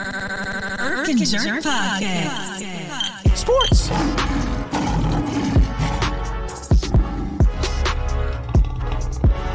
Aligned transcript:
Irk 0.00 1.08
and 1.08 1.18
Jerk 1.26 1.62
Podcast. 1.64 3.36
Sports. 3.36 3.90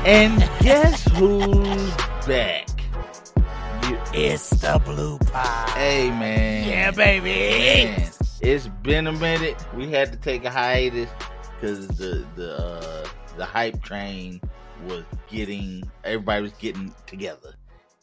And 0.05 0.37
guess 0.59 1.07
who's 1.13 1.95
back? 2.27 2.67
You, 3.87 3.97
It's 4.13 4.49
the 4.49 4.81
blue 4.83 5.17
pie. 5.19 5.71
hey 5.75 6.09
man. 6.09 6.67
Yeah, 6.67 6.91
baby. 6.91 7.29
Man, 7.29 8.11
it's 8.41 8.67
been 8.67 9.07
a 9.07 9.13
minute. 9.13 9.55
We 9.73 9.89
had 9.89 10.11
to 10.11 10.17
take 10.17 10.43
a 10.43 10.49
hiatus 10.49 11.09
because 11.55 11.87
the 11.87 12.25
the 12.35 12.57
uh, 12.57 13.07
the 13.37 13.45
hype 13.45 13.81
train 13.81 14.41
was 14.85 15.03
getting 15.29 15.89
everybody 16.03 16.41
was 16.43 16.53
getting 16.53 16.93
together, 17.05 17.55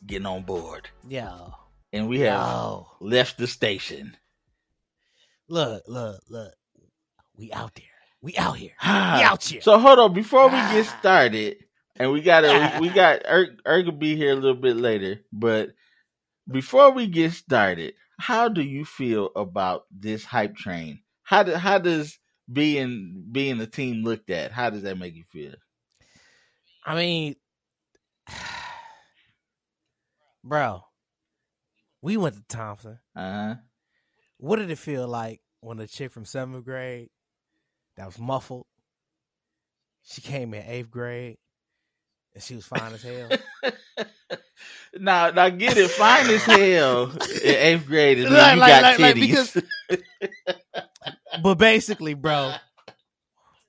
getting 0.06 0.26
on 0.26 0.42
board, 0.42 0.88
Yo. 1.06 1.52
And 1.92 2.08
we 2.08 2.20
have 2.20 2.84
left 3.00 3.38
the 3.38 3.46
station. 3.46 4.16
Look, 5.48 5.84
look, 5.88 6.22
look. 6.28 6.54
We 7.36 7.52
out 7.52 7.74
there. 7.74 7.84
We 8.22 8.36
out 8.36 8.56
here. 8.56 8.72
We 8.82 8.86
out 9.22 9.42
here. 9.42 9.60
so 9.62 9.78
hold 9.78 9.98
on 9.98 10.12
before 10.12 10.46
we 10.46 10.56
get 10.56 10.86
started, 11.00 11.56
and 11.96 12.12
we 12.12 12.20
gotta 12.22 12.78
we, 12.80 12.88
we 12.88 12.94
got 12.94 13.24
Erk 13.24 13.60
Erk 13.66 13.86
will 13.86 13.92
be 13.92 14.16
here 14.16 14.32
a 14.32 14.36
little 14.36 14.60
bit 14.60 14.76
later, 14.76 15.20
but 15.32 15.70
before 16.50 16.92
we 16.92 17.06
get 17.06 17.32
started, 17.32 17.94
how 18.18 18.48
do 18.48 18.62
you 18.62 18.84
feel 18.84 19.30
about 19.34 19.86
this 19.90 20.24
hype 20.24 20.56
train? 20.56 21.00
How 21.22 21.42
do, 21.42 21.54
how 21.54 21.78
does 21.78 22.18
being 22.52 23.24
being 23.30 23.60
a 23.60 23.66
team 23.66 24.04
looked 24.04 24.30
at? 24.30 24.52
How 24.52 24.70
does 24.70 24.82
that 24.82 24.98
make 24.98 25.14
you 25.14 25.24
feel? 25.30 25.54
I 26.84 26.94
mean, 26.94 27.36
bro, 30.44 30.82
we 32.02 32.16
went 32.16 32.34
to 32.36 32.42
Thompson. 32.48 32.98
Uh 33.14 33.32
huh. 33.32 33.54
What 34.38 34.56
did 34.56 34.70
it 34.70 34.78
feel 34.78 35.06
like 35.06 35.40
when 35.60 35.78
a 35.80 35.86
chick 35.86 36.12
from 36.12 36.24
seventh 36.24 36.64
grade 36.64 37.08
that 37.96 38.06
was 38.06 38.18
muffled, 38.18 38.66
she 40.02 40.20
came 40.22 40.54
in 40.54 40.64
eighth 40.66 40.90
grade 40.90 41.36
and 42.34 42.42
she 42.42 42.54
was 42.54 42.64
fine 42.64 42.92
as 42.94 43.02
hell? 43.02 43.28
now, 44.98 45.30
now 45.30 45.48
get 45.50 45.76
it 45.76 45.90
fine 45.90 46.28
as 46.30 46.42
hell 46.42 47.10
in 47.10 47.54
eighth 47.54 47.86
grade 47.86 48.18
is 48.18 48.24
when 48.24 48.32
Like- 48.34 48.54
you 48.54 48.60
like- 48.60 48.70
got 48.70 48.82
like- 48.82 48.98
like, 49.00 49.16
titties. 49.16 49.64
but 51.42 51.54
basically, 51.56 52.14
bro, 52.14 52.54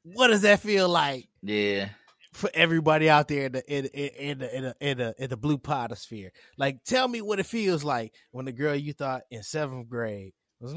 what 0.03 0.27
does 0.27 0.41
that 0.43 0.59
feel 0.61 0.87
like 0.89 1.27
yeah. 1.43 1.89
For 2.33 2.49
everybody 2.53 3.09
out 3.09 3.27
there 3.27 3.45
in 3.47 3.51
the 3.53 3.71
in, 3.71 3.85
in, 3.87 4.09
in 4.09 4.37
the 4.39 4.55
in 4.57 4.63
the 4.63 4.75
in 4.79 4.97
the, 4.97 5.15
in 5.19 5.29
the 5.29 5.37
blue 5.37 5.57
potosphere? 5.57 6.31
Like, 6.57 6.83
tell 6.83 7.07
me 7.07 7.21
what 7.21 7.39
it 7.39 7.45
feels 7.45 7.83
like 7.83 8.13
when 8.31 8.45
the 8.45 8.51
girl 8.51 8.75
you 8.75 8.93
thought 8.93 9.23
in 9.31 9.43
seventh 9.43 9.89
grade 9.89 10.33
was, 10.59 10.73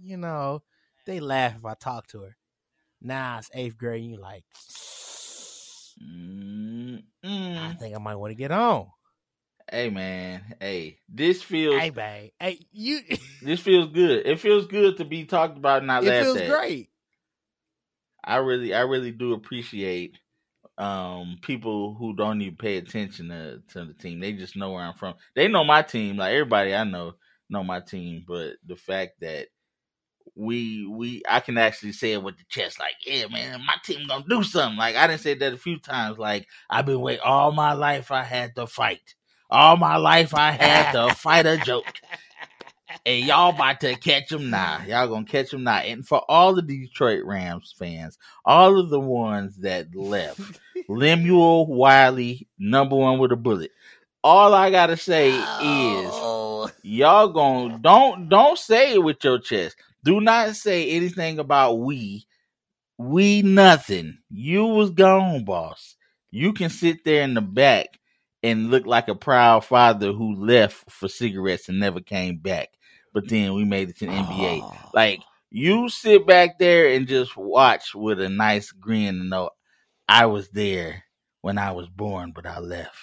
you 0.00 0.16
know, 0.16 0.62
they 1.06 1.20
laugh 1.20 1.56
if 1.56 1.64
I 1.64 1.74
talk 1.74 2.06
to 2.08 2.22
her. 2.22 2.36
Now 3.00 3.38
it's 3.38 3.50
eighth 3.54 3.76
grade, 3.76 4.02
and 4.02 4.10
you 4.12 4.16
like, 4.20 4.44
I 7.56 7.72
Mm-mm. 7.72 7.78
think 7.78 7.94
I 7.94 7.98
might 7.98 8.16
want 8.16 8.30
to 8.30 8.34
get 8.36 8.50
on. 8.50 8.88
Hey 9.70 9.90
man, 9.90 10.56
hey, 10.60 11.00
this 11.08 11.42
feels 11.42 11.82
Hey, 11.82 11.90
babe, 11.90 12.30
hey, 12.38 12.58
you. 12.72 13.00
this 13.40 13.60
feels 13.60 13.88
good. 13.92 14.26
It 14.26 14.40
feels 14.40 14.66
good 14.66 14.98
to 14.98 15.04
be 15.04 15.24
talked 15.24 15.56
about, 15.56 15.78
and 15.78 15.86
not 15.86 16.04
it 16.04 16.06
laughed 16.06 16.24
feels 16.24 16.36
at. 16.36 16.48
great. 16.48 16.90
I 18.24 18.36
really, 18.36 18.74
I 18.74 18.80
really 18.82 19.12
do 19.12 19.34
appreciate 19.34 20.16
um 20.78 21.38
people 21.42 21.94
who 21.94 22.16
don't 22.16 22.40
even 22.40 22.56
pay 22.56 22.78
attention 22.78 23.28
to, 23.28 23.62
to 23.68 23.84
the 23.84 23.94
team. 23.94 24.20
They 24.20 24.32
just 24.32 24.56
know 24.56 24.72
where 24.72 24.82
I'm 24.82 24.94
from. 24.94 25.14
They 25.36 25.48
know 25.48 25.64
my 25.64 25.82
team. 25.82 26.16
Like 26.16 26.32
everybody 26.32 26.74
I 26.74 26.84
know 26.84 27.14
know 27.50 27.62
my 27.62 27.80
team. 27.80 28.24
But 28.26 28.54
the 28.66 28.76
fact 28.76 29.20
that 29.20 29.48
we 30.34 30.86
we 30.86 31.22
I 31.28 31.40
can 31.40 31.58
actually 31.58 31.92
say 31.92 32.12
it 32.12 32.22
with 32.22 32.38
the 32.38 32.44
chest, 32.48 32.78
like, 32.78 32.94
yeah, 33.06 33.26
man, 33.28 33.60
my 33.66 33.76
team 33.84 34.06
gonna 34.08 34.24
do 34.28 34.42
something. 34.42 34.78
Like 34.78 34.96
I 34.96 35.06
didn't 35.06 35.20
say 35.20 35.34
that 35.34 35.52
a 35.52 35.58
few 35.58 35.78
times. 35.78 36.18
Like 36.18 36.46
I've 36.70 36.86
been 36.86 37.00
waiting 37.00 37.22
all 37.24 37.52
my 37.52 37.74
life. 37.74 38.10
I 38.10 38.22
had 38.24 38.54
to 38.56 38.66
fight. 38.66 39.14
All 39.50 39.76
my 39.76 39.96
life 39.96 40.34
I 40.34 40.52
had 40.52 40.92
to 40.92 41.14
fight 41.14 41.46
a 41.46 41.58
joke. 41.58 41.86
And 43.04 43.24
y'all 43.26 43.52
about 43.54 43.80
to 43.80 43.96
catch 43.96 44.28
them 44.28 44.50
now. 44.50 44.80
Y'all 44.86 45.08
gonna 45.08 45.24
catch 45.24 45.50
them 45.50 45.64
now. 45.64 45.78
And 45.78 46.06
for 46.06 46.22
all 46.30 46.54
the 46.54 46.62
Detroit 46.62 47.24
Rams 47.24 47.74
fans, 47.76 48.16
all 48.44 48.78
of 48.78 48.90
the 48.90 49.00
ones 49.00 49.56
that 49.58 49.94
left, 49.94 50.60
Lemuel 50.88 51.66
Wiley, 51.66 52.48
number 52.58 52.94
one 52.96 53.18
with 53.18 53.32
a 53.32 53.36
bullet. 53.36 53.72
All 54.22 54.54
I 54.54 54.70
gotta 54.70 54.96
say 54.96 55.30
is 55.30 56.10
Oh. 56.12 56.70
y'all 56.84 57.28
gonna 57.28 57.78
don't 57.80 58.28
don't 58.28 58.56
say 58.58 58.94
it 58.94 59.02
with 59.02 59.24
your 59.24 59.40
chest. 59.40 59.76
Do 60.04 60.20
not 60.20 60.54
say 60.54 60.90
anything 60.90 61.40
about 61.40 61.80
we. 61.80 62.26
We 62.98 63.42
nothing. 63.42 64.18
You 64.30 64.64
was 64.66 64.90
gone, 64.90 65.44
boss. 65.44 65.96
You 66.30 66.52
can 66.52 66.70
sit 66.70 67.04
there 67.04 67.22
in 67.22 67.34
the 67.34 67.40
back 67.40 67.88
and 68.44 68.70
look 68.70 68.86
like 68.86 69.08
a 69.08 69.14
proud 69.14 69.64
father 69.64 70.12
who 70.12 70.34
left 70.34 70.88
for 70.90 71.08
cigarettes 71.08 71.68
and 71.68 71.80
never 71.80 72.00
came 72.00 72.38
back. 72.38 72.68
But 73.12 73.28
then 73.28 73.54
we 73.54 73.64
made 73.64 73.90
it 73.90 73.98
to 73.98 74.06
the 74.06 74.12
NBA. 74.12 74.60
Oh. 74.62 74.90
Like 74.94 75.20
you 75.50 75.88
sit 75.88 76.26
back 76.26 76.58
there 76.58 76.88
and 76.88 77.06
just 77.06 77.36
watch 77.36 77.94
with 77.94 78.20
a 78.20 78.28
nice 78.28 78.72
grin 78.72 79.20
and 79.20 79.30
know 79.30 79.50
I 80.08 80.26
was 80.26 80.48
there 80.48 81.04
when 81.42 81.58
I 81.58 81.72
was 81.72 81.88
born, 81.88 82.32
but 82.34 82.46
I 82.46 82.58
left. 82.58 82.96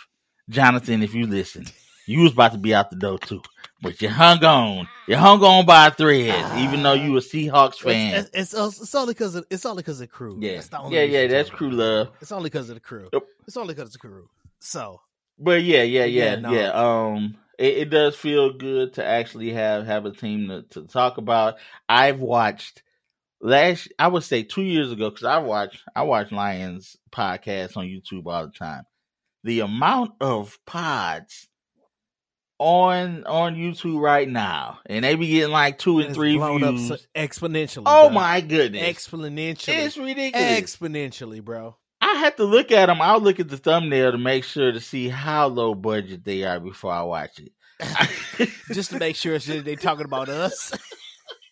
Jonathan, 0.50 1.04
if 1.04 1.14
you 1.14 1.28
listen, 1.28 1.66
you 2.08 2.22
was 2.22 2.32
about 2.34 2.54
to 2.54 2.58
be 2.58 2.74
out 2.74 2.90
the 2.90 2.96
door 2.96 3.20
too, 3.20 3.42
but 3.84 4.02
you 4.02 4.10
hung 4.10 4.44
on. 4.44 4.88
You 5.08 5.16
hung 5.16 5.44
on 5.44 5.66
by 5.68 5.88
a 5.88 5.92
thread, 5.92 6.58
even 6.60 6.82
though 6.82 6.94
you 6.94 7.16
a 7.18 7.20
Seahawks 7.20 7.76
fan. 7.76 8.26
It's, 8.34 8.54
it's, 8.54 8.82
it's 8.82 8.96
only 8.96 9.14
because 9.14 9.36
it's 9.52 9.66
only 9.66 9.84
because 9.84 10.02
of 10.02 10.10
crew. 10.10 10.38
Yeah, 10.42 10.56
That's 10.56 10.70
the 10.70 10.80
only 10.80 10.98
yeah, 10.98 11.04
yeah. 11.04 11.28
That's 11.28 11.52
crew 11.52 11.70
love. 11.70 12.10
It's 12.20 12.32
only 12.32 12.50
because 12.50 12.70
of 12.70 12.76
the 12.76 12.82
crew. 12.82 13.10
Yep. 13.14 13.24
It's 13.48 13.58
only 13.58 13.76
because 13.76 13.90
of 13.90 13.94
the 13.94 14.00
crew. 14.00 14.28
So 14.60 15.02
But 15.38 15.62
yeah, 15.64 15.84
yeah, 15.84 16.06
Yeah, 16.06 16.24
yeah, 16.24 16.36
no. 16.40 16.52
yeah. 16.52 16.70
Um, 16.72 17.36
it, 17.60 17.78
it 17.78 17.90
does 17.90 18.16
feel 18.16 18.54
good 18.54 18.94
to 18.94 19.06
actually 19.06 19.52
have 19.52 19.86
have 19.86 20.06
a 20.06 20.12
team 20.12 20.48
to, 20.48 20.64
to 20.72 20.88
talk 20.88 21.18
about. 21.18 21.56
I've 21.88 22.20
watched 22.20 22.82
last, 23.42 23.90
I 24.00 24.08
would 24.08 24.24
say 24.24 24.44
two 24.44 24.64
years 24.64 24.92
ago, 24.92 25.10
because 25.10 25.26
I 25.26 25.40
watch 25.40 25.84
I 25.96 26.04
watch 26.04 26.32
Lions 26.32 26.96
podcasts 27.12 27.78
on 27.78 27.86
YouTube 27.86 28.26
all 28.26 28.48
the 28.48 28.54
time. 28.54 28.84
The 29.44 29.60
amount 29.60 30.14
of 30.22 30.58
pods 30.66 31.48
on 32.58 33.26
on 33.26 33.56
YouTube 33.56 34.02
right 34.02 34.28
now, 34.28 34.80
and 34.86 35.04
they 35.04 35.16
be 35.16 35.28
getting 35.28 35.52
like 35.52 35.78
two 35.78 36.00
and 36.00 36.10
it's 36.10 36.16
three 36.16 36.38
views. 36.38 36.88
so 36.88 36.98
exponentially. 37.16 37.84
oh 37.86 38.08
bro. 38.08 38.16
my 38.16 38.42
goodness, 38.42 38.84
exponentially, 38.84 39.86
it's 39.86 39.98
ridiculous. 39.98 40.60
exponentially, 40.60 41.44
bro. 41.44 41.78
I 42.10 42.16
have 42.16 42.36
to 42.38 42.44
look 42.44 42.72
at 42.72 42.88
them. 42.88 43.02
I'll 43.02 43.20
look 43.20 43.40
at 43.40 43.50
the 43.50 43.58
thumbnail 43.58 44.12
to 44.12 44.18
make 44.18 44.44
sure 44.44 44.72
to 44.72 44.80
see 44.80 45.10
how 45.10 45.48
low 45.48 45.76
budget 45.76 46.24
they 46.24 46.44
are 46.44 46.60
before 46.60 46.92
I 46.92 47.04
watch 47.04 47.40
it. 47.40 48.50
Just 48.74 48.92
to 48.92 49.00
make 49.00 49.16
sure 49.16 49.38
that 49.38 49.64
they 49.64 49.76
talking 49.76 50.06
about 50.06 50.28
us. 50.28 50.74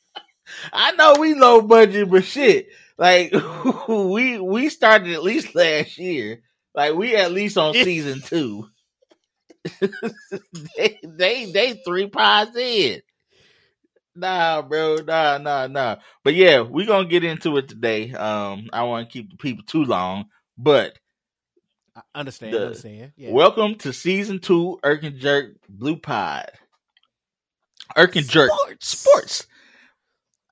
I 0.73 0.93
know 0.93 1.15
we 1.19 1.35
low 1.35 1.61
budget, 1.61 2.09
but 2.09 2.23
shit, 2.23 2.69
like 2.97 3.33
we 3.87 4.39
we 4.39 4.69
started 4.69 5.13
at 5.13 5.23
least 5.23 5.53
last 5.53 5.97
year. 5.97 6.41
Like 6.73 6.95
we 6.95 7.15
at 7.15 7.31
least 7.31 7.57
on 7.57 7.73
season 7.73 8.21
two. 8.21 8.67
they 10.77 10.99
they 11.03 11.51
they 11.51 11.81
three 11.85 12.07
pies 12.07 12.55
in. 12.55 13.01
Nah, 14.15 14.63
bro, 14.63 14.95
nah, 15.05 15.37
nah, 15.37 15.67
nah. 15.67 15.97
But 16.23 16.33
yeah, 16.33 16.61
we 16.61 16.85
gonna 16.87 17.07
get 17.07 17.23
into 17.23 17.57
it 17.57 17.67
today. 17.67 18.11
Um, 18.13 18.69
I 18.73 18.83
want 18.83 19.07
to 19.07 19.13
keep 19.13 19.29
the 19.29 19.37
people 19.37 19.63
too 19.63 19.83
long, 19.83 20.25
but 20.57 20.97
I 21.95 22.01
understand, 22.15 22.53
The- 22.53 22.65
understand. 22.65 23.13
Yeah. 23.15 23.31
Welcome 23.31 23.75
to 23.79 23.93
season 23.93 24.39
two, 24.39 24.79
Irk 24.83 25.03
and 25.03 25.17
Jerk 25.17 25.55
Blue 25.69 25.97
Pod. 25.97 26.51
Irk 27.95 28.15
and 28.15 28.27
Jerk 28.27 28.51
Sports. 28.79 29.47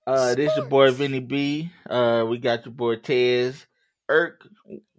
Uh, 0.07 0.35
this 0.35 0.55
your 0.55 0.67
boy 0.67 0.91
Vinny 0.91 1.19
B. 1.19 1.71
Uh, 1.89 2.25
we 2.29 2.37
got 2.37 2.65
your 2.65 2.73
boy 2.73 2.95
Tez. 2.97 3.65
Irk 4.07 4.47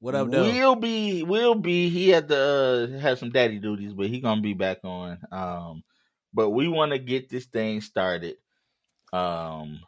what 0.01 0.15
up, 0.17 0.31
though? 0.31 0.43
will 0.43 0.77
be 0.77 1.23
we'll 1.23 1.55
be. 1.55 1.89
He 1.89 2.09
had 2.09 2.29
to 2.29 2.37
uh, 2.97 2.99
have 2.99 3.19
some 3.19 3.31
daddy 3.31 3.59
duties, 3.59 3.93
but 3.93 4.07
he 4.07 4.21
gonna 4.21 4.41
be 4.41 4.55
back 4.55 4.79
on. 4.85 5.19
Um, 5.31 5.85
but 6.35 6.51
we 6.51 6.69
want 6.69 6.93
to 6.93 6.99
get 6.99 7.29
this 7.29 7.47
thing 7.47 7.81
started. 7.81 8.37
Um, 9.13 9.81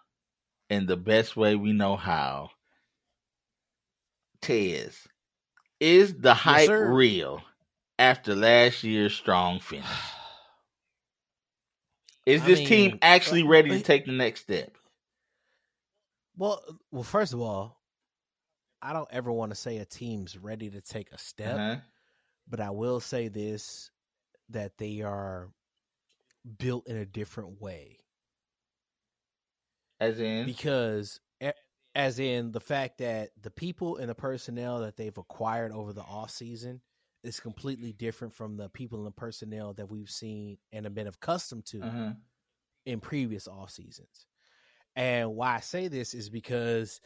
in 0.70 0.86
the 0.86 0.96
best 0.96 1.36
way 1.36 1.56
we 1.56 1.72
know 1.72 1.96
how. 1.96 2.50
Tez, 4.42 5.08
is 5.80 6.14
the 6.20 6.34
hype 6.34 6.66
sir. 6.66 6.80
real 6.80 7.42
after 7.98 8.34
last 8.34 8.84
year's 8.84 9.14
strong 9.14 9.60
finish? 9.60 9.86
Is 12.26 12.42
I 12.42 12.44
this 12.44 12.58
mean, 12.58 12.68
team 12.68 12.98
actually 13.02 13.42
ready 13.42 13.70
to 13.70 13.82
take 13.82 14.06
the 14.06 14.12
next 14.12 14.42
step? 14.42 14.76
Well, 16.36 16.62
well, 16.90 17.02
first 17.02 17.32
of 17.32 17.40
all, 17.40 17.80
I 18.82 18.92
don't 18.92 19.08
ever 19.10 19.32
want 19.32 19.50
to 19.50 19.56
say 19.56 19.78
a 19.78 19.84
team's 19.84 20.38
ready 20.38 20.70
to 20.70 20.80
take 20.80 21.10
a 21.12 21.18
step, 21.18 21.56
Uh-huh. 21.56 21.76
but 22.48 22.60
I 22.60 22.70
will 22.70 23.00
say 23.00 23.28
this: 23.28 23.90
that 24.50 24.78
they 24.78 25.02
are 25.02 25.50
built 26.58 26.86
in 26.88 26.96
a 26.96 27.06
different 27.06 27.60
way 27.60 27.98
As 30.00 30.20
in, 30.20 30.46
because 30.46 31.20
as 31.94 32.18
in 32.18 32.52
the 32.52 32.60
fact 32.60 32.98
that 32.98 33.30
the 33.40 33.50
people 33.50 33.96
and 33.96 34.08
the 34.08 34.14
personnel 34.14 34.80
that 34.80 34.96
they've 34.96 35.16
acquired 35.16 35.72
over 35.72 35.92
the 35.92 36.02
off 36.02 36.30
season 36.30 36.80
is 37.24 37.40
completely 37.40 37.92
different 37.92 38.34
from 38.34 38.56
the 38.56 38.68
people 38.68 38.98
and 38.98 39.06
the 39.06 39.12
personnel 39.12 39.74
that 39.74 39.90
we've 39.90 40.10
seen 40.10 40.58
and 40.72 40.84
have 40.84 40.94
been 40.94 41.08
accustomed 41.08 41.66
to 41.66 41.82
uh-huh. 41.82 42.12
in 42.86 43.00
previous 43.00 43.48
off 43.48 43.70
seasons. 43.70 44.26
And 44.94 45.34
why 45.34 45.56
I 45.56 45.60
say 45.60 45.88
this 45.88 46.14
is 46.14 46.30
because 46.30 47.00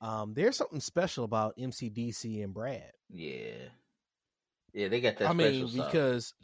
um, 0.00 0.34
there's 0.34 0.56
something 0.56 0.80
special 0.80 1.24
about 1.24 1.56
MCDC 1.56 2.42
and 2.42 2.52
Brad. 2.52 2.92
yeah, 3.08 3.68
yeah, 4.72 4.88
they 4.88 5.00
got 5.00 5.18
that. 5.18 5.28
I 5.28 5.32
mean, 5.32 5.68
sauce. 5.68 5.86
because 5.86 6.34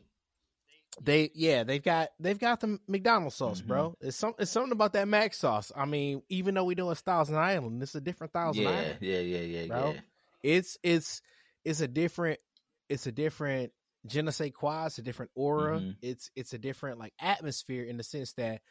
they 1.00 1.30
yeah 1.34 1.62
they've 1.64 1.82
got 1.82 2.08
they've 2.18 2.38
got 2.38 2.60
the 2.60 2.78
McDonald's 2.88 3.36
sauce, 3.36 3.58
Mm-hmm. 3.60 3.68
bro. 3.68 3.94
It's 4.00 4.16
some 4.16 4.34
it's 4.38 4.50
something 4.50 4.72
about 4.72 4.94
that 4.94 5.06
Mac 5.08 5.34
sauce. 5.34 5.70
I 5.76 5.84
mean, 5.84 6.22
even 6.28 6.54
though 6.54 6.64
we 6.64 6.74
know 6.74 6.90
it's 6.90 7.00
Thousand 7.00 7.36
Island, 7.36 7.82
it's 7.82 7.94
a 7.94 8.00
different 8.00 8.32
Thousand 8.32 8.62
yeah, 8.64 8.70
Island. 8.70 8.98
yeah, 9.00 9.18
yeah, 9.20 9.40
yeah, 9.40 9.66
bro. 9.66 9.92
yeah. 9.94 10.00
It's 10.42 10.78
it's 10.82 11.22
it's 11.64 11.80
a 11.80 11.88
different 11.88 12.40
it's 12.88 13.06
a 13.06 13.12
different 13.12 13.72
je 14.06 14.22
ne 14.22 14.30
sais 14.30 14.50
quoi. 14.52 14.86
It's 14.86 14.98
a 14.98 15.02
different 15.02 15.30
aura. 15.34 15.78
Mhm. 15.80 15.96
It's 16.02 16.30
it's 16.34 16.52
a 16.52 16.58
different 16.58 16.98
like 16.98 17.12
atmosphere 17.20 17.84
in 17.84 17.96
the 17.96 18.02
sense 18.04 18.32
that 18.34 18.62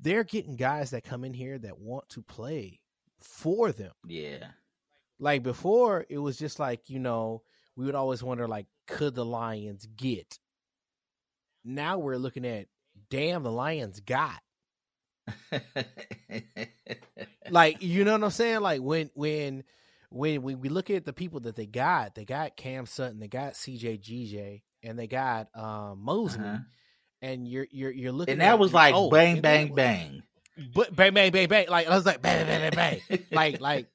they're 0.00 0.24
getting 0.24 0.56
guys 0.56 0.90
that 0.90 1.04
come 1.04 1.24
in 1.24 1.34
here 1.34 1.58
that 1.58 1.78
want 1.78 2.08
to 2.10 2.22
play 2.22 2.80
for 3.20 3.72
them. 3.72 3.92
Yeah, 4.06 4.46
Like 5.18 5.42
before, 5.42 6.06
it 6.08 6.18
was 6.18 6.36
just 6.38 6.58
like 6.60 6.88
you 6.88 6.98
know 7.00 7.42
we 7.76 7.84
would 7.84 7.94
always 7.96 8.22
wonder 8.22 8.46
like 8.48 8.66
could 8.86 9.14
the 9.14 9.24
Lions 9.24 9.86
get? 9.96 10.38
Now 11.68 11.98
we're 11.98 12.16
looking 12.16 12.46
at 12.46 12.66
damn 13.10 13.42
the 13.42 13.52
Lions 13.52 14.00
got 14.00 14.40
like 17.50 17.82
you 17.82 18.04
know 18.04 18.12
what 18.12 18.24
I'm 18.24 18.30
saying? 18.30 18.60
Like 18.60 18.80
when 18.80 19.10
when 19.14 19.64
when 20.10 20.42
when 20.42 20.60
we 20.60 20.68
look 20.68 20.90
at 20.90 21.04
the 21.04 21.12
people 21.12 21.40
that 21.40 21.56
they 21.56 21.66
got, 21.66 22.14
they 22.14 22.24
got 22.24 22.56
Cam 22.56 22.86
Sutton, 22.86 23.18
they 23.20 23.28
got 23.28 23.54
CJ 23.54 24.00
GJ, 24.00 24.62
and 24.82 24.98
they 24.98 25.06
got 25.06 25.48
um 25.54 26.00
Moseley, 26.02 26.44
Uh-huh. 26.44 26.58
and 27.22 27.46
you're 27.46 27.66
you're 27.70 27.90
you're 27.92 28.12
looking 28.12 28.32
and 28.32 28.42
at, 28.42 28.52
that 28.52 28.58
was 28.58 28.72
like 28.72 28.94
oh, 28.94 29.10
bang, 29.10 29.40
bang, 29.40 29.74
bang. 29.74 30.22
but 30.74 30.94
bang 30.94 31.12
bang 31.14 31.30
bang 31.32 31.48
bang. 31.48 31.66
Like 31.68 31.86
I 31.86 31.94
was 31.94 32.06
like 32.06 32.22
bang 32.22 32.46
bang 32.46 32.70
bang 32.74 33.00
bang. 33.08 33.24
like 33.32 33.60
like 33.60 33.86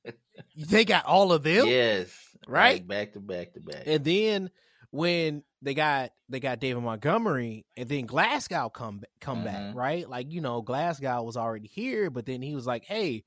they 0.55 0.85
got 0.85 1.05
all 1.05 1.31
of 1.31 1.43
them, 1.43 1.65
yes, 1.67 2.09
right? 2.47 2.75
like 2.75 2.87
back 2.87 3.13
to 3.13 3.19
back 3.19 3.53
to 3.53 3.59
back. 3.59 3.83
and 3.85 4.03
then 4.03 4.49
when 4.93 5.43
they 5.63 5.73
got 5.73 6.11
they 6.29 6.39
got 6.39 6.59
David 6.59 6.83
Montgomery, 6.83 7.65
and 7.75 7.89
then 7.89 8.05
Glasgow 8.05 8.69
come 8.69 9.01
come 9.19 9.43
back, 9.43 9.73
Mhm. 9.73 9.75
right? 9.75 10.07
Like 10.07 10.31
you 10.31 10.39
know 10.39 10.61
Glasgow 10.61 11.23
was 11.23 11.35
already 11.35 11.67
here, 11.67 12.09
but 12.11 12.25
then 12.25 12.41
he 12.41 12.55
was 12.55 12.65
like, 12.67 12.85
hey. 12.85 13.25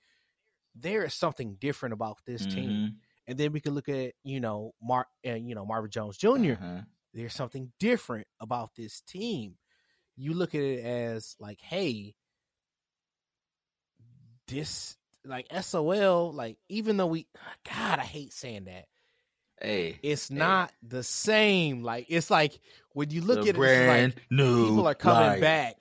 There 0.78 1.04
is 1.04 1.14
something 1.14 1.54
different 1.58 1.94
about 1.94 2.18
this 2.26 2.44
team. 2.44 2.70
Mhm. 2.70 2.96
and 3.26 3.38
then 3.38 3.50
we 3.52 3.60
could 3.62 3.72
look 3.72 3.88
at 3.88 4.12
you 4.24 4.40
know 4.40 4.74
Mark 4.82 5.08
and 5.24 5.48
you 5.48 5.54
know 5.54 5.64
Marvin 5.64 5.90
Jones 5.90 6.18
Jr. 6.18 6.28
Uh-huh. 6.52 6.82
There's 7.14 7.32
something 7.34 7.72
different 7.80 8.26
about 8.40 8.74
this 8.76 9.00
team. 9.00 9.56
You 10.16 10.34
look 10.34 10.54
at 10.54 10.60
it 10.60 10.84
as 10.84 11.34
like, 11.40 11.62
hey, 11.62 12.14
this 14.48 14.96
like 15.24 15.46
SOL, 15.62 16.32
like 16.32 16.58
even 16.68 16.98
though 16.98 17.06
we, 17.06 17.26
God, 17.64 17.98
I 17.98 18.04
hate 18.04 18.32
saying 18.34 18.64
that. 18.64 18.84
Hey, 19.60 19.98
It's 20.02 20.28
Hey. 20.28 20.36
not 20.36 20.72
the 20.82 21.02
same. 21.02 21.82
Like 21.82 22.06
it's 22.08 22.30
like 22.30 22.58
when 22.92 23.10
you 23.10 23.20
look 23.22 23.36
the 23.36 23.48
at 23.50 23.54
it, 23.54 23.58
brand 23.58 24.12
it's 24.14 24.18
like 24.20 24.30
new 24.30 24.66
people 24.66 24.86
are 24.86 24.94
coming 24.94 25.40
back. 25.40 25.76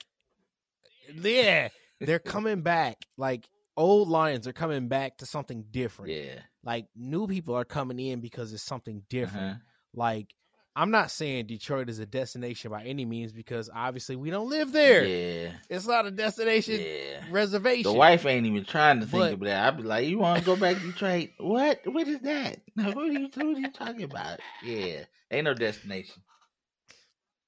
Yeah, 1.14 1.68
they're 2.00 2.18
coming 2.18 2.62
back. 2.62 3.04
Like 3.16 3.48
old 3.76 4.08
Lions 4.08 4.46
are 4.48 4.52
coming 4.52 4.88
back 4.88 5.18
to 5.18 5.26
something 5.26 5.64
different. 5.70 6.12
Yeah, 6.12 6.40
Like 6.64 6.86
new 6.96 7.26
people 7.26 7.54
are 7.54 7.64
coming 7.64 7.98
in 7.98 8.20
because 8.20 8.52
it's 8.52 8.62
something 8.62 9.02
different. 9.08 9.46
uh-huh. 9.46 9.60
Like, 9.94 10.34
I'm 10.78 10.90
not 10.90 11.10
saying 11.10 11.46
Detroit 11.46 11.88
is 11.88 12.00
a 12.00 12.04
destination 12.06 12.70
by 12.70 12.84
any 12.84 13.06
means 13.06 13.32
because 13.32 13.70
obviously 13.74 14.14
we 14.14 14.28
don't 14.28 14.50
live 14.50 14.72
there. 14.72 15.06
yeah, 15.06 15.52
It's 15.70 15.86
not 15.86 16.04
a 16.04 16.10
destination 16.10 16.78
yeah. 16.80 17.22
reservation. 17.30 17.90
The 17.90 17.94
wife 17.96 18.26
ain't 18.26 18.44
even 18.44 18.64
trying 18.66 19.00
to 19.00 19.06
think 19.06 19.12
But- 19.22 19.32
of 19.32 19.40
that. 19.40 19.66
I'd 19.72 19.76
be 19.78 19.84
like, 19.84 20.06
"You 20.06 20.18
want 20.18 20.38
to 20.40 20.44
go 20.44 20.54
back 20.54 20.76
to 20.76 20.82
Detroit? 20.82 21.30
What? 21.38 21.80
What 21.86 22.06
is 22.06 22.20
that? 22.20 22.60
What 22.76 22.96
are 22.98 23.06
you? 23.06 23.30
What 23.34 23.56
are 23.56 23.60
you 23.60 23.70
talking 23.72 24.02
about? 24.02 24.40
Yeah, 24.62 25.04
ain't 25.30 25.44
no 25.46 25.54
destination. 25.54 26.22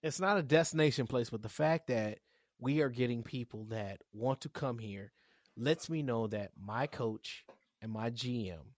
It's 0.02 0.20
not 0.20 0.38
a 0.38 0.42
destination 0.42 1.06
place, 1.06 1.28
but 1.28 1.42
the 1.42 1.48
fact 1.48 1.88
that 1.88 2.20
we 2.60 2.80
are 2.80 2.88
getting 2.88 3.22
people 3.22 3.64
that 3.66 4.00
want 4.12 4.40
to 4.42 4.48
come 4.48 4.78
here 4.78 5.12
lets 5.56 5.90
me 5.90 6.02
know 6.02 6.28
that 6.28 6.52
my 6.58 6.86
coach 6.86 7.44
and 7.82 7.92
my 7.92 8.10
GM 8.10 8.74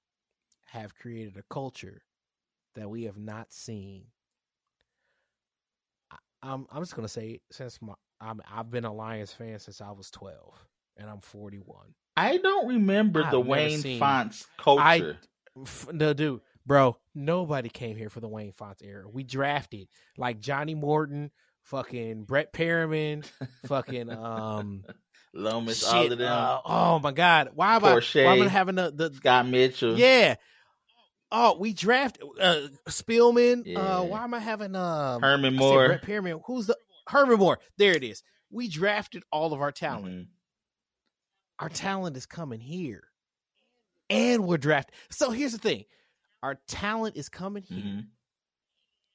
have 0.73 0.95
created 0.97 1.37
a 1.37 1.43
culture 1.55 2.03
that 2.75 2.89
we 2.91 3.05
have 3.05 3.19
not 3.19 3.53
seen. 3.53 4.07
I- 6.43 6.53
I'm 6.53 6.67
I'm 6.71 6.83
just 6.83 6.95
gonna 6.97 7.09
say 7.09 7.41
since 7.51 7.81
my 7.83 7.95
I'm, 8.21 8.41
I've 8.53 8.71
been 8.71 8.85
a 8.85 8.93
Lions 8.93 9.33
fan 9.33 9.59
since 9.59 9.81
I 9.81 9.91
was 9.93 10.11
12 10.11 10.35
and 10.99 11.09
I'm 11.09 11.21
41. 11.21 11.95
I 12.17 12.37
don't 12.37 12.69
remember 12.69 13.23
I've 13.25 13.31
the 13.31 13.41
Wayne 13.41 13.79
seen- 13.79 13.99
Fonts 13.99 14.47
culture. 14.59 15.19
F- 15.65 15.89
No, 15.93 16.13
dude, 16.13 16.41
bro, 16.67 16.97
nobody 17.15 17.69
came 17.69 17.97
here 17.97 18.11
for 18.11 18.21
the 18.21 18.29
Wayne 18.29 18.53
Fontes 18.53 18.87
era. 18.87 19.05
We 19.09 19.23
drafted 19.25 19.89
like 20.19 20.39
Johnny 20.41 20.75
Morton, 20.75 21.31
fucking 21.65 22.25
Brett 22.25 22.53
Perriman, 22.53 23.25
fucking 23.67 24.11
um, 24.11 24.85
Lomas, 25.35 25.81
shit. 25.85 25.95
all 25.95 26.13
of 26.13 26.19
them. 26.19 26.33
uh, 26.33 26.59
oh 26.65 26.99
my 27.01 27.13
god, 27.13 27.51
why 27.55 27.77
am 27.77 27.85
I? 27.85 27.95
Why 27.95 28.37
am 28.37 28.43
I 28.43 28.49
having 28.49 28.75
the 28.77 28.91
the 28.91 29.13
Scott 29.15 29.47
Mitchell. 29.47 29.99
yeah? 29.99 30.37
Oh, 31.33 31.57
we 31.59 31.73
drafted 31.73 32.23
uh, 32.41 32.63
Spielman. 32.89 33.63
Yeah. 33.65 33.79
Uh, 33.79 34.03
why 34.03 34.25
am 34.25 34.35
I 34.35 34.41
having 34.41 34.75
um 34.75 35.23
Herman 35.23 35.55
Moore. 35.55 35.87
Brett 35.87 36.03
Perriman? 36.03 36.41
Who's 36.47 36.67
the 36.67 36.77
Herman 37.07 37.39
Moore? 37.39 37.59
There 37.79 37.93
it 37.93 38.03
is. 38.03 38.23
We 38.51 38.69
drafted 38.69 39.23
all 39.31 39.53
of 39.53 39.61
our 39.61 39.71
talent. 39.73 40.07
Mhm. 40.07 40.27
Our 41.61 41.69
talent 41.69 42.17
is 42.17 42.27
coming 42.27 42.59
here, 42.61 43.05
and 44.09 44.45
we're 44.47 44.57
drafted. 44.59 44.95
So 45.11 45.31
here's 45.31 45.53
the 45.53 45.59
thing: 45.59 45.85
our 46.43 46.57
talent 46.67 47.17
is 47.17 47.29
coming 47.29 47.63
here, 47.63 47.85
Mhm. 47.85 48.07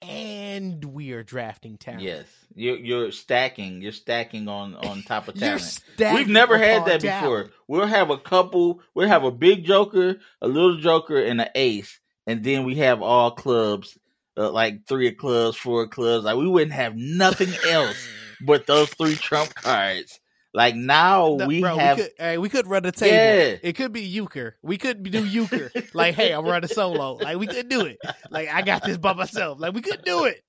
and 0.01 0.85
we 0.85 1.11
are 1.13 1.23
drafting 1.23 1.77
talent. 1.77 2.03
Yes, 2.03 2.25
you're 2.53 2.77
you're 2.77 3.11
stacking. 3.11 3.81
You're 3.81 3.91
stacking 3.91 4.47
on 4.47 4.75
on 4.75 5.01
top 5.03 5.27
of 5.27 5.35
talent. 5.39 5.79
We've 5.97 6.27
never 6.29 6.57
had 6.57 6.85
that 6.85 7.01
talent. 7.01 7.47
before. 7.47 7.51
We'll 7.67 7.87
have 7.87 8.09
a 8.09 8.17
couple. 8.17 8.81
We'll 8.93 9.07
have 9.07 9.23
a 9.23 9.31
big 9.31 9.65
joker, 9.65 10.19
a 10.41 10.47
little 10.47 10.77
joker, 10.77 11.17
and 11.21 11.41
an 11.41 11.49
ace, 11.55 11.99
and 12.27 12.43
then 12.43 12.63
we 12.65 12.75
have 12.75 13.01
all 13.01 13.31
clubs, 13.31 13.97
uh, 14.37 14.51
like 14.51 14.87
three 14.87 15.07
of 15.09 15.17
clubs, 15.17 15.57
four 15.57 15.83
of 15.83 15.89
clubs. 15.91 16.25
Like 16.25 16.37
we 16.37 16.47
wouldn't 16.47 16.73
have 16.73 16.95
nothing 16.95 17.53
else 17.69 17.97
but 18.45 18.67
those 18.67 18.89
three 18.89 19.15
trump 19.15 19.53
cards. 19.55 20.19
Like 20.53 20.75
now 20.75 21.35
No, 21.37 21.47
we 21.47 21.59
bro, 21.61 21.77
have. 21.77 21.97
we 21.97 22.03
could, 22.03 22.11
hey, 22.17 22.37
we 22.37 22.47
could 22.49 22.67
run 22.67 22.85
a 22.85 22.91
table. 22.93 23.13
Yeah. 23.15 23.57
It 23.61 23.73
could 23.73 23.91
be 23.91 24.01
euchre. 24.03 24.55
We 24.61 24.77
could 24.77 25.03
do 25.03 25.25
euchre. 25.25 25.69
like, 25.93 26.15
hey, 26.15 26.31
I'm 26.31 26.45
running 26.45 26.69
solo. 26.69 27.15
Like, 27.15 27.37
we 27.37 27.45
could 27.47 27.67
do 27.67 27.81
it. 27.85 27.97
Like, 28.29 28.47
I 28.47 28.61
got 28.61 28.83
this 28.83 28.97
by 28.97 29.11
myself. 29.13 29.59
Like, 29.59 29.73
we 29.73 29.81
could 29.81 30.03
do 30.05 30.23
it. 30.25 30.41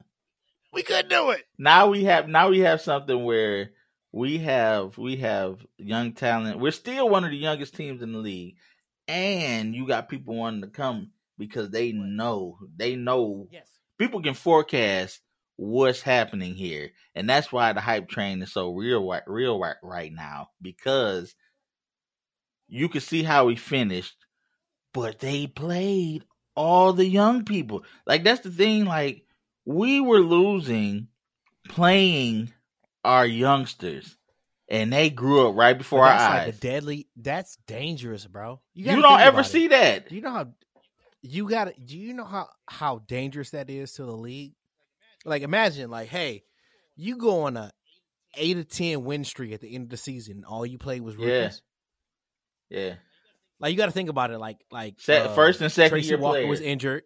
We 0.73 0.83
could 0.83 1.09
do 1.09 1.31
it. 1.31 1.43
now 1.59 1.89
we 1.89 2.05
have 2.05 2.29
now 2.29 2.51
we 2.51 2.61
have 2.61 2.81
something 2.83 3.25
where 3.25 3.71
we 4.13 4.39
have 4.39 4.97
we 4.99 5.17
have 5.17 5.65
young 5.79 6.13
talent. 6.13 6.61
We're 6.61 6.71
still 6.71 7.09
one 7.09 7.25
of 7.25 7.31
the 7.31 7.37
youngest 7.37 7.75
teams 7.75 8.03
in 8.03 8.13
the 8.13 8.19
league, 8.19 8.57
and 9.09 9.75
you 9.75 9.87
got 9.89 10.09
people 10.09 10.37
wanting 10.37 10.61
to 10.63 10.69
come 10.69 11.11
because 11.39 11.71
they 11.71 11.93
know 11.93 12.59
they 12.77 12.97
know 12.97 13.49
Yes. 13.51 13.69
people 13.99 14.23
can 14.23 14.35
forecast 14.35 15.21
what's 15.57 16.03
happening 16.03 16.55
here, 16.55 16.91
and 17.15 17.29
that's 17.29 17.51
why 17.53 17.73
the 17.73 17.81
hype 17.81 18.09
train 18.09 18.43
is 18.43 18.53
so 18.53 18.73
real 18.73 19.11
real 19.27 19.59
right, 19.59 19.77
right 19.83 20.13
now 20.13 20.49
because 20.61 21.35
you 22.69 22.89
can 22.89 23.01
see 23.01 23.23
how 23.23 23.49
he 23.49 23.57
finished, 23.57 24.17
but 24.93 25.19
they 25.21 25.47
played 25.47 26.25
all 26.55 26.93
the 26.93 27.07
young 27.07 27.45
people. 27.45 27.85
Like 28.07 28.25
that's 28.25 28.41
the 28.43 28.51
thing. 28.51 28.85
Like 28.85 29.25
we 29.65 30.01
were 30.01 30.21
losing 30.21 31.09
playing 31.69 32.53
our 33.05 33.27
youngsters, 33.27 34.17
and 34.69 34.93
they 34.93 35.11
grew 35.11 35.49
up 35.49 35.57
right 35.57 35.77
before 35.79 36.01
But 36.01 36.07
our 36.07 36.13
that's 36.15 36.25
eyes. 36.25 36.47
like 36.47 36.55
a 36.55 36.59
deadly. 36.59 37.09
That's 37.17 37.57
dangerous, 37.67 38.27
bro. 38.27 38.61
you 38.75 38.85
gotta 38.85 39.03
don't 39.03 39.21
ever 39.21 39.39
about 39.41 39.47
it. 39.47 39.51
see 39.51 39.69
that. 39.69 40.13
You 40.13 40.21
know 40.21 40.31
how 40.31 40.49
you 41.27 41.49
got 41.49 41.65
to 41.65 41.75
Do 41.81 41.97
you 41.99 42.15
know 42.15 42.25
how 42.25 42.49
how 42.67 42.99
dangerous 43.07 43.51
that 43.51 43.71
is 43.71 43.93
to 43.95 44.05
the 44.05 44.13
league? 44.17 44.55
Like, 45.25 45.43
imagine, 45.43 45.91
like, 45.91 46.09
hey, 46.09 46.45
you 46.97 47.17
go 47.17 47.43
on 47.43 47.57
a 47.57 47.73
eight 48.37 48.55
to 48.55 48.65
ten 48.65 49.05
win 49.05 49.25
streak 49.25 49.53
at 49.53 49.61
the 49.61 49.75
end 49.75 49.85
of 49.85 49.91
the 49.91 49.97
season. 49.97 50.45
All 50.47 50.65
you 50.67 50.79
played 50.79 51.03
was 51.03 51.17
rookies. 51.17 51.63
Yeah. 52.71 52.79
Yeah, 52.79 52.95
Like, 53.61 53.71
you 53.71 53.77
got 53.77 53.87
to 53.87 53.93
think 53.93 54.09
about 54.09 54.33
it. 54.33 54.39
Like, 54.39 54.59
like 54.73 54.95
Se- 54.99 55.19
uh, 55.19 55.35
first 55.35 55.61
and 55.61 55.71
second 55.71 55.91
Tracy 55.91 56.09
year 56.09 56.19
Walker 56.19 56.39
players. 56.39 56.49
was 56.51 56.61
injured. 56.61 57.05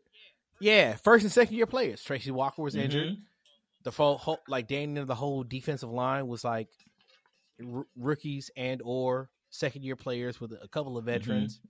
Yeah, 0.59 0.97
first 0.97 1.23
and 1.23 1.31
second 1.33 1.55
year 1.57 1.67
players. 1.67 2.03
Tracy 2.03 2.31
Walker 2.31 2.62
was 2.62 2.75
injured. 2.75 3.09
Mhm. 3.12 3.17
The 3.83 3.93
full, 3.93 4.17
whole, 4.19 4.39
like, 4.49 4.67
Daniel, 4.69 5.05
the 5.07 5.15
whole 5.15 5.43
defensive 5.45 5.91
line 5.91 6.27
was 6.29 6.43
like 6.45 6.69
r- 7.62 7.87
rookies 7.97 8.50
and 8.57 8.81
or 8.85 9.31
second 9.50 9.85
year 9.85 9.97
players 9.97 10.41
with 10.41 10.53
a 10.53 10.69
couple 10.69 10.93
Mm-hmm. 10.93 10.99
of 10.99 11.05
veterans, 11.05 11.61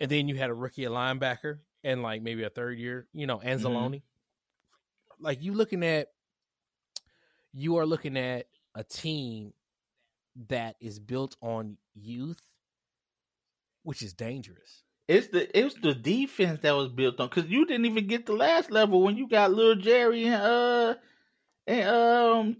and 0.00 0.10
then 0.10 0.28
you 0.28 0.36
had 0.36 0.50
a 0.50 0.54
rookie 0.54 0.84
a 0.84 0.90
linebacker 0.90 1.58
and 1.84 2.02
like 2.02 2.22
maybe 2.22 2.42
a 2.42 2.50
third 2.50 2.78
year, 2.78 3.06
you 3.12 3.26
know, 3.26 3.38
Mm-hmm. 3.38 3.66
Anzalone. 3.66 4.02
Like 5.20 5.42
you 5.42 5.52
looking 5.52 5.84
at, 5.84 6.08
you 7.52 7.76
are 7.76 7.86
looking 7.86 8.16
at 8.16 8.46
a 8.74 8.82
team 8.82 9.52
that 10.48 10.76
is 10.80 10.98
built 10.98 11.36
on 11.42 11.76
youth, 11.94 12.40
which 13.82 14.02
is 14.02 14.14
dangerous. 14.14 14.82
It's 15.08 15.26
the 15.28 15.58
it's 15.58 15.74
the 15.74 15.92
defense 15.92 16.60
that 16.62 16.72
was 16.74 16.88
built 16.88 17.18
on 17.20 17.28
because 17.28 17.50
you 17.50 17.66
didn't 17.66 17.86
even 17.86 18.06
get 18.06 18.26
the 18.26 18.32
last 18.32 18.70
level 18.70 19.02
when 19.02 19.16
you 19.16 19.28
got 19.28 19.52
little 19.52 19.74
Jerry 19.74 20.24
and 20.26 20.34
uh 20.34 20.94
and 21.66 21.88
um 21.88 22.56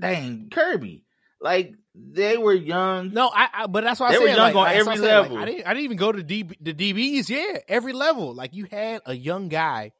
dang 0.00 0.48
Kerby. 0.50 1.04
Like 1.40 1.74
they 1.94 2.38
were 2.38 2.54
young. 2.54 3.12
No, 3.12 3.28
I, 3.34 3.48
I 3.52 3.66
but 3.66 3.84
that's 3.84 4.00
why 4.00 4.08
I 4.08 4.12
said 4.12 4.20
were 4.20 4.28
young 4.28 4.38
like, 4.38 4.54
on 4.56 4.64
that's 4.66 4.78
every 4.80 4.92
I 4.92 4.96
said, 4.96 5.02
like, 5.02 5.30
level. 5.30 5.38
I 5.38 5.44
didn't. 5.44 5.66
I 5.66 5.74
didn't 5.74 5.84
even 5.84 5.96
go 5.98 6.12
to 6.12 6.22
DB, 6.22 6.54
the 6.60 6.72
DBs. 6.74 7.28
Yeah, 7.28 7.58
every 7.68 7.92
level. 7.92 8.34
Like 8.34 8.54
you 8.54 8.66
had 8.70 9.02
a 9.06 9.14
young 9.14 9.48
guy 9.48 9.92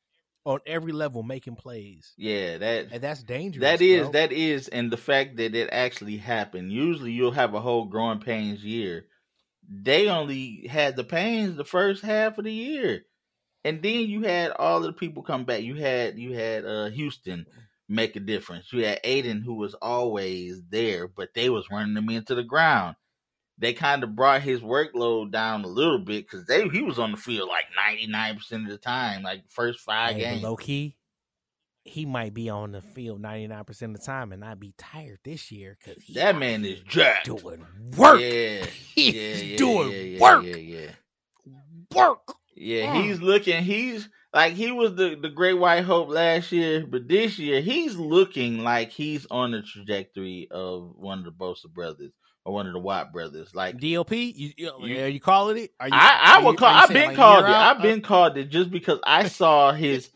on 0.44 0.58
every 0.66 0.92
level 0.92 1.22
making 1.22 1.54
plays, 1.56 2.14
Yeah, 2.16 2.58
that 2.58 2.88
and 2.92 3.02
that's 3.02 3.22
dangerous. 3.22 3.62
that 3.62 3.80
is 3.80 4.02
bro. 4.04 4.12
that 4.12 4.32
is, 4.32 4.68
and 4.68 4.90
the 4.90 4.96
fact 4.96 5.36
that 5.36 5.54
it 5.54 5.68
actually 5.70 6.16
happened. 6.16 6.72
Usually, 6.72 7.12
you'll 7.12 7.30
have 7.32 7.54
a 7.54 7.60
whole 7.60 7.84
growing 7.84 8.18
pains 8.20 8.64
year. 8.64 9.06
They 9.68 10.08
only 10.08 10.66
had 10.68 10.96
the 10.96 11.04
pains 11.04 11.56
the 11.56 11.64
first 11.64 12.02
half 12.02 12.38
of 12.38 12.44
the 12.44 12.52
year, 12.52 13.02
and 13.64 13.82
then 13.82 14.00
you 14.00 14.22
had 14.22 14.50
all 14.50 14.78
of 14.78 14.82
the 14.84 14.92
people 14.92 15.22
come 15.22 15.44
back. 15.44 15.60
You 15.62 15.76
had 15.76 16.18
you 16.18 16.32
had 16.34 16.64
uh 16.64 16.86
Houston 16.90 17.46
make 17.88 18.16
a 18.16 18.20
difference. 18.20 18.72
You 18.72 18.84
had 18.84 19.00
Aidan 19.04 19.42
who 19.42 19.54
was 19.54 19.74
always 19.74 20.62
there, 20.70 21.08
but 21.08 21.34
they 21.34 21.50
was 21.50 21.70
running 21.70 21.94
them 21.94 22.08
into 22.10 22.34
the 22.34 22.42
ground. 22.44 22.96
They 23.58 23.74
kind 23.74 24.02
of 24.02 24.16
brought 24.16 24.42
his 24.42 24.60
workload 24.60 25.30
down 25.30 25.62
a 25.64 25.68
little 25.68 25.98
bit 25.98 26.24
because 26.28 26.46
they 26.46 26.66
he 26.68 26.82
was 26.82 26.98
on 26.98 27.10
the 27.12 27.16
field 27.16 27.48
like 27.48 27.66
ninety 27.76 28.06
nine 28.06 28.36
percent 28.36 28.64
of 28.64 28.70
the 28.70 28.78
time, 28.78 29.22
like 29.22 29.42
first 29.50 29.80
five 29.80 30.14
Hey, 30.14 30.20
games. 30.22 30.42
low 30.42 30.56
key. 30.56 30.96
He 31.84 32.06
might 32.06 32.32
be 32.32 32.48
on 32.48 32.72
the 32.72 32.80
field 32.80 33.20
ninety 33.20 33.46
nine 33.48 33.64
percent 33.64 33.94
of 33.94 34.00
the 34.00 34.06
time 34.06 34.32
and 34.32 34.40
not 34.40 34.58
be 34.58 34.72
tired 34.78 35.18
this 35.24 35.52
year 35.52 35.76
because 35.84 36.02
That 36.14 36.38
man 36.38 36.64
is 36.64 36.80
jacked. 36.80 37.26
doing 37.26 37.64
work. 37.96 38.20
Yeah, 38.20 38.64
He's 38.94 39.14
yeah, 39.14 39.34
yeah, 39.36 39.56
doing 39.56 40.12
yeah, 40.12 40.20
work. 40.20 40.44
Yeah, 40.44 40.56
yeah, 40.56 40.90
Work. 41.94 42.34
yeah. 42.56 43.02
He's 43.02 43.20
looking. 43.20 43.62
He's 43.62 44.08
like 44.34 44.54
he 44.54 44.70
was 44.72 44.94
the 44.94 45.16
the 45.20 45.28
great 45.28 45.54
white 45.58 45.84
hope 45.84 46.08
last 46.08 46.52
year, 46.52 46.86
but 46.86 47.08
this 47.08 47.38
year 47.38 47.60
he's 47.60 47.96
looking 47.96 48.58
like 48.64 48.90
he's 48.90 49.26
on 49.30 49.50
the 49.52 49.62
trajectory 49.62 50.48
of 50.50 50.92
one 50.96 51.18
of 51.20 51.24
the 51.24 51.32
Bosa 51.32 51.66
brothers 51.72 52.12
or 52.44 52.54
one 52.54 52.66
of 52.66 52.72
the 52.72 52.78
Watt 52.78 53.12
brothers. 53.12 53.54
Like 53.54 53.78
DOP. 53.78 54.12
You, 54.12 54.52
you, 54.56 54.72
You- 54.80 55.04
are 55.04 55.08
you 55.08 55.20
calling 55.20 55.58
it? 55.58 55.70
Are 55.78 55.88
you, 55.88 55.94
I, 55.94 56.36
I 56.40 56.44
would 56.44 56.56
call. 56.56 56.68
I've 56.68 56.88
been 56.88 57.08
like, 57.08 57.16
called 57.16 57.44
it. 57.44 57.50
out? 57.50 57.76
I've 57.76 57.82
been 57.82 58.00
called 58.00 58.36
it 58.38 58.48
just 58.50 58.70
because 58.70 58.98
I 59.04 59.28
saw 59.28 59.72
his. 59.72 60.10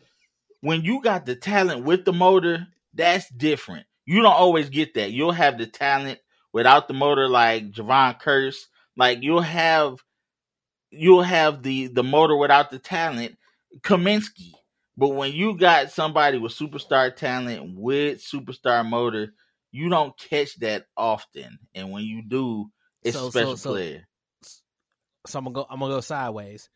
When 0.61 0.81
you 0.83 1.01
got 1.01 1.25
the 1.25 1.35
talent 1.35 1.85
with 1.85 2.03
the 2.03 2.13
motor, 2.13 2.65
that's 2.93 3.29
different. 3.29 3.85
You 4.05 4.21
don't 4.23 4.33
always 4.33 4.69
get 4.69 4.95
that. 4.95 5.11
You'll 5.11 5.31
have 5.31 5.57
the 5.59 5.67
talent 5.67 6.19
without 6.51 6.87
the 6.87 6.93
motor, 6.95 7.27
like 7.29 7.71
Jevon 7.71 8.19
Kearse. 8.19 8.57
Like 8.95 9.19
you'll 9.21 9.41
have, 9.41 9.97
you'll 10.89 11.21
have 11.21 11.61
the 11.61 11.87
the 11.87 12.03
motor 12.03 12.35
without 12.35 12.71
the 12.71 12.79
talent, 12.79 13.37
Cominsky. 13.81 14.51
But 14.95 15.09
when 15.09 15.31
you 15.33 15.57
got 15.57 15.91
somebody 15.91 16.37
with 16.39 16.53
superstar 16.53 17.15
talent 17.15 17.77
with 17.77 18.19
superstar 18.23 18.87
motor, 18.87 19.33
you 19.71 19.89
don't 19.89 20.17
catch 20.17 20.55
that 20.59 20.85
often. 20.95 21.59
And 21.75 21.91
when 21.91 22.03
you 22.03 22.23
do, 22.27 22.67
it's 23.03 23.15
So- 23.15 23.27
a 23.27 23.31
special 23.31 23.57
so- 23.57 23.69
so- 23.69 23.73
player. 23.73 24.07
So 25.27 25.39
I'm 25.39 25.45
gonna 25.45 25.53
go. 25.55 25.67
I'm 25.69 25.79
gonna 25.79 25.93
go 25.95 25.99
sideways. 26.01 26.69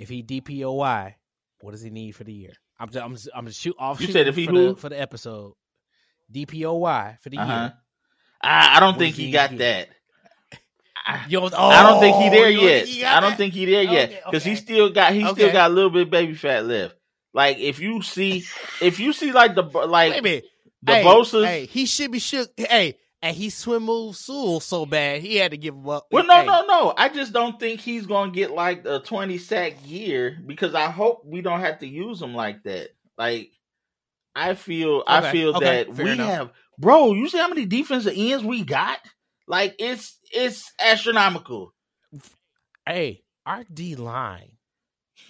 If 0.00 0.08
he 0.08 0.22
DPOY, 0.24 1.14
what 1.60 1.70
does 1.70 1.80
he 1.82 1.90
need 1.90 2.12
for 2.12 2.24
the 2.24 2.32
year? 2.32 2.54
I'm 2.78 2.88
just, 2.88 3.04
I'm 3.04 3.12
just, 3.14 3.28
I'm 3.32 3.46
just 3.46 3.60
shoot 3.60 3.76
off. 3.78 4.00
You 4.00 4.08
said 4.08 4.26
if 4.26 4.34
he 4.34 4.46
for 4.46 4.52
who? 4.52 4.68
the, 4.70 4.76
for 4.76 4.88
the 4.88 5.00
episode. 5.00 5.54
DPOY 6.32 7.18
for 7.20 7.28
the 7.30 7.38
Uh 7.38 7.46
huh. 7.46 7.52
year. 7.62 7.74
I, 8.42 8.76
I 8.76 8.80
don't 8.80 8.98
think 8.98 9.14
he 9.14 9.26
he 9.26 9.30
got 9.30 9.50
get? 9.50 9.58
that. 9.58 9.88
I, 11.04 11.26
Yo, 11.28 11.46
I 11.46 11.82
don't 11.82 12.00
think 12.00 12.16
he 12.16 12.28
oh, 12.28 12.30
there 12.30 12.46
oh, 12.46 12.52
don't 12.52 12.64
yet. 12.64 12.86
he 12.86 13.04
I 13.04 13.20
don't 13.20 13.30
that? 13.30 13.36
think 13.36 13.54
he 13.54 13.64
there 13.64 13.82
yet 13.82 14.10
Okay, 14.10 14.20
because 14.24 14.44
he 14.44 14.54
still 14.54 14.90
got 14.90 15.12
he 15.12 15.26
still 15.26 15.52
got 15.52 15.70
a 15.70 15.74
little 15.74 15.90
bit 15.90 16.02
of 16.02 16.10
baby 16.10 16.34
fat 16.34 16.64
left. 16.64 16.94
Like 17.34 17.58
if 17.58 17.80
you 17.80 18.02
see 18.02 18.44
if 18.80 19.00
you 19.00 19.12
see 19.12 19.32
like 19.32 19.54
the 19.54 19.62
like 19.62 20.12
Wait 20.12 20.18
a 20.18 20.22
minute. 20.22 20.44
the 20.82 20.94
hey, 20.94 21.04
Bosa's. 21.04 21.46
Hey, 21.46 21.66
he 21.66 21.86
should 21.86 22.12
be 22.12 22.18
shook. 22.18 22.50
Hey, 22.56 22.96
and 23.22 23.36
he 23.36 23.50
swim 23.50 23.84
moves 23.84 24.18
Sewell 24.18 24.60
so 24.60 24.84
bad 24.84 25.22
he 25.22 25.36
had 25.36 25.52
to 25.52 25.56
give 25.56 25.74
him 25.74 25.88
up. 25.88 26.06
Well, 26.10 26.26
no, 26.26 26.40
Hey, 26.40 26.46
no, 26.46 26.66
no. 26.66 26.94
I 26.96 27.08
just 27.08 27.32
don't 27.32 27.58
think 27.58 27.80
he's 27.80 28.06
gonna 28.06 28.32
get 28.32 28.50
like 28.50 28.84
a 28.84 29.00
twenty 29.00 29.38
sack 29.38 29.74
year 29.84 30.38
because 30.46 30.74
I 30.74 30.90
hope 30.90 31.22
we 31.24 31.40
don't 31.40 31.60
have 31.60 31.78
to 31.80 31.86
use 31.86 32.20
him 32.20 32.34
like 32.34 32.62
that. 32.64 32.90
Like 33.16 33.50
I 34.34 34.54
feel, 34.54 35.04
I 35.06 35.30
feel 35.30 35.56
okay, 35.56 35.84
that 35.84 35.94
we 35.94 36.10
enough. 36.10 36.28
have, 36.28 36.50
bro. 36.78 37.12
You 37.14 37.28
see 37.28 37.38
how 37.38 37.48
many 37.48 37.66
defensive 37.66 38.14
ends 38.16 38.44
we 38.44 38.64
got? 38.64 38.98
Like 39.46 39.76
it's 39.78 40.18
it's 40.32 40.72
astronomical, 40.80 41.72
Hey, 42.86 43.22
our 43.46 43.64
D 43.72 43.94
line 43.96 44.52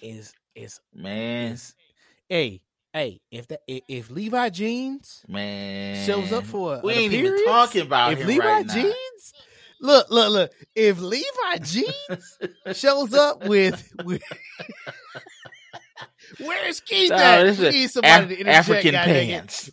is 0.01 0.33
is 0.55 0.79
man, 0.93 1.53
is. 1.53 1.75
Hey, 2.29 2.61
hey, 2.93 3.21
if 3.31 3.47
that 3.47 3.61
if, 3.67 3.83
if 3.87 4.09
Levi 4.09 4.49
Jeans 4.49 5.23
man. 5.27 6.05
shows 6.05 6.31
up 6.31 6.45
for 6.45 6.75
a, 6.75 6.81
we 6.83 6.93
ain't 6.93 7.13
even 7.13 7.43
talking 7.45 7.81
about 7.83 8.13
if 8.13 8.19
him 8.19 8.27
Levi 8.27 8.43
right 8.45 8.65
now. 8.65 8.73
Jeans, 8.73 9.33
look, 9.79 10.09
look, 10.09 10.31
look. 10.31 10.51
If 10.75 10.99
Levi 10.99 11.57
Jeans 11.63 12.37
shows 12.73 13.13
up 13.13 13.45
with, 13.45 13.93
with 14.03 14.23
where's 16.39 16.79
Keith 16.81 17.09
No, 17.11 17.15
at? 17.15 17.43
We 17.43 17.49
is 17.67 17.73
need 17.73 17.89
somebody 17.91 18.23
Af- 18.23 18.29
to 18.29 18.39
interject, 18.39 18.69
African 18.69 18.93
pants. 18.93 19.71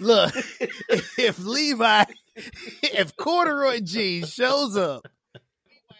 Look, 0.00 0.34
if 1.18 1.38
Levi, 1.40 2.04
if 2.82 3.16
corduroy 3.16 3.80
G 3.80 4.24
shows 4.24 4.76
up, 4.76 5.06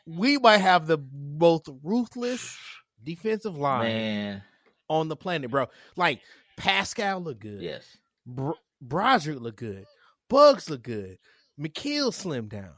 we 0.06 0.38
might 0.38 0.58
have 0.58 0.86
the 0.86 0.98
most 1.12 1.68
ruthless 1.82 2.56
defensive 3.02 3.56
line 3.56 3.88
Man, 3.88 4.42
on 4.88 5.08
the 5.08 5.16
planet, 5.16 5.50
bro. 5.50 5.66
Like 5.96 6.20
Paschal 6.56 7.20
look 7.20 7.40
good. 7.40 7.60
yes. 7.60 7.84
Br- 8.26 8.52
Brodric 8.84 9.40
look 9.40 9.56
good. 9.56 9.84
Buggs 10.28 10.68
look 10.70 10.82
good. 10.82 11.18
McKeel 11.60 12.12
slim 12.12 12.48
down. 12.48 12.72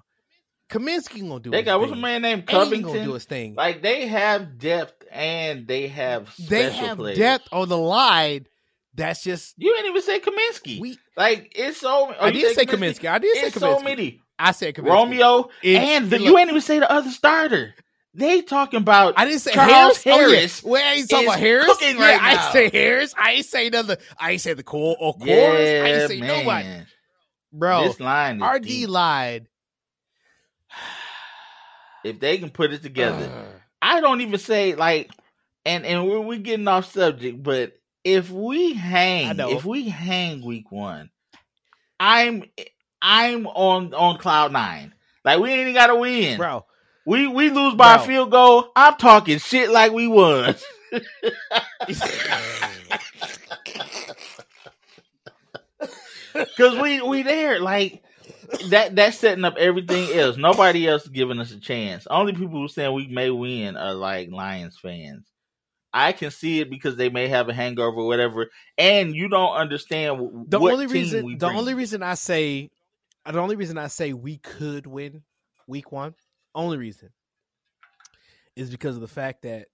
Cominsky 0.71 1.21
gonna 1.21 1.41
do. 1.41 1.51
They 1.51 1.59
his 1.59 1.67
got 1.67 1.81
what's 1.81 1.93
a 1.93 1.97
man 1.97 2.23
named 2.23 2.45
Aidan 2.49 2.55
gonna 2.55 2.77
do 2.77 2.83
Covington. 2.83 3.13
his 3.15 3.25
thing. 3.25 3.55
Like 3.55 3.83
they 3.83 4.07
have 4.07 4.59
depth 4.59 5.05
and 5.11 5.67
they 5.67 5.89
have 5.89 6.31
special 6.33 6.49
they 6.49 6.71
have 6.71 7.15
depth 7.15 7.49
on 7.53 7.69
the 7.69 7.77
line. 7.77 8.47
That's 8.95 9.23
just 9.25 9.55
You 9.57 9.75
ain't 9.77 9.87
even 9.87 10.03
say 10.03 10.21
Cominsky. 10.21 10.81
we. 10.81 10.99
like 11.17 11.53
it's 11.57 11.79
so. 11.79 12.09
oh, 12.11 12.15
I 12.21 12.29
you 12.29 12.41
did 12.43 12.55
say 12.57 12.65
said 12.67 12.69
Cominsky. 12.69 13.09
I 13.11 13.19
did 13.19 13.37
say 13.37 13.47
It's 13.49 13.57
Cominsky. 13.57 13.61
so 13.79 13.81
many. 13.81 14.21
I 14.39 14.53
said 14.53 14.75
Cominsky. 14.75 14.89
Romeo 14.91 15.51
It- 15.63 15.77
and 15.77 16.11
the, 16.11 16.21
you 16.21 16.37
ain't 16.39 16.49
even 16.51 16.61
say 16.61 16.79
the 16.79 16.91
other 16.91 17.11
starter. 17.11 17.75
They 18.17 18.43
talking 18.43 18.79
about 18.79 19.15
I 19.17 19.25
didn't 19.25 19.41
say 19.41 19.53
Charles 19.53 20.01
Harris. 20.03 20.05
Oh, 20.07 20.11
yeah. 20.11 20.37
Harris 20.37 20.63
Well, 20.63 20.83
I 20.85 20.93
ain't 20.95 21.11
talking 21.11 21.27
about 21.27 21.39
Harris. 21.41 21.67
cooking 21.67 21.97
yeah, 21.99 22.03
right 22.05 22.23
I 22.23 22.35
now. 22.35 22.43
ain't 22.45 22.53
say 22.53 22.71
Harris. 22.71 23.15
I 23.19 23.33
ain't 23.33 23.47
say 23.47 23.69
nothing. 23.71 23.97
I 24.19 24.31
ain't 24.33 24.41
say 24.41 24.55
the 24.55 24.63
core 24.63 24.97
or 25.01 25.15
chorus. 25.15 25.29
yeah, 25.29 25.83
I 25.85 25.89
ain't 25.89 26.09
say 26.11 26.21
man. 26.21 26.29
nobody, 26.29 26.69
bro. 27.53 27.89
This 27.89 27.99
line 27.99 28.37
is 28.37 28.43
our 28.43 28.59
D 28.61 28.69
deep. 28.83 28.89
line. 28.91 29.49
If 32.05 32.21
they 32.21 32.37
can 32.39 32.51
put 32.51 32.73
it 32.73 32.83
together, 32.83 33.31
Ugh. 33.35 33.61
I 33.81 34.01
don't 34.01 34.21
even 34.21 34.39
say 34.39 34.75
like, 34.75 35.11
and 35.65 35.85
and 35.87 36.07
we're, 36.07 36.21
we 36.21 36.39
getting 36.39 36.69
off 36.69 36.93
subject, 36.93 37.43
but 37.43 37.73
if 38.05 38.31
we 38.31 38.75
hang, 38.75 39.39
if 39.39 39.65
we 39.65 39.89
hang 39.89 40.45
week 40.45 40.71
one, 40.71 41.11
I'm 41.99 42.45
I'm 43.01 43.47
on 43.47 43.95
on 43.95 44.19
cloud 44.19 44.53
nine. 44.53 44.95
Like 45.25 45.41
we 45.41 45.51
ain't 45.51 45.63
even 45.63 45.75
got 45.75 45.89
to 45.89 45.97
win. 45.97 46.37
bro. 46.37 46.65
We 47.07 47.27
we 47.27 47.51
lose 47.51 47.75
by 47.75 47.97
Bro. 47.97 48.05
a 48.05 48.07
field 48.07 48.31
goal. 48.31 48.73
I'm 48.77 48.97
talking 48.97 49.39
shit 49.39 49.71
like 49.71 49.93
we 49.93 50.07
won. 50.07 50.55
Cause 56.57 56.77
we 56.81 57.01
we 57.03 57.23
there 57.23 57.61
like 57.61 58.03
that. 58.71 58.97
That's 58.97 59.19
setting 59.19 59.45
up 59.45 59.57
everything 59.57 60.19
else. 60.19 60.37
Nobody 60.37 60.89
else 60.89 61.05
is 61.05 61.11
giving 61.11 61.39
us 61.41 61.53
a 61.53 61.61
chance. 61.61 62.07
Only 62.09 62.33
people 62.33 62.61
who 62.61 62.69
saying 62.69 62.93
we 62.95 63.07
may 63.09 63.31
win 63.31 63.77
are 63.77 63.95
like 63.95 64.31
Lions 64.31 64.79
fans. 64.79 65.27
I 65.97 66.11
can 66.13 66.33
see 66.33 66.61
it 66.61 66.69
because 66.69 66.97
they 66.97 67.09
may 67.09 67.29
have 67.29 67.49
a 67.49 67.55
hangover, 67.55 67.99
or 68.01 68.07
whatever, 68.09 68.51
and 68.77 69.15
you 69.15 69.29
don't 69.29 69.55
understand 69.55 70.47
the 70.49 70.59
only 70.59 70.87
reason 70.87 71.39
the 71.39 71.47
only 71.47 71.75
reason 71.75 72.03
I 72.03 72.15
say 72.15 72.71
the 73.25 73.39
only 73.39 73.55
reason 73.57 73.79
I 73.79 73.87
say 73.87 74.13
we 74.13 74.39
could 74.39 74.87
win 74.89 75.23
week 75.69 75.93
one, 75.93 76.15
only 76.55 76.79
reason 76.79 77.11
is 78.57 78.71
because 78.71 78.97
of 78.97 79.03
the 79.03 79.09
fact 79.09 79.43
that 79.43 79.69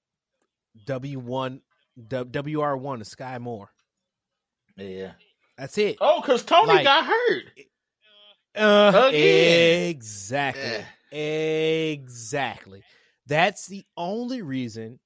W 0.87 1.19
one 1.19 1.62
WR 2.09 2.77
one 2.77 3.00
is 3.00 3.15
Skyy 3.15 3.41
Moore. 3.41 3.71
yeah. 4.77 5.12
That's 5.59 5.77
it. 5.79 5.97
Oh, 6.00 6.21
because 6.21 6.43
Toney 6.45 6.69
Like- 6.69 6.85
got 6.85 7.05
hurt. 7.07 7.45
Uh, 8.55 9.09
Again. 9.09 9.89
exactly. 9.91 10.85
Exactly. 11.19 12.83
That's 13.27 13.67
the 13.67 13.85
only 13.97 14.43
reason. 14.43 14.99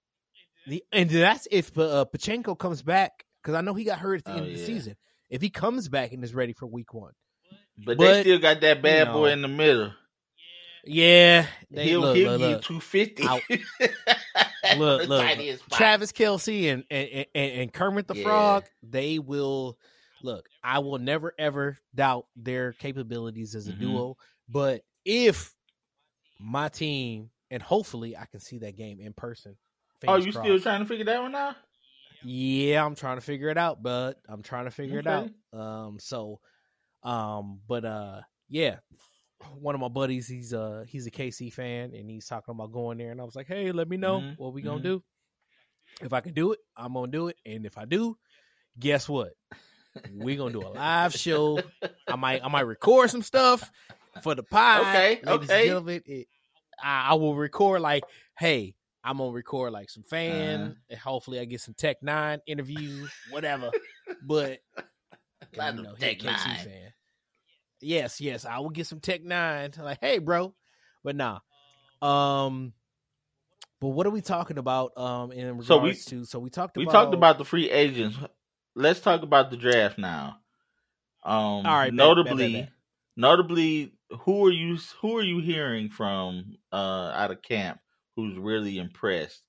The 0.66 0.82
and 0.92 1.10
that's 1.10 1.46
if 1.50 1.76
uh, 1.78 2.04
Pacheco 2.06 2.54
comes 2.54 2.82
back 2.82 3.24
because 3.42 3.54
I 3.54 3.60
know 3.60 3.74
he 3.74 3.84
got 3.84 3.98
hurt 3.98 4.18
at 4.18 4.24
the 4.24 4.32
Oh, 4.32 4.36
end 4.36 4.46
of 4.46 4.52
the 4.52 4.58
yeah. 4.58 4.66
season. 4.66 4.96
If 5.28 5.42
he 5.42 5.50
comes 5.50 5.88
back 5.88 6.12
and 6.12 6.22
is 6.24 6.34
ready 6.34 6.52
for 6.52 6.66
week 6.66 6.94
one, 6.94 7.12
But, 7.78 7.98
But, 7.98 7.98
they 7.98 8.20
still 8.22 8.38
got 8.38 8.60
that 8.60 8.82
bad 8.82 9.08
you 9.08 9.12
boy 9.12 9.30
in 9.30 9.42
the 9.42 9.48
middle. 9.48 9.92
yeah, 10.84 11.46
they, 11.70 11.88
he'll 11.88 12.00
look, 12.00 12.16
he'll 12.16 12.38
look, 12.38 12.58
get 12.58 12.62
two 12.62 12.80
fifty. 12.80 13.24
Out. 13.24 13.42
look, 14.76 15.08
look, 15.08 15.38
Travis 15.70 16.12
Kelce 16.12 16.72
and, 16.72 16.84
and 16.90 17.26
and 17.34 17.52
and 17.52 17.72
Kermit 17.72 18.06
the 18.06 18.14
Yeah. 18.14 18.22
Frog, 18.22 18.64
they 18.82 19.18
will 19.18 19.78
look. 20.22 20.48
I 20.62 20.78
will 20.78 20.98
never 20.98 21.34
ever 21.38 21.78
doubt 21.94 22.26
their 22.36 22.72
capabilities 22.72 23.54
as 23.54 23.68
a 23.68 23.72
Mhm. 23.72 23.78
duo. 23.80 24.16
But 24.48 24.82
if 25.04 25.54
my 26.38 26.68
team 26.68 27.30
and 27.50 27.62
hopefully 27.62 28.16
I 28.16 28.26
can 28.26 28.40
see 28.40 28.58
that 28.58 28.76
game 28.76 29.00
in 29.00 29.12
person. 29.12 29.56
Oh, 30.06 30.16
fingers 30.16 30.26
you 30.26 30.32
still 30.32 30.60
trying 30.60 30.80
to 30.80 30.86
figure 30.86 31.04
that 31.06 31.22
one 31.22 31.34
out? 31.34 31.56
Yeah, 32.22 32.84
I'm 32.84 32.94
trying 32.94 33.16
to 33.18 33.20
figure 33.20 33.48
it 33.50 33.58
out, 33.58 33.82
bud. 33.82 34.16
I'm 34.28 34.42
trying 34.42 34.64
to 34.64 34.70
figure 34.70 34.98
it 34.98 35.06
out. 35.06 35.28
Um, 35.52 35.98
so, 35.98 36.40
um, 37.02 37.60
but 37.68 37.84
uh, 37.84 38.20
yeah, 38.48 38.76
one 39.60 39.74
of 39.74 39.80
my 39.80 39.88
buddies, 39.88 40.26
he's 40.26 40.54
uh, 40.54 40.84
he's 40.88 41.06
a 41.06 41.10
KC 41.10 41.52
fan, 41.52 41.92
and 41.94 42.08
he's 42.08 42.26
talking 42.26 42.54
about 42.54 42.72
going 42.72 42.98
there, 42.98 43.10
and 43.10 43.20
I 43.20 43.24
was 43.24 43.36
like, 43.36 43.46
hey, 43.46 43.72
let 43.72 43.88
me 43.88 43.96
know 43.98 44.20
Mhm, 44.20 44.38
what 44.38 44.54
we 44.54 44.62
gonna 44.62 44.80
mhm. 44.80 44.84
do. 44.84 45.02
If 46.02 46.12
I 46.12 46.20
can 46.20 46.32
do 46.34 46.52
it, 46.52 46.60
I'm 46.76 46.94
gonna 46.94 47.12
do 47.12 47.28
it, 47.28 47.36
and 47.44 47.66
if 47.66 47.76
I 47.78 47.84
do, 47.84 48.16
guess 48.78 49.08
what? 49.08 49.32
we 50.16 50.36
gonna 50.36 50.52
do 50.52 50.60
a 50.60 50.68
live 50.68 51.14
show. 51.14 51.62
I 52.08 52.16
might 52.16 52.42
I 52.44 52.48
might 52.48 52.62
record 52.62 53.10
some 53.10 53.22
stuff 53.22 53.70
for 54.22 54.34
the 54.34 54.42
pod. 54.42 54.86
Okay, 54.86 55.20
okay. 55.26 55.68
It, 56.06 56.28
I, 56.82 57.10
I 57.10 57.14
will 57.14 57.34
record 57.36 57.80
like, 57.80 58.04
hey, 58.38 58.74
I'm 59.04 59.18
gonna 59.18 59.32
record 59.32 59.72
like 59.72 59.90
some 59.90 60.02
fan, 60.02 60.60
Uh-huh. 60.60 60.72
and 60.90 60.98
hopefully 60.98 61.38
I 61.38 61.44
get 61.44 61.60
some 61.60 61.74
Tech 61.74 61.98
N9ne 62.02 62.40
interview, 62.46 63.06
whatever. 63.30 63.70
but 64.26 64.60
Lot 65.56 65.74
you 65.74 65.80
of 65.80 65.84
know, 65.84 65.94
Tech 65.94 66.18
KC 66.18 66.24
Nine. 66.24 66.56
fan. 66.64 66.92
Yes, 67.80 68.20
yes, 68.20 68.44
I 68.46 68.60
will 68.60 68.70
get 68.70 68.86
some 68.86 69.00
Tech 69.00 69.22
N9ne. 69.22 69.78
Like, 69.78 69.98
hey, 70.00 70.18
bro, 70.18 70.54
but 71.04 71.16
nah. 71.16 71.40
Um, 72.00 72.72
but 73.80 73.88
what 73.88 74.06
are 74.06 74.10
we 74.10 74.22
talking 74.22 74.56
about? 74.58 74.96
Um, 74.96 75.32
in 75.32 75.46
regards 75.58 75.66
So 75.66 75.78
we- 75.78 75.94
to 75.94 76.24
so 76.24 76.38
we 76.38 76.48
talked 76.50 76.76
We 76.76 76.84
about 76.84 76.92
talked 76.92 77.14
about 77.14 77.38
the 77.38 77.44
free 77.44 77.70
agents. 77.70 78.16
Let's 78.74 79.00
talk 79.00 79.22
about 79.22 79.50
the 79.50 79.56
draft 79.56 79.98
now. 79.98 80.38
Um, 81.22 81.36
All 81.36 81.62
right, 81.64 81.86
bet, 81.90 81.94
notably, 81.94 82.52
bet, 82.52 82.52
bet, 82.52 82.62
bet. 82.64 82.72
notably, 83.16 83.92
who 84.22 84.46
are 84.46 84.50
you? 84.50 84.78
Who 85.00 85.16
are 85.18 85.22
you 85.22 85.40
hearing 85.40 85.90
from 85.90 86.56
uh, 86.72 87.12
out 87.14 87.30
of 87.30 87.40
camp? 87.42 87.78
Who's 88.16 88.36
really 88.38 88.78
impressed 88.78 89.42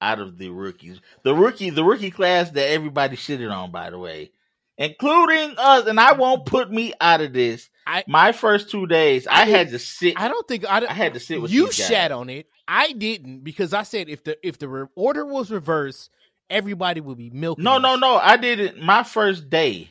out 0.00 0.20
of 0.20 0.38
the 0.38 0.48
rookies? 0.50 1.00
The 1.22 1.34
rookie, 1.34 1.70
the 1.70 1.84
rookie 1.84 2.10
class 2.10 2.50
that 2.50 2.70
everybody 2.70 3.16
shitted 3.16 3.52
on, 3.54 3.70
by 3.70 3.90
the 3.90 3.98
way, 3.98 4.32
including 4.78 5.54
us. 5.58 5.86
And 5.86 6.00
I 6.00 6.12
won't 6.12 6.46
put 6.46 6.70
me 6.70 6.92
out 7.00 7.20
of 7.20 7.32
this. 7.32 7.68
I- 7.86 8.04
my 8.06 8.32
first 8.32 8.70
two 8.70 8.86
days, 8.86 9.26
I, 9.26 9.42
I 9.42 9.44
had 9.46 9.70
to 9.70 9.78
sit. 9.78 10.14
I 10.20 10.28
don't 10.28 10.46
think 10.46 10.64
I, 10.68 10.86
I 10.86 10.92
had 10.92 11.14
to 11.14 11.20
sit 11.20 11.40
with 11.40 11.50
you 11.50 11.66
these 11.66 11.78
guys. 11.78 11.88
shat 11.88 12.12
on 12.12 12.30
it. 12.30 12.46
I 12.66 12.92
didn't 12.92 13.40
because 13.44 13.72
I 13.72 13.82
said 13.82 14.08
if 14.08 14.22
the 14.24 14.36
if 14.46 14.58
the 14.58 14.68
re- 14.68 14.86
order 14.94 15.24
was 15.24 15.50
reversed, 15.50 16.10
everybody 16.48 17.00
would 17.00 17.18
be 17.18 17.30
milking. 17.30 17.64
No, 17.64 17.78
no, 17.78 17.94
us. 17.94 18.00
no. 18.00 18.16
I 18.16 18.36
did 18.36 18.60
it 18.60 18.78
my 18.80 19.02
first 19.02 19.50
day, 19.50 19.90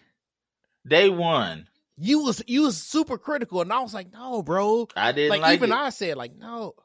day 0.88 1.10
one. 1.10 1.68
You 1.98 2.24
was 2.24 2.42
you 2.48 2.64
was 2.64 2.78
super 2.78 3.18
critical, 3.18 3.62
and 3.62 3.74
I 3.74 3.82
was 3.82 3.94
like, 3.94 4.14
no, 4.14 4.42
bro. 4.42 4.88
I 4.96 5.12
didn't 5.12 5.32
Like, 5.32 5.42
like, 5.42 5.54
even 5.56 5.72
it. 5.72 5.76
I 5.76 5.90
said, 5.90 6.16
like, 6.16 6.34
no, 6.38 6.76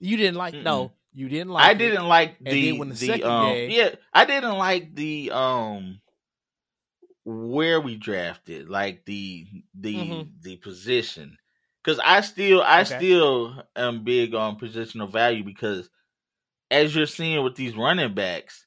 you 0.00 0.16
didn't 0.16 0.36
like. 0.36 0.54
No, 0.54 0.86
Mm-mm. 0.86 0.90
you 1.14 1.28
didn't 1.28 1.50
like. 1.50 1.64
I 1.64 1.74
didn't 1.74 2.06
like 2.08 2.38
the 2.42 2.72
when 2.72 2.88
the 2.88 2.94
the, 2.94 3.06
second 3.06 3.26
um 3.26 3.54
day- 3.54 3.68
yeah 3.70 3.90
I 4.12 4.24
didn't 4.24 4.56
like 4.58 4.94
the 4.94 5.30
um 5.32 6.00
where 7.24 7.80
we 7.80 7.96
drafted 7.96 8.68
like 8.68 9.04
the 9.04 9.46
the 9.74 9.94
Mhm. 9.94 10.28
the 10.42 10.56
position 10.56 11.36
because 11.82 12.00
I 12.02 12.22
still 12.22 12.62
I 12.62 12.80
Okay. 12.82 12.96
still 12.96 13.62
am 13.76 14.04
big 14.04 14.34
on 14.34 14.58
positional 14.58 15.10
value 15.10 15.44
because 15.44 15.90
as 16.70 16.94
you're 16.94 17.06
seeing 17.06 17.42
with 17.44 17.56
these 17.56 17.76
running 17.76 18.14
backs 18.14 18.66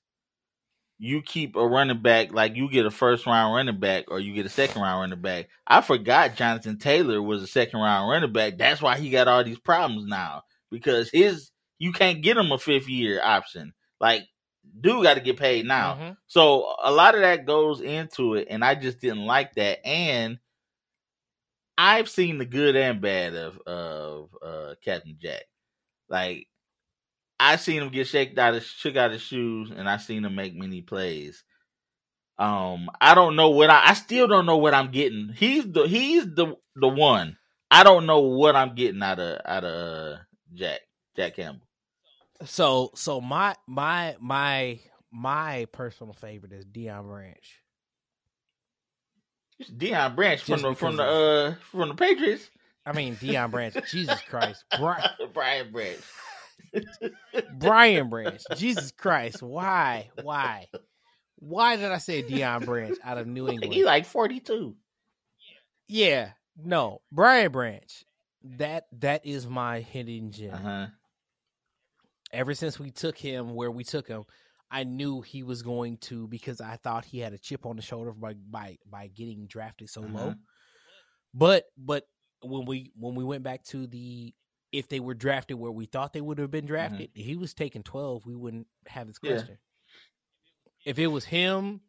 you 1.00 1.22
keep 1.22 1.56
a 1.56 1.68
running 1.68 2.02
back 2.02 2.32
like 2.32 2.56
you 2.56 2.70
get 2.70 2.86
a 2.86 2.92
first 2.92 3.26
round 3.26 3.54
running 3.56 3.80
back 3.80 4.06
or 4.10 4.20
you 4.20 4.34
get 4.34 4.46
a 4.46 4.50
second 4.50 4.82
round 4.82 5.02
running 5.02 5.22
back. 5.22 5.50
I 5.68 5.82
forgot 5.82 6.36
Jonathan 6.36 6.78
Taylor 6.78 7.22
was 7.22 7.42
a 7.44 7.48
second 7.48 7.80
round 7.82 8.10
running 8.10 8.32
back. 8.32 8.58
That's 8.58 8.82
why 8.82 8.98
he 8.98 9.10
got 9.10 9.28
all 9.28 9.44
these 9.44 9.60
problems 9.60 10.06
now 10.06 10.44
because 10.74 11.10
his 11.12 11.52
you 11.80 11.94
can't 11.94 12.24
get 12.24 12.38
him 12.38 12.52
a 12.52 12.60
fifth 12.60 12.90
year 12.90 13.22
option. 13.24 13.74
Like 14.02 14.24
dude 14.82 15.04
got 15.04 15.16
to 15.16 15.22
get 15.22 15.38
paid 15.38 15.66
now. 15.66 15.96
Mhm. 15.96 16.18
So 16.28 16.76
a 16.84 16.92
lot 16.92 17.16
of 17.16 17.22
that 17.22 17.46
goes 17.46 17.82
into 17.82 18.36
it, 18.36 18.48
and 18.50 18.64
I 18.66 18.76
just 18.76 19.00
didn't 19.02 19.26
like 19.26 19.56
that. 19.56 19.86
And 19.86 20.40
I've 21.78 22.10
seen 22.10 22.38
the 22.38 22.46
good 22.46 22.76
and 22.76 23.02
bad 23.02 23.36
of 23.36 23.58
of 23.68 24.30
uh, 24.42 24.76
Captain 24.84 25.18
Jack. 25.22 25.44
Like 26.10 26.48
I 27.40 27.58
seen 27.58 27.82
him 27.84 27.90
get 27.90 28.08
shaked 28.08 28.38
out 28.40 28.56
of 28.56 28.64
shook 28.64 28.96
out 28.98 29.12
his 29.12 29.22
shoes, 29.22 29.72
and 29.76 29.90
I 29.90 29.98
seen 29.98 30.26
him 30.26 30.36
make 30.36 30.56
many 30.56 30.82
plays. 30.82 31.44
Um, 32.40 32.90
I 33.02 33.16
don't 33.16 33.36
know 33.36 33.52
what 33.52 33.70
I. 33.70 33.90
I 33.90 33.94
still 33.94 34.28
don't 34.28 34.46
know 34.48 34.58
what 34.58 34.74
I'm 34.74 34.92
getting. 34.92 35.34
He's 35.36 35.72
the 35.72 35.88
he's 35.88 36.26
the 36.26 36.56
the 36.76 36.88
one. 36.88 37.38
I 37.72 37.84
don't 37.84 38.06
know 38.06 38.22
what 38.22 38.56
I'm 38.56 38.76
getting 38.76 39.04
out 39.04 39.20
of 39.20 39.42
out 39.46 39.64
of 39.66 40.18
uh, 40.18 40.20
Jack 40.54 40.82
Jack 41.16 41.36
Campbell. 41.36 41.68
So 42.46 42.92
so 42.96 43.22
my 43.22 43.56
my 43.68 44.16
my 44.20 44.80
my 45.12 45.68
personal 45.72 46.14
favorite 46.14 46.54
is 46.54 46.66
Deion 46.66 47.04
Branch. 47.04 47.62
It's 49.60 49.70
Deion 49.70 50.16
Branch 50.16 50.42
from 50.42 50.62
the 50.62 50.76
from 50.76 50.96
the 50.98 51.04
uh 51.04 51.56
from 51.72 51.90
the 51.90 51.96
Patriots. 51.96 52.50
I 52.86 52.94
mean 52.94 53.16
Deion 53.16 53.52
Branch. 53.52 53.76
Jesus 53.90 54.20
Christ, 54.22 54.66
Bri- 54.80 55.28
Brian 55.34 55.72
Branch. 55.72 56.02
Brian 57.58 58.10
Branch. 58.10 58.42
Jesus 58.58 58.92
Christ, 58.92 59.42
why 59.42 60.10
why 60.22 60.68
why 61.38 61.76
did 61.76 61.92
I 61.92 61.98
say 62.00 62.24
Deion 62.24 62.66
Branch 62.66 62.98
out 63.04 63.18
of 63.18 63.28
New 63.28 63.48
England? 63.48 63.74
He 63.74 63.84
like 63.84 64.06
42. 64.06 64.76
Yeah, 65.88 66.32
no, 66.58 67.02
Brian 67.12 67.52
Branch. 67.52 68.04
That 68.44 68.88
that 69.00 69.26
is 69.26 69.48
my 69.48 69.80
hidden 69.82 70.32
gem. 70.32 70.54
Uh-huh. 70.54 70.88
Ever 72.32 72.54
since 72.54 72.80
we 72.80 72.92
took 72.92 73.18
him 73.18 73.54
where 73.54 73.72
we 73.72 73.84
took 73.84 74.08
him, 74.08 74.24
I 74.72 74.84
knew 74.84 75.22
he 75.22 75.44
was 75.44 75.62
going 75.62 75.98
to 75.98 76.28
because 76.28 76.60
I 76.62 76.78
thought 76.78 77.06
he 77.06 77.20
had 77.20 77.34
a 77.34 77.38
chip 77.38 77.66
on 77.66 77.76
the 77.76 77.82
shoulder 77.82 78.12
by 78.12 78.34
by 78.34 78.78
by 78.90 79.08
getting 79.08 79.46
drafted 79.48 79.90
so 79.90 80.02
low. 80.02 80.20
Uh-huh. 80.30 80.34
But 81.34 81.66
but 81.78 82.08
when 82.42 82.66
we 82.66 82.92
when 82.98 83.16
we 83.16 83.24
went 83.24 83.44
back 83.44 83.64
to 83.66 83.88
the 83.88 84.34
if 84.72 84.90
they 84.90 85.00
were 85.00 85.14
drafted 85.14 85.58
where 85.58 85.72
we 85.72 85.86
thought 85.86 86.12
they 86.14 86.22
would 86.22 86.40
have 86.40 86.50
been 86.52 86.66
drafted, 86.66 87.12
if 87.14 87.26
he 87.26 87.36
was 87.36 87.54
taking 87.54 87.84
twelve, 87.84 88.26
we 88.26 88.36
wouldn't 88.36 88.68
have 88.88 89.08
this 89.08 89.20
Mm-hmm. 89.20 89.28
Yeah. 89.28 89.38
question. 89.40 89.58
If 90.86 91.00
it 91.00 91.08
was 91.08 91.24
him, 91.24 91.80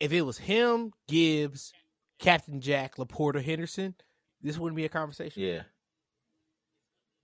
if 0.00 0.12
it 0.12 0.22
was 0.22 0.38
him, 0.38 0.92
Gibbs, 1.06 1.72
Captain 2.18 2.60
Jack, 2.60 2.96
LaPorta, 2.96 3.44
Henderson, 3.44 3.94
this 4.42 4.58
wouldn't 4.58 4.76
be 4.76 4.84
a 4.84 4.88
conversation. 4.88 5.42
Yeah. 5.42 5.62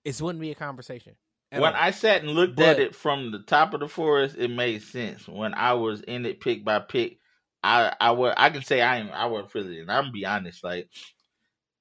This 0.04 0.20
wouldn't 0.20 0.40
be 0.40 0.50
a 0.50 0.54
conversation. 0.54 1.14
When 1.50 1.62
all. 1.62 1.80
I 1.80 1.90
sat 1.90 2.22
and 2.22 2.30
looked 2.30 2.60
at 2.60 2.80
it 2.80 2.94
from 2.94 3.30
the 3.30 3.38
top 3.40 3.72
of 3.72 3.80
the 3.80 3.88
forest, 3.88 4.36
it 4.38 4.50
made 4.50 4.82
sense. 4.82 5.28
When 5.28 5.54
I 5.54 5.74
was 5.74 6.00
in 6.02 6.26
it 6.26 6.40
pick 6.40 6.64
by 6.64 6.80
pick, 6.80 7.18
I 7.62 7.94
I 8.00 8.10
was 8.12 8.34
I 8.36 8.50
can 8.50 8.62
say 8.62 8.80
I 8.80 8.98
am 8.98 9.10
I 9.12 9.26
wasn't 9.26 9.52
feeling 9.52 9.74
it. 9.74 9.80
And 9.80 9.90
I'm 9.90 10.04
gonna 10.04 10.12
be 10.12 10.26
honest, 10.26 10.62
like 10.64 10.88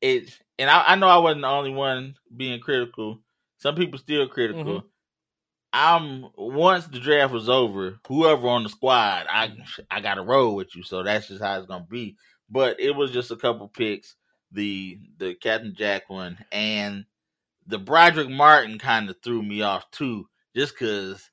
it 0.02 0.38
and 0.58 0.70
I, 0.70 0.84
I 0.88 0.96
know 0.96 1.08
I 1.08 1.18
wasn't 1.18 1.42
the 1.42 1.48
only 1.48 1.72
one 1.72 2.16
being 2.36 2.60
critical. 2.60 3.20
Some 3.58 3.76
people 3.76 4.00
still 4.00 4.28
critical. 4.28 4.64
Mm-hmm. 4.64 4.88
I'm 5.74 6.26
once 6.38 6.88
the 6.88 7.00
draft 7.00 7.34
was 7.34 7.50
over, 7.50 8.00
whoever 8.08 8.48
on 8.48 8.64
the 8.64 8.70
squad, 8.70 9.26
I 9.30 9.52
I 9.92 10.00
gotta 10.00 10.22
roll 10.22 10.56
with 10.56 10.76
you. 10.76 10.84
So 10.84 11.04
that's 11.04 11.28
just 11.28 11.44
how 11.44 11.58
it's 11.58 11.68
gonna 11.68 11.86
be. 11.90 12.16
But 12.50 12.80
it 12.80 12.96
was 12.96 13.12
just 13.12 13.32
a 13.32 13.36
couple 13.36 13.68
picks. 13.68 14.16
The 14.56 15.00
the 15.18 15.36
Captain 15.36 15.76
Jack 15.76 16.10
one 16.10 16.38
and 16.52 17.06
the 17.68 17.78
Brodric 17.80 18.32
Martin 18.32 18.80
kind 18.80 19.10
of 19.10 19.18
threw 19.24 19.42
me 19.44 19.62
off 19.62 19.90
too, 19.92 20.28
just 20.56 20.78
cause 20.78 21.30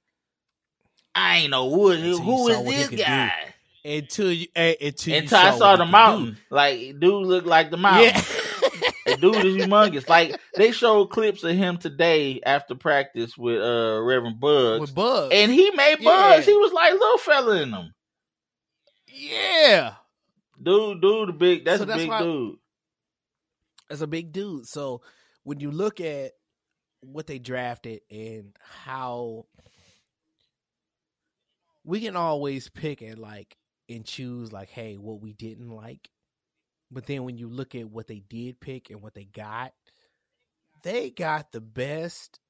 I 1.15 1.39
ain't 1.39 1.51
know 1.51 1.71
who 1.71 1.93
you 1.93 2.19
who 2.19 2.53
saw 2.53 2.61
is 2.63 2.65
this 2.65 2.89
do. 2.89 2.97
guy. 2.97 3.33
until 3.85 4.33
you 4.33 4.47
eh, 4.57 4.75
until, 4.81 5.15
Until 5.19 5.39
I 5.39 5.57
saw 5.59 5.77
the 5.77 5.85
mountain, 5.85 6.37
like 6.51 6.99
dude 6.99 7.27
looked 7.27 7.47
like 7.47 7.71
the 7.71 7.77
mountain. 7.77 8.13
Yeah. 8.15 8.23
The 9.05 9.17
dude 9.17 9.45
is 9.45 9.57
humongous. 9.57 10.09
Like 10.09 10.39
they 10.55 10.71
showed 10.71 11.07
clips 11.07 11.43
of 11.43 11.57
him 11.57 11.77
today 11.77 12.41
after 12.47 12.77
practice 12.77 13.37
with 13.37 13.61
uh 13.61 14.01
Reverend 14.01 14.39
Buggs, 14.39 14.81
with 14.81 14.95
bugs. 14.95 15.35
and 15.35 15.51
he 15.51 15.73
made 15.73 15.97
Yeah. 15.99 16.09
bugs. 16.37 16.47
He 16.47 16.55
was 16.55 16.73
like 16.73 16.93
little 16.93 17.19
fella 17.19 17.63
in 17.63 17.73
them. 17.73 17.93
yeah. 19.09 19.95
Dude, 20.63 21.01
dude, 21.03 21.31
the 21.31 21.33
big. 21.33 21.65
That's 21.65 21.79
So 21.79 21.83
a 21.83 21.87
that's 21.87 21.99
big 22.01 22.09
why- 22.11 22.23
dude. 22.23 22.57
That's 23.93 24.01
a 24.01 24.07
big 24.07 24.33
dude. 24.33 24.67
So 24.67 25.03
when 25.45 25.61
you 25.61 25.71
look 25.71 26.01
at 26.01 26.33
what 27.03 27.27
they 27.27 27.39
drafted 27.39 28.01
and 28.11 28.57
how 28.59 29.45
we 31.85 32.01
can 32.01 32.17
always 32.17 32.71
pick 32.71 33.03
and 33.03 33.19
like 33.19 33.55
and 33.91 34.03
choose 34.03 34.51
like, 34.51 34.71
hey, 34.71 34.97
what 34.97 35.21
we 35.21 35.35
didn't 35.35 35.69
like. 35.69 36.09
But 36.91 37.05
then 37.05 37.25
when 37.25 37.37
you 37.37 37.49
look 37.51 37.75
at 37.75 37.91
what 37.91 38.07
they 38.07 38.21
did 38.21 38.61
pick 38.61 38.89
and 38.89 39.03
what 39.03 39.13
they 39.13 39.27
got, 39.27 39.75
they 40.83 41.11
got 41.11 41.53
the 41.53 41.61
best 41.61 42.41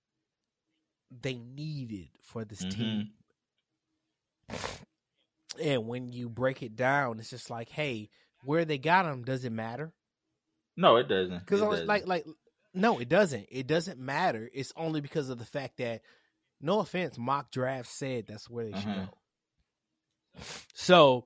they 1.10 1.38
needed 1.38 2.10
for 2.22 2.44
this 2.44 2.62
Mhm. 2.62 2.70
team. 2.70 3.10
And 5.60 5.88
when 5.88 6.08
you 6.12 6.28
break 6.28 6.62
it 6.62 6.76
down, 6.76 7.18
it's 7.18 7.30
just 7.30 7.50
like, 7.50 7.68
hey, 7.68 8.10
where 8.44 8.64
they 8.64 8.78
got 8.78 9.02
them 9.06 9.24
doesn't 9.24 9.56
matter. 9.56 9.92
No, 10.76 10.96
it 10.96 11.08
doesn't. 11.08 11.38
Because 11.40 11.60
like 11.86 12.06
like 12.06 12.26
no, 12.74 12.98
it 12.98 13.08
doesn't. 13.08 13.46
It 13.50 13.66
doesn't 13.66 13.98
matter. 13.98 14.48
It's 14.52 14.72
only 14.76 15.00
because 15.00 15.28
of 15.28 15.38
the 15.38 15.44
fact 15.44 15.76
that 15.78 16.00
no 16.60 16.80
offense, 16.80 17.18
mock 17.18 17.50
draft 17.50 17.88
said 17.90 18.26
that's 18.28 18.48
where 18.48 18.64
they 18.66 18.72
should 18.78 18.88
Uh-huh. 18.88 19.06
go. 19.06 20.42
So 20.74 21.24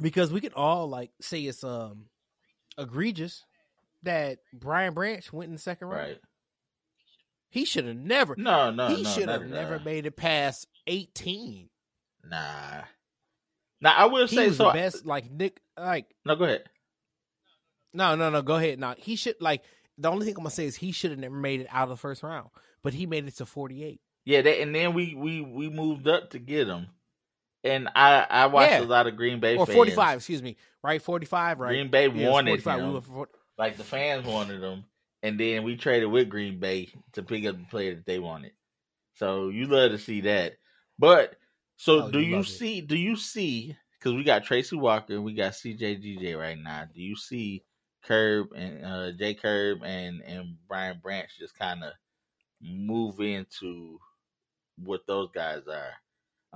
because 0.00 0.32
we 0.32 0.40
could 0.40 0.54
all 0.54 0.88
like 0.88 1.10
say 1.20 1.40
it's 1.42 1.64
um 1.64 2.06
egregious 2.78 3.44
that 4.04 4.38
Brian 4.52 4.94
Branch 4.94 5.32
went 5.32 5.48
in 5.48 5.54
the 5.54 5.60
second 5.60 5.88
round. 5.88 6.00
right. 6.08 6.20
He 7.50 7.64
should 7.66 7.84
have 7.86 7.96
never 7.96 8.34
No, 8.38 8.70
no, 8.70 8.88
he 8.88 9.02
no. 9.02 9.10
should 9.10 9.28
have 9.28 9.46
never 9.46 9.74
all. 9.74 9.80
made 9.84 10.06
it 10.06 10.16
past 10.16 10.66
eighteen. 10.86 11.68
Nah. 12.24 12.82
Now 13.80 13.94
I 13.96 14.04
will 14.06 14.26
He 14.28 14.36
say 14.36 14.50
so. 14.52 14.66
the 14.68 14.72
best 14.72 15.04
like 15.04 15.30
Nick 15.30 15.60
like 15.76 16.06
No, 16.24 16.36
go 16.36 16.44
ahead. 16.44 16.64
No, 17.94 18.14
no, 18.14 18.30
no. 18.30 18.42
Go 18.42 18.56
ahead. 18.56 18.78
No, 18.78 18.94
he 18.96 19.16
should 19.16 19.36
like. 19.40 19.62
The 19.98 20.10
only 20.10 20.24
thing 20.24 20.34
I'm 20.36 20.42
gonna 20.44 20.50
say 20.50 20.64
is 20.66 20.76
he 20.76 20.92
should 20.92 21.10
have 21.10 21.20
never 21.20 21.36
made 21.36 21.60
it 21.60 21.66
out 21.70 21.84
of 21.84 21.88
the 21.90 21.96
first 21.96 22.22
round, 22.22 22.48
but 22.82 22.94
he 22.94 23.06
made 23.06 23.26
it 23.26 23.36
to 23.36 23.46
48. 23.46 24.00
Yeah, 24.24 24.42
that, 24.42 24.60
and 24.60 24.74
then 24.74 24.94
we 24.94 25.14
we 25.14 25.40
we 25.42 25.68
moved 25.68 26.08
up 26.08 26.30
to 26.30 26.38
get 26.38 26.68
him, 26.68 26.86
and 27.64 27.88
I 27.94 28.26
I 28.28 28.46
watched 28.46 28.72
Yeah. 28.72 28.80
a 28.80 28.84
lot 28.84 29.06
of 29.06 29.16
Green 29.16 29.40
Bay 29.40 29.56
or 29.56 29.66
fans. 29.66 29.76
45. 29.76 30.16
Excuse 30.18 30.42
me. 30.42 30.56
Right, 30.82 31.02
45. 31.02 31.60
Right. 31.60 31.68
Green 31.68 31.90
Bay 31.90 32.08
Yeah, 32.08 32.30
wanted 32.30 32.50
45. 32.62 32.78
Him, 32.80 32.92
went 32.92 33.04
for 33.04 33.28
like 33.58 33.76
the 33.76 33.84
fans 33.84 34.26
wanted 34.26 34.62
him, 34.62 34.84
and 35.22 35.38
then 35.38 35.62
we 35.62 35.76
traded 35.76 36.10
with 36.10 36.28
Green 36.28 36.58
Bay 36.58 36.90
to 37.12 37.22
pick 37.22 37.44
up 37.44 37.58
the 37.58 37.64
player 37.64 37.94
that 37.94 38.06
they 38.06 38.18
wanted. 38.18 38.52
So 39.16 39.50
you 39.50 39.66
love 39.66 39.90
to 39.90 39.98
see 39.98 40.22
that, 40.22 40.54
but 40.98 41.36
so 41.76 42.04
Oh, 42.04 42.10
do 42.10 42.20
you 42.20 42.36
you 42.36 42.40
it. 42.40 42.46
see? 42.46 42.80
Do 42.80 42.96
you 42.96 43.16
see? 43.16 43.76
Because 43.98 44.14
we 44.14 44.24
got 44.24 44.44
Tracy 44.44 44.76
Walker, 44.76 45.14
and 45.14 45.24
we 45.24 45.34
got 45.34 45.52
CJGJ 45.52 46.38
right 46.38 46.58
now. 46.58 46.86
Do 46.92 47.02
you 47.02 47.14
see 47.16 47.62
Curb 48.04 48.48
and 48.56 48.84
uh, 48.84 49.12
J 49.12 49.34
Curb 49.34 49.82
and 49.84 50.20
and 50.22 50.56
Brian 50.68 50.98
Branch 51.02 51.28
just 51.38 51.58
kind 51.58 51.82
of 51.84 51.92
move 52.60 53.20
into 53.20 53.98
what 54.78 55.06
those 55.06 55.30
guys 55.34 55.62
are? 55.68 55.92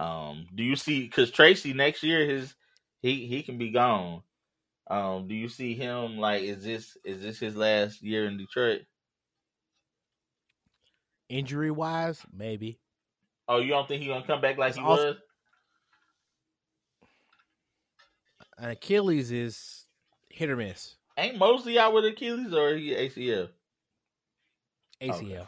Um, 0.03 0.47
do 0.55 0.63
you 0.63 0.77
see? 0.77 1.03
Because 1.03 1.31
Tracy 1.31 1.73
next 1.73 2.03
year, 2.03 2.27
his 2.27 2.55
he 3.03 3.27
he 3.27 3.43
can 3.43 3.59
be 3.59 3.71
gone. 3.71 4.23
Um, 4.89 5.27
do 5.27 5.35
you 5.35 5.49
see 5.49 5.75
him 5.75 6.19
like? 6.19 6.43
Is 6.43 6.63
this 6.63 6.97
is 7.05 7.23
this 7.23 7.39
his 7.39 7.57
last 7.57 8.03
year 8.03 8.27
in 8.27 8.37
Detroit? 8.39 8.83
Injury 11.29 11.71
wise, 11.73 12.21
maybe. 12.33 12.79
Oh, 13.49 13.59
you 13.59 13.71
don't 13.71 13.89
think 13.89 14.03
he 14.03 14.09
gonna 14.09 14.27
come 14.27 14.41
back 14.41 14.59
like 14.59 14.71
It's 14.71 14.79
he 14.79 14.85
also- 14.85 15.07
was? 15.09 15.17
And 18.59 18.71
Achilles 18.73 19.31
is 19.33 19.87
hit 20.31 20.49
or 20.49 20.57
miss. 20.57 20.95
Ain't 21.17 21.39
Moseley 21.39 21.79
out 21.79 21.95
with 21.95 22.05
Achilles 22.05 22.53
or 22.53 22.77
he 22.77 22.91
ACL? 22.91 23.49
ACL. 25.01 25.23
Okay. 25.23 25.47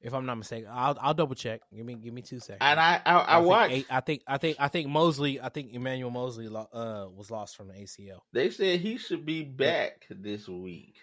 If 0.00 0.14
I'm 0.14 0.26
not 0.26 0.36
mistaken, 0.36 0.68
I'll 0.72 0.98
I'll 1.00 1.14
double 1.14 1.36
check. 1.36 1.60
Give 1.74 1.86
me 1.86 1.94
give 1.94 2.12
me 2.12 2.22
two 2.22 2.40
seconds. 2.40 2.58
And 2.60 2.80
I 2.80 3.00
I, 3.06 3.20
I 3.20 3.36
think 3.36 3.46
watched. 3.46 3.72
A- 3.72 3.94
I 3.94 4.00
think 4.00 4.22
I 4.26 4.38
think 4.38 4.56
I 4.58 4.68
think 4.68 4.88
Moseley. 4.88 5.40
I 5.40 5.48
think 5.48 5.72
Emmanuel 5.72 6.10
Moseley 6.10 6.48
uh 6.48 7.06
was 7.14 7.30
lost 7.30 7.56
from 7.56 7.68
the 7.68 7.74
ACL. 7.74 8.18
They 8.32 8.50
said 8.50 8.80
he 8.80 8.98
should 8.98 9.24
be 9.24 9.44
back 9.44 10.06
this 10.10 10.48
week. 10.48 10.96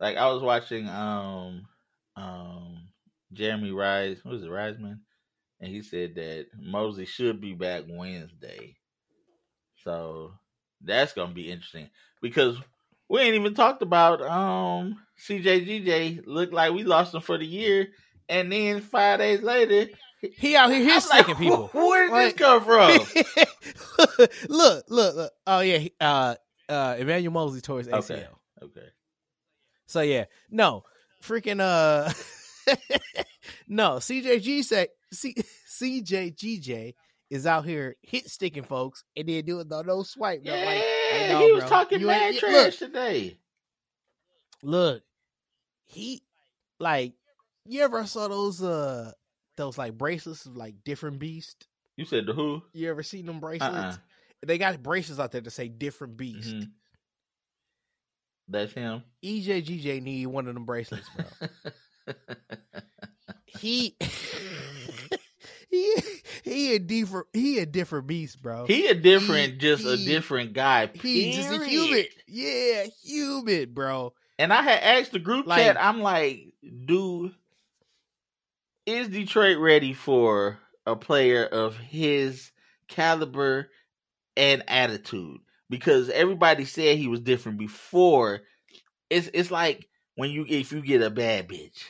Like 0.00 0.16
I 0.16 0.32
was 0.32 0.42
watching 0.42 0.88
um 0.88 1.68
um 2.16 2.88
Jeremy 3.32 3.70
Rise, 3.70 4.18
Who 4.24 4.30
is 4.30 4.40
was 4.40 4.44
it, 4.44 4.50
Reisman? 4.50 4.98
And 5.60 5.72
he 5.72 5.82
said 5.82 6.16
that 6.16 6.46
Moseley 6.58 7.06
should 7.06 7.40
be 7.40 7.54
back 7.54 7.84
Wednesday. 7.88 8.76
So 9.84 10.32
that's 10.86 11.12
gonna 11.12 11.34
be 11.34 11.50
interesting. 11.50 11.90
Because 12.22 12.56
we 13.08 13.20
ain't 13.20 13.34
even 13.34 13.54
talked 13.54 13.82
about 13.82 14.22
um 14.22 14.98
CJGJ 15.28 16.22
looked 16.26 16.52
like 16.52 16.72
we 16.72 16.84
lost 16.84 17.14
him 17.14 17.20
for 17.20 17.38
the 17.38 17.46
year 17.46 17.88
and 18.28 18.50
then 18.50 18.80
five 18.80 19.18
days 19.20 19.40
later 19.42 19.88
He 20.20 20.56
out 20.56 20.70
here 20.70 20.80
I'm 20.80 20.84
hit 20.86 20.94
like, 20.94 21.02
sticking 21.02 21.36
people. 21.36 21.68
Where 21.72 22.06
did 22.06 22.12
Like- 22.12 22.36
this 22.36 22.46
come 22.46 22.64
from? 22.64 24.26
look, 24.48 24.84
look, 24.88 25.16
look. 25.16 25.32
Oh 25.46 25.60
yeah, 25.60 25.86
uh, 26.00 26.34
uh, 26.68 26.96
Emmanuel 26.98 27.32
Moseley 27.32 27.60
tore 27.60 27.78
his 27.78 27.88
ACL. 27.88 28.00
Okay. 28.10 28.26
okay. 28.62 28.86
So 29.86 30.00
yeah, 30.00 30.24
no, 30.50 30.82
freaking 31.22 31.60
uh, 31.60 32.10
no. 33.68 33.96
CJG 33.96 34.64
say 34.64 34.88
C, 35.12 35.34
CJGJ 35.70 36.94
is 37.30 37.46
out 37.46 37.64
here 37.64 37.96
hit 38.02 38.30
sticking 38.30 38.62
folks 38.62 39.04
and 39.16 39.28
then 39.28 39.44
doing 39.44 39.68
the 39.68 39.82
no 39.82 40.02
swipe. 40.02 40.40
Yeah, 40.44 40.52
like, 40.64 40.84
hey, 41.10 41.28
no, 41.32 41.38
he 41.40 41.52
was 41.52 41.62
bro. 41.62 41.68
talking 41.68 42.00
You 42.00 42.06
mad 42.06 42.36
trash 42.36 42.52
Look, 42.54 42.74
today. 42.78 43.38
look, 44.62 45.02
he 45.86 46.22
like 46.78 47.14
you 47.64 47.82
ever 47.82 48.06
saw 48.06 48.28
those 48.28 48.62
uh 48.62 49.12
those 49.56 49.76
like 49.78 49.96
bracelets 49.98 50.46
of 50.46 50.56
like 50.56 50.76
different 50.84 51.18
beast? 51.18 51.66
You 51.96 52.04
said 52.04 52.26
the 52.26 52.32
who? 52.32 52.62
You 52.72 52.90
ever 52.90 53.02
seen 53.02 53.26
them 53.26 53.40
bracelets? 53.40 53.74
Uh-uh. 53.74 53.96
They 54.44 54.58
got 54.58 54.82
bracelets 54.82 55.18
out 55.18 55.32
there 55.32 55.40
to 55.40 55.50
say 55.50 55.68
different 55.68 56.16
beast. 56.16 56.54
Mhm. 56.54 56.70
That's 58.48 58.72
him. 58.72 59.02
EJGJ 59.24 60.02
need 60.02 60.26
one 60.26 60.46
of 60.46 60.54
them 60.54 60.66
bracelets, 60.66 61.08
bro. 61.16 62.14
he 63.46 63.96
he 65.94 66.50
he 66.50 66.74
a 66.74 66.78
different 66.78 67.26
he 67.32 67.58
a 67.58 67.66
different 67.66 68.06
beast, 68.06 68.42
bro. 68.42 68.66
he 68.66 68.86
a 68.88 68.94
different, 68.94 69.58
just 69.58 69.84
a 69.84 69.96
different 69.96 70.52
guy. 70.52 70.88
he 70.94 71.32
just 71.32 71.50
a 71.50 71.64
human. 71.64 72.04
Yeah, 72.26 72.84
human, 73.04 73.72
bro. 73.72 74.12
And 74.38 74.52
I 74.52 74.62
had 74.62 74.82
asked 74.82 75.12
the 75.12 75.18
group 75.18 75.46
Like- 75.46 75.62
chat. 75.62 75.76
I'm 75.82 76.00
like, 76.00 76.52
dude, 76.84 77.32
is 78.84 79.08
Detroit 79.08 79.58
ready 79.58 79.92
for 79.92 80.58
a 80.86 80.94
player 80.96 81.44
of 81.44 81.76
his 81.76 82.50
caliber 82.88 83.68
and 84.36 84.62
attitude? 84.68 85.38
Because 85.68 86.08
everybody 86.10 86.64
said 86.64 86.96
he 86.98 87.08
was 87.08 87.20
different 87.20 87.58
before. 87.58 88.40
It's 89.10 89.28
it's 89.34 89.50
like 89.50 89.88
when 90.16 90.30
you 90.30 90.44
if 90.48 90.70
you 90.72 90.80
get 90.82 91.02
a 91.02 91.10
bad 91.10 91.48
bitch, 91.48 91.82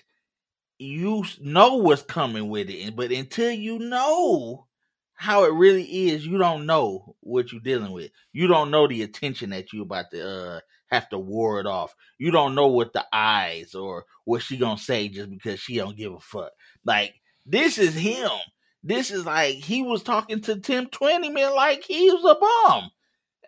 you 0.79 1.25
know 1.41 1.77
what's 1.77 2.03
coming 2.03 2.49
with 2.49 2.69
it, 2.71 2.95
but 2.97 3.11
until 3.11 3.51
you 3.51 3.79
know 3.79 4.67
how 5.15 5.45
it 5.45 5.53
really 5.53 6.09
is, 6.11 6.27
you 6.27 6.39
don't 6.39 6.67
know 6.67 7.17
what 7.21 7.51
you're 7.51 7.61
dealing 7.61 7.93
with. 7.93 8.11
You 8.33 8.47
don't 8.47 8.71
know 8.71 8.87
the 8.87 9.03
attention 9.03 9.51
that 9.51 9.73
you 9.73 9.83
about 9.83 10.11
to 10.11 10.29
uh, 10.29 10.61
have 10.89 11.09
to 11.09 11.19
ward 11.19 11.67
off. 11.67 11.95
You 12.19 12.31
don't 12.31 12.55
know 12.55 12.69
what 12.69 12.93
the 12.93 13.05
eyes 13.13 13.75
or 13.75 14.05
what 14.25 14.43
she 14.43 14.59
gonna 14.59 14.79
say 14.79 15.09
just 15.09 15.31
because 15.31 15.59
she 15.59 15.77
don't 15.77 15.97
give 15.97 16.13
a 16.13 16.21
fuck. 16.21 16.51
Like 16.85 17.15
this 17.47 17.79
is 17.79 17.95
him. 17.95 18.31
This 18.83 19.11
is 19.11 19.25
like 19.25 19.55
he 19.55 19.83
was 19.83 20.03
talking 20.03 20.41
to 20.43 20.61
Tim 20.61 20.87
Twentyman 20.87 21.55
like 21.55 21.83
he 21.85 22.11
was 22.11 22.25
a 22.25 22.39
bum. 22.39 22.91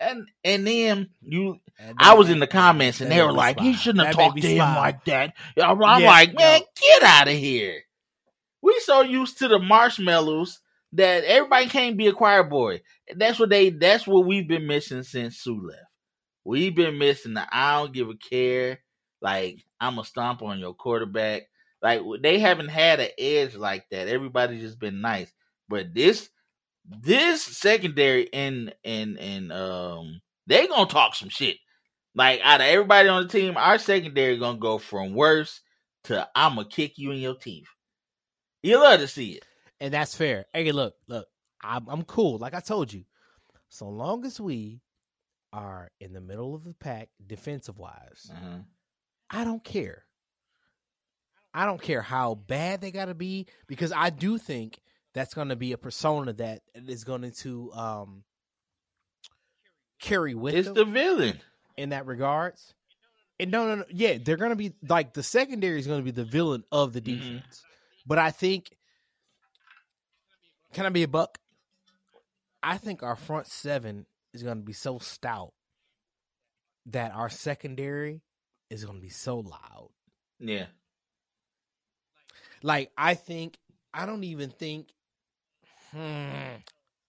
And 0.00 0.28
and 0.44 0.66
then 0.66 1.10
you 1.22 1.58
And 1.78 1.96
I 1.98 2.14
was 2.14 2.30
in 2.30 2.38
the 2.40 2.46
comments 2.46 3.00
and 3.00 3.10
they 3.10 3.22
were 3.22 3.32
like, 3.32 3.58
he 3.58 3.74
shouldn't 3.74 4.06
have 4.06 4.16
That 4.16 4.22
talked 4.22 4.40
to 4.42 4.48
him 4.48 4.56
smile. 4.56 4.76
like 4.76 5.04
that. 5.06 5.34
I'm 5.60 5.82
I'm 5.82 6.02
Yeah, 6.02 6.08
like, 6.08 6.34
man, 6.34 6.60
no. 6.60 6.66
get 6.80 7.02
out 7.02 7.28
of 7.28 7.34
here. 7.34 7.82
We 8.62 8.78
so 8.80 9.02
used 9.02 9.38
to 9.38 9.48
the 9.48 9.58
marshmallows 9.58 10.60
that 10.92 11.24
everybody 11.24 11.66
can't 11.68 11.96
be 11.96 12.06
a 12.06 12.12
choir 12.12 12.44
boy. 12.44 12.82
That's 13.16 13.38
what 13.38 13.50
they 13.50 13.70
that's 13.70 14.06
what 14.06 14.26
we've 14.26 14.48
been 14.48 14.66
missing 14.66 15.02
since 15.02 15.40
Suh 15.40 15.52
left. 15.52 15.82
We've 16.44 16.74
been 16.74 16.98
missing 16.98 17.34
the 17.34 17.46
I 17.54 17.76
don't 17.80 17.92
give 17.92 18.08
a 18.08 18.16
care. 18.16 18.80
Like 19.20 19.64
I'm 19.80 19.98
a 19.98 20.04
stomp 20.04 20.42
on 20.42 20.58
your 20.58 20.74
quarterback. 20.74 21.42
Like 21.82 22.02
they 22.22 22.38
haven't 22.38 22.68
had 22.68 23.00
an 23.00 23.10
edge 23.18 23.54
like 23.54 23.88
that. 23.90 24.08
Everybody's 24.08 24.62
just 24.62 24.78
been 24.80 25.00
nice. 25.00 25.32
But 25.68 25.94
this 25.94 26.28
this 27.02 27.42
secondary 27.42 28.32
and 28.32 28.74
and 28.84 29.18
and 29.18 29.52
um 29.52 30.20
they 30.46 30.66
gonna 30.66 30.86
talk 30.86 31.14
some 31.14 31.28
shit. 31.28 31.56
Like 32.14 32.40
out 32.42 32.60
of 32.60 32.66
everybody 32.66 33.08
on 33.08 33.22
the 33.24 33.28
team, 33.28 33.56
our 33.56 33.78
secondary 33.78 34.38
gonna 34.38 34.58
go 34.58 34.78
from 34.78 35.14
worse 35.14 35.60
to 36.04 36.28
I'm 36.34 36.56
gonna 36.56 36.68
kick 36.68 36.94
you 36.96 37.10
in 37.10 37.18
your 37.18 37.36
teeth. 37.36 37.68
You 38.62 38.78
love 38.80 39.00
to 39.00 39.08
see 39.08 39.32
it. 39.32 39.44
and 39.80 39.92
that's 39.94 40.14
fair. 40.14 40.46
Hey, 40.52 40.72
look, 40.72 40.94
look, 41.06 41.26
I'm 41.62 41.86
I'm 41.88 42.02
cool. 42.04 42.38
Like 42.38 42.54
I 42.54 42.60
told 42.60 42.92
you, 42.92 43.04
so 43.68 43.88
long 43.88 44.24
as 44.24 44.40
we 44.40 44.80
are 45.52 45.90
in 46.00 46.12
the 46.12 46.20
middle 46.20 46.54
of 46.54 46.64
the 46.64 46.74
pack 46.74 47.08
defensive 47.26 47.78
wise. 47.78 48.30
Uh-huh. 48.30 48.58
I 49.30 49.44
don't 49.44 49.62
care. 49.62 50.04
I 51.54 51.64
don't 51.64 51.80
care 51.80 52.02
how 52.02 52.34
bad 52.34 52.80
they 52.80 52.90
got 52.90 53.06
to 53.06 53.14
be 53.14 53.46
because 53.66 53.92
I 53.92 54.10
do 54.10 54.38
think 54.38 54.78
that's 55.18 55.34
going 55.34 55.48
to 55.48 55.56
be 55.56 55.72
a 55.72 55.78
persona 55.78 56.32
that 56.34 56.62
is 56.74 57.02
going 57.04 57.30
to 57.30 57.72
um 57.72 58.22
carry 60.00 60.34
with 60.34 60.54
It's 60.54 60.66
them 60.68 60.74
the 60.74 60.84
villain. 60.84 61.40
in 61.76 61.88
that 61.90 62.06
regards. 62.06 62.72
And 63.40 63.50
no, 63.50 63.66
no, 63.68 63.74
no, 63.76 63.84
yeah, 63.90 64.18
they're 64.24 64.36
going 64.36 64.50
to 64.50 64.56
be 64.56 64.74
like 64.88 65.12
the 65.14 65.22
secondary 65.22 65.78
is 65.78 65.86
going 65.86 66.00
to 66.00 66.04
be 66.04 66.10
the 66.12 66.24
villain 66.24 66.64
of 66.72 66.92
the 66.92 67.00
Mhm. 67.00 67.04
defense. 67.04 67.64
But 68.06 68.18
I 68.18 68.30
think, 68.30 68.76
can 70.72 70.86
I 70.86 70.88
be 70.88 71.02
a 71.02 71.08
buck? 71.08 71.38
I 72.62 72.78
think 72.78 73.02
our 73.02 73.16
front 73.16 73.46
seven 73.46 74.06
is 74.32 74.42
going 74.42 74.58
to 74.58 74.64
be 74.64 74.72
so 74.72 74.98
stout 74.98 75.52
that 76.86 77.12
our 77.12 77.28
secondary 77.28 78.22
is 78.70 78.84
going 78.84 78.98
to 78.98 79.02
be 79.02 79.08
so 79.10 79.38
loud. 79.40 79.90
Yeah. 80.40 80.66
Like 82.62 82.90
I 82.96 83.14
think 83.14 83.56
I 83.92 84.06
don't 84.06 84.24
even 84.24 84.50
think. 84.50 84.88
Hmm, 85.92 86.56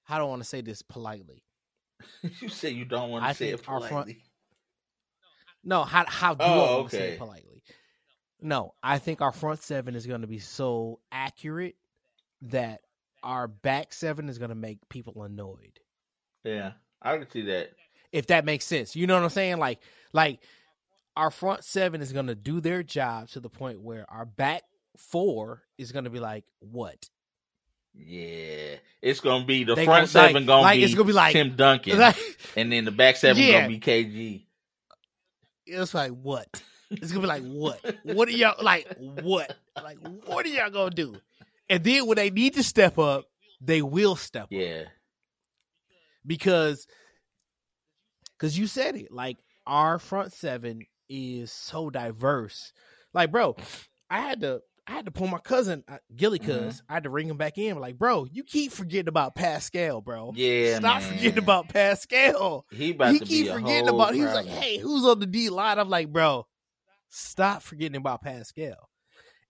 I 0.07 0.17
don't 0.17 0.29
want 0.29 0.41
to 0.41 0.47
say 0.47 0.61
this 0.61 0.81
politely? 0.81 1.43
you 2.41 2.49
say 2.49 2.69
you 2.69 2.85
don't 2.85 3.09
want 3.09 3.25
I 3.25 3.29
to 3.29 3.35
say 3.35 3.49
it 3.49 3.61
our 3.67 3.79
front- 3.79 3.89
politely. 3.89 4.23
No, 5.63 5.83
how 5.83 6.05
how 6.07 6.33
do 6.33 6.43
Oh, 6.45 6.79
I 6.81 6.83
to 6.83 6.89
say 6.89 7.09
it 7.13 7.17
politely? 7.19 7.63
No, 8.41 8.73
I 8.81 8.99
think 8.99 9.21
our 9.21 9.33
front 9.33 9.61
seven 9.61 9.95
is 9.95 10.07
going 10.07 10.21
to 10.21 10.27
be 10.27 10.39
so 10.39 10.99
accurate 11.11 11.75
that 12.43 12.81
our 13.21 13.47
back 13.49 13.91
seven 13.91 14.29
is 14.29 14.37
going 14.37 14.49
to 14.49 14.55
make 14.55 14.77
people 14.87 15.23
annoyed. 15.23 15.79
Yeah, 16.45 16.71
I 17.01 17.17
can 17.17 17.29
see 17.29 17.41
that. 17.43 17.71
If 18.13 18.27
that 18.27 18.45
makes 18.45 18.65
sense, 18.65 18.95
you 18.95 19.05
know 19.07 19.15
what 19.15 19.23
I'm 19.23 19.29
saying? 19.29 19.57
Like, 19.57 19.81
like 20.13 20.39
our 21.17 21.29
front 21.29 21.65
seven 21.65 22.01
is 22.01 22.13
going 22.13 22.27
to 22.27 22.35
do 22.35 22.61
their 22.61 22.81
job 22.81 23.27
to 23.29 23.41
the 23.41 23.49
point 23.49 23.81
where 23.81 24.09
our 24.09 24.25
back 24.25 24.63
four 24.97 25.63
is 25.77 25.91
going 25.91 26.05
to 26.05 26.09
be 26.09 26.21
like, 26.21 26.45
what? 26.59 27.09
Yeah, 27.93 28.75
it's 29.01 29.19
gonna 29.19 29.45
be 29.45 29.63
the 29.63 29.75
They 29.75 29.85
front 29.85 30.11
gonna- 30.11 30.23
like- 30.25 30.31
seven 30.31 30.45
gonna 30.45 30.61
like, 30.61 30.77
be 30.79 30.83
it's 30.83 30.93
gonna 30.93 31.07
be 31.07 31.13
like- 31.13 31.33
Tim 31.33 31.55
Duncan, 31.55 31.97
Like, 31.99 32.17
and 32.55 32.71
then 32.71 32.85
the 32.85 32.91
back 32.91 33.15
seven 33.17 33.41
Yeah. 33.43 33.61
gonna 33.61 33.67
be 33.67 33.79
KG. 33.79 34.45
it's 35.65 35.93
like 35.93 36.11
what? 36.11 36.47
It's 36.91 37.11
gonna 37.11 37.21
be 37.21 37.27
like 37.27 37.43
what? 37.43 37.79
What 38.03 38.27
are 38.27 38.31
y'all 38.31 38.63
like? 38.63 38.87
What? 38.97 39.55
Like 39.75 39.97
what 40.25 40.45
are 40.45 40.49
y'all 40.49 40.69
gonna 40.71 40.89
do? 40.91 41.15
And 41.69 41.83
then 41.83 42.07
when 42.07 42.15
they 42.15 42.29
need 42.31 42.55
to 42.55 42.63
step 42.63 42.97
up, 42.97 43.25
they 43.61 43.81
will 43.81 44.15
step 44.15 44.43
up 44.45 44.51
Yeah, 44.51 44.83
because 46.25 46.87
because 48.37 48.57
you 48.57 48.67
said 48.67 48.95
it. 48.95 49.11
Like 49.11 49.37
our 49.67 49.99
front 49.99 50.33
seven 50.33 50.81
is 51.09 51.51
so 51.51 51.89
diverse. 51.89 52.73
Like, 53.13 53.31
bro, 53.31 53.55
I 54.09 54.21
had 54.21 54.41
to 54.41 54.61
I 54.89 54.93
had 54.93 55.05
to 55.05 55.11
pull 55.11 55.27
my 55.27 55.37
cousin 55.37 55.83
uh, 55.87 55.99
Gilly, 56.15 56.39
because 56.39 56.77
Mhm. 56.77 56.81
I 56.89 56.93
had 56.95 57.03
to 57.03 57.11
ring 57.11 57.29
him 57.29 57.37
back 57.37 57.59
in. 57.59 57.77
Like, 57.79 57.99
bro, 57.99 58.25
you 58.25 58.43
keep 58.43 58.71
forgetting 58.71 59.07
about 59.07 59.35
Paschal, 59.35 60.01
bro. 60.01 60.33
yeah. 60.35 60.79
Stop 60.79 61.01
man. 61.03 61.11
forgetting 61.13 61.37
about 61.37 61.69
Paschal. 61.69 62.65
He 62.71 62.91
about 62.91 63.13
he 63.13 63.19
to 63.19 63.25
keep 63.25 63.45
be 63.45 63.49
a 63.49 63.53
forgetting 63.53 63.87
about. 63.89 64.15
He 64.15 64.21
was 64.21 64.33
like, 64.33 64.47
"Hey, 64.47 64.79
who's 64.79 65.05
on 65.05 65.19
the 65.19 65.27
D 65.27 65.49
line?" 65.51 65.77
I'm 65.77 65.89
like, 65.89 66.11
"Bro, 66.11 66.47
stop 67.09 67.61
forgetting 67.61 67.97
about 67.97 68.21
Paschal." 68.23 68.89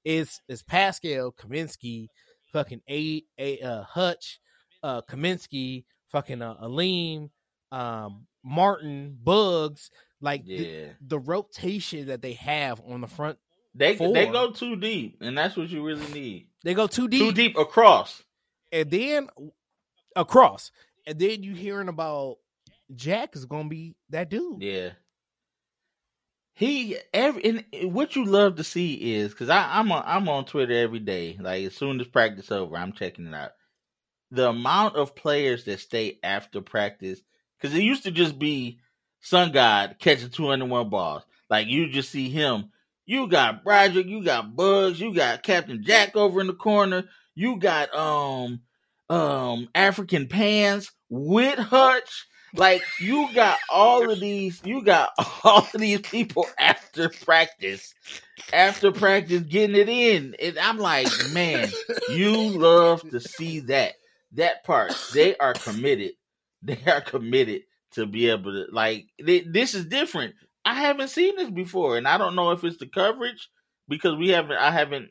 It's 0.03 0.41
it's 0.49 0.61
Paschal, 0.63 1.31
Cominsky, 1.33 2.07
fucking 2.51 2.81
a 2.89 3.23
a 3.37 3.61
uh, 3.61 3.83
Hutch, 3.83 4.39
uh, 4.83 5.01
Cominsky, 5.03 5.85
fucking 6.11 6.41
uh, 6.41 6.55
Alim, 6.61 7.29
um, 7.71 8.27
Martin, 8.43 9.17
Buggs. 9.23 9.89
Like 10.21 10.43
the, 10.45 10.89
the 10.99 11.17
rotation 11.19 12.07
that 12.07 12.21
they 12.21 12.33
have 12.33 12.81
on 12.85 12.99
the 12.99 13.07
front, 13.07 13.37
they 13.75 13.95
four. 13.95 14.13
they 14.13 14.27
go 14.27 14.51
too 14.51 14.75
deep, 14.75 15.17
and 15.21 15.37
that's 15.37 15.55
what 15.55 15.69
you 15.69 15.83
really 15.85 16.07
need. 16.13 16.47
they 16.63 16.73
go 16.73 16.87
too 16.87 17.07
deep, 17.07 17.19
Too 17.21 17.31
deep 17.31 17.57
across. 17.57 18.21
and 18.71 18.89
then 18.91 19.29
across, 20.15 20.71
and 21.05 21.17
then 21.19 21.43
you 21.43 21.53
hearing 21.53 21.87
about 21.89 22.37
Jack 22.95 23.35
is 23.35 23.45
gonna 23.45 23.69
be 23.69 23.95
that 24.09 24.29
dude. 24.29 24.61
Yeah. 24.61 24.89
He 26.53 26.97
every 27.13 27.63
and 27.71 27.93
what 27.93 28.15
you 28.17 28.25
love 28.25 28.55
to 28.57 28.63
see 28.65 29.13
is 29.13 29.31
because 29.31 29.49
I'm 29.49 29.91
on 29.91 30.03
I'm 30.05 30.27
on 30.27 30.43
Twitter 30.45 30.73
every 30.73 30.99
day. 30.99 31.37
Like 31.39 31.63
as 31.65 31.75
soon 31.75 32.01
as 32.01 32.07
practice 32.07 32.51
over, 32.51 32.75
I'm 32.75 32.91
checking 32.91 33.27
it 33.27 33.33
out. 33.33 33.51
The 34.31 34.49
amount 34.49 34.95
of 34.95 35.15
players 35.15 35.63
that 35.65 35.79
stay 35.79 36.19
after 36.21 36.59
practice 36.61 37.21
because 37.59 37.75
it 37.75 37.81
used 37.83 38.03
to 38.03 38.11
just 38.11 38.37
be 38.37 38.79
Sun 39.21 39.51
God 39.53 39.95
catching 39.99 40.29
201 40.29 40.89
balls. 40.89 41.23
Like 41.49 41.67
you 41.67 41.89
just 41.89 42.09
see 42.11 42.29
him. 42.29 42.71
You 43.09 43.25
got 43.25 43.65
Brodric, 43.65 44.07
you 44.07 44.23
got 44.23 44.55
Buggs, 44.55 44.99
you 44.99 45.15
got 45.15 45.41
Captain 45.41 45.81
Jack 45.83 46.15
over 46.15 46.41
in 46.41 46.45
the 46.45 46.53
corner. 46.53 47.05
You 47.33 47.57
got 47.57 47.91
um 47.95 48.61
um 49.09 49.67
African 49.73 50.27
Pants 50.27 50.91
with 51.09 51.57
Hutch. 51.57 52.27
Like 52.53 52.83
you 53.01 53.27
got 53.33 53.57
all 53.67 54.11
of 54.11 54.19
these, 54.19 54.61
you 54.63 54.83
got 54.83 55.09
all 55.43 55.67
of 55.73 55.81
these 55.81 56.01
people 56.01 56.45
after 56.59 57.09
practice, 57.09 57.95
after 58.53 58.91
practice 58.91 59.41
getting 59.41 59.75
it 59.75 59.89
in, 59.89 60.35
and 60.39 60.59
I'm 60.59 60.77
like, 60.77 61.07
man, 61.33 61.67
you 62.11 62.35
love 62.59 63.09
to 63.09 63.19
see 63.19 63.61
that 63.61 63.93
that 64.33 64.63
part. 64.63 64.93
They 65.15 65.35
are 65.37 65.55
committed. 65.55 66.11
They 66.61 66.77
are 66.85 67.01
committed 67.01 67.63
to 67.93 68.05
be 68.05 68.29
able 68.29 68.51
to 68.51 68.65
like. 68.71 69.07
They, 69.19 69.39
this 69.39 69.73
is 69.73 69.85
different. 69.85 70.35
I 70.69 70.73
haven't 70.73 71.07
seen 71.07 71.35
this 71.35 71.49
before, 71.49 71.97
and 71.97 72.07
I 72.07 72.19
don't 72.19 72.35
know 72.35 72.51
if 72.51 72.63
it's 72.63 72.77
the 72.77 72.85
coverage 72.85 73.49
because 73.87 74.15
we 74.15 74.29
haven't. 74.29 74.57
I 74.57 74.69
haven't. 74.69 75.09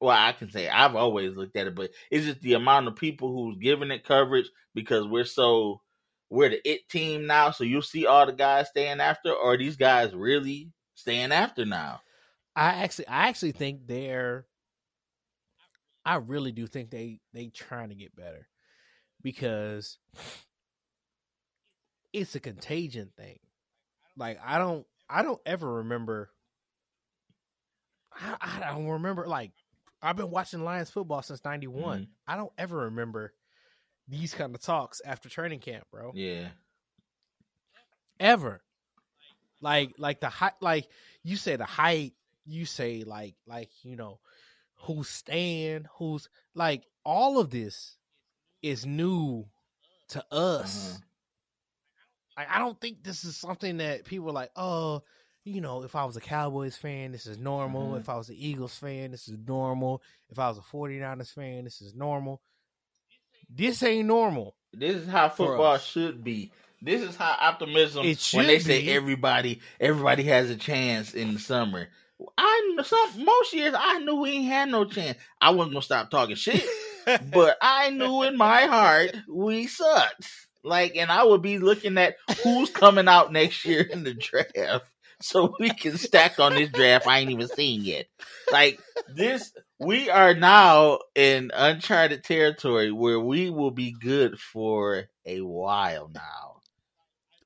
Well, 0.00 0.14
I 0.14 0.32
can 0.32 0.50
say 0.50 0.68
I've 0.68 0.94
always 0.94 1.34
looked 1.34 1.56
at 1.56 1.66
it, 1.66 1.74
but 1.74 1.92
it's 2.10 2.26
just 2.26 2.42
the 2.42 2.52
amount 2.52 2.86
of 2.86 2.94
people 2.94 3.32
who's 3.32 3.56
giving 3.56 3.90
it 3.90 4.04
coverage 4.04 4.50
because 4.74 5.06
we're 5.06 5.24
so 5.24 5.80
we're 6.28 6.50
the 6.50 6.70
it 6.70 6.86
team 6.90 7.26
now. 7.26 7.52
So 7.52 7.64
you'll 7.64 7.80
see 7.80 8.04
all 8.04 8.26
the 8.26 8.32
guys 8.32 8.68
staying 8.68 9.00
after, 9.00 9.32
or 9.32 9.56
these 9.56 9.76
guys 9.76 10.14
really 10.14 10.72
staying 10.94 11.32
after 11.32 11.64
now? 11.64 12.00
I 12.54 12.82
actually, 12.84 13.08
I 13.08 13.28
actually 13.28 13.52
think 13.52 13.86
they're. 13.86 14.44
I 16.04 16.16
really 16.16 16.52
do 16.52 16.66
think 16.66 16.90
they 16.90 17.20
they 17.32 17.46
trying 17.46 17.88
to 17.88 17.94
get 17.94 18.14
better, 18.14 18.46
because 19.22 19.96
it's 22.12 22.34
a 22.34 22.40
contagion 22.40 23.10
thing. 23.16 23.38
Like 24.20 24.38
I 24.44 24.58
don't, 24.58 24.86
I 25.08 25.22
don't 25.22 25.40
ever 25.46 25.76
remember. 25.76 26.30
I, 28.12 28.36
I 28.66 28.70
don't 28.72 28.86
remember 28.86 29.26
like 29.26 29.52
I've 30.02 30.16
been 30.16 30.30
watching 30.30 30.62
Lions 30.62 30.90
football 30.90 31.22
since 31.22 31.44
'91. 31.44 32.02
Mhm. 32.02 32.06
I 32.28 32.36
don't 32.36 32.52
ever 32.58 32.76
remember 32.84 33.32
these 34.08 34.34
kind 34.34 34.54
of 34.54 34.60
talks 34.60 35.00
after 35.04 35.28
training 35.28 35.60
camp, 35.60 35.84
bro 35.90 36.12
Yeah, 36.14 36.48
ever. 38.18 38.62
Like 39.60 39.94
like 39.98 40.20
the 40.20 40.28
height 40.28 40.54
like 40.60 40.88
you 41.22 41.36
say 41.36 41.56
the 41.56 41.64
height, 41.64 42.12
you 42.44 42.66
say 42.66 43.04
like 43.04 43.34
like 43.46 43.70
you 43.82 43.96
know 43.96 44.20
who's 44.82 45.08
staying, 45.08 45.86
who's 45.98 46.28
like 46.54 46.84
all 47.04 47.38
of 47.38 47.50
this 47.50 47.96
is 48.62 48.84
new 48.84 49.46
to 50.08 50.24
us. 50.30 50.92
Uh-huh. 50.92 50.98
Like 52.40 52.50
I 52.50 52.58
don't 52.58 52.80
think 52.80 53.04
this 53.04 53.24
is 53.24 53.36
something 53.36 53.76
that 53.76 54.06
people 54.06 54.30
are 54.30 54.32
like, 54.32 54.50
oh, 54.56 55.02
you 55.44 55.60
know, 55.60 55.82
if 55.82 55.94
I 55.94 56.06
was 56.06 56.16
a 56.16 56.22
Cowboys 56.22 56.74
fan, 56.74 57.12
this 57.12 57.26
is 57.26 57.36
normal. 57.36 57.92
Mhm. 57.92 58.00
If 58.00 58.08
I 58.08 58.16
was 58.16 58.30
an 58.30 58.36
Eagles 58.38 58.74
fan, 58.74 59.10
this 59.10 59.28
is 59.28 59.36
normal. 59.46 60.02
If 60.30 60.38
I 60.38 60.48
was 60.48 60.56
a 60.56 60.62
49ers 60.62 61.34
fan, 61.34 61.64
this 61.64 61.82
is 61.82 61.94
normal. 61.94 62.40
This 63.50 63.82
ain't 63.82 64.08
normal. 64.08 64.56
this 64.72 64.96
is 64.96 65.06
how 65.06 65.28
football 65.28 65.76
should 65.76 66.24
be. 66.24 66.50
This 66.80 67.02
is 67.02 67.14
how 67.14 67.36
optimism. 67.38 68.04
When 68.04 68.46
they 68.46 68.56
should 68.56 68.62
say 68.66 68.88
everybody, 68.88 69.60
everybody 69.78 70.22
has 70.22 70.48
a 70.48 70.56
chance 70.56 71.12
in 71.12 71.34
the 71.34 71.40
summer. 71.40 71.88
I 72.38 72.78
some 72.84 73.22
most 73.22 73.52
years 73.52 73.74
I 73.76 73.98
knew 73.98 74.14
we 74.14 74.30
ain't 74.30 74.48
had 74.48 74.70
no 74.70 74.86
chance. 74.86 75.18
I 75.42 75.50
wasn't 75.50 75.74
gonna 75.74 75.82
stop 75.82 76.10
talking 76.10 76.36
shit. 76.36 76.64
but 77.32 77.58
I 77.60 77.90
knew 77.90 78.22
in 78.22 78.38
my 78.38 78.62
heart 78.62 79.14
we 79.28 79.66
sucked. 79.66 80.48
Like, 80.62 80.96
and 80.96 81.10
I 81.10 81.24
would 81.24 81.42
be 81.42 81.58
looking 81.58 81.98
at 81.98 82.16
who's 82.42 82.70
coming 82.70 83.08
out 83.08 83.32
next 83.32 83.64
year 83.64 83.80
in 83.82 84.04
the 84.04 84.14
draft, 84.14 84.84
so 85.22 85.54
we 85.58 85.70
can 85.70 85.96
stack 85.96 86.38
on 86.38 86.54
this 86.54 86.70
draft 86.70 87.06
I 87.06 87.20
ain't 87.20 87.30
even 87.30 87.48
seen 87.48 87.82
yet. 87.82 88.06
Like 88.52 88.80
this, 89.14 89.52
we 89.78 90.10
are 90.10 90.34
now 90.34 90.98
in 91.14 91.50
uncharted 91.54 92.24
territory 92.24 92.92
where 92.92 93.20
we 93.20 93.50
will 93.50 93.70
be 93.70 93.92
good 93.92 94.38
for 94.38 95.08
a 95.24 95.40
while 95.40 96.10
now. 96.14 96.60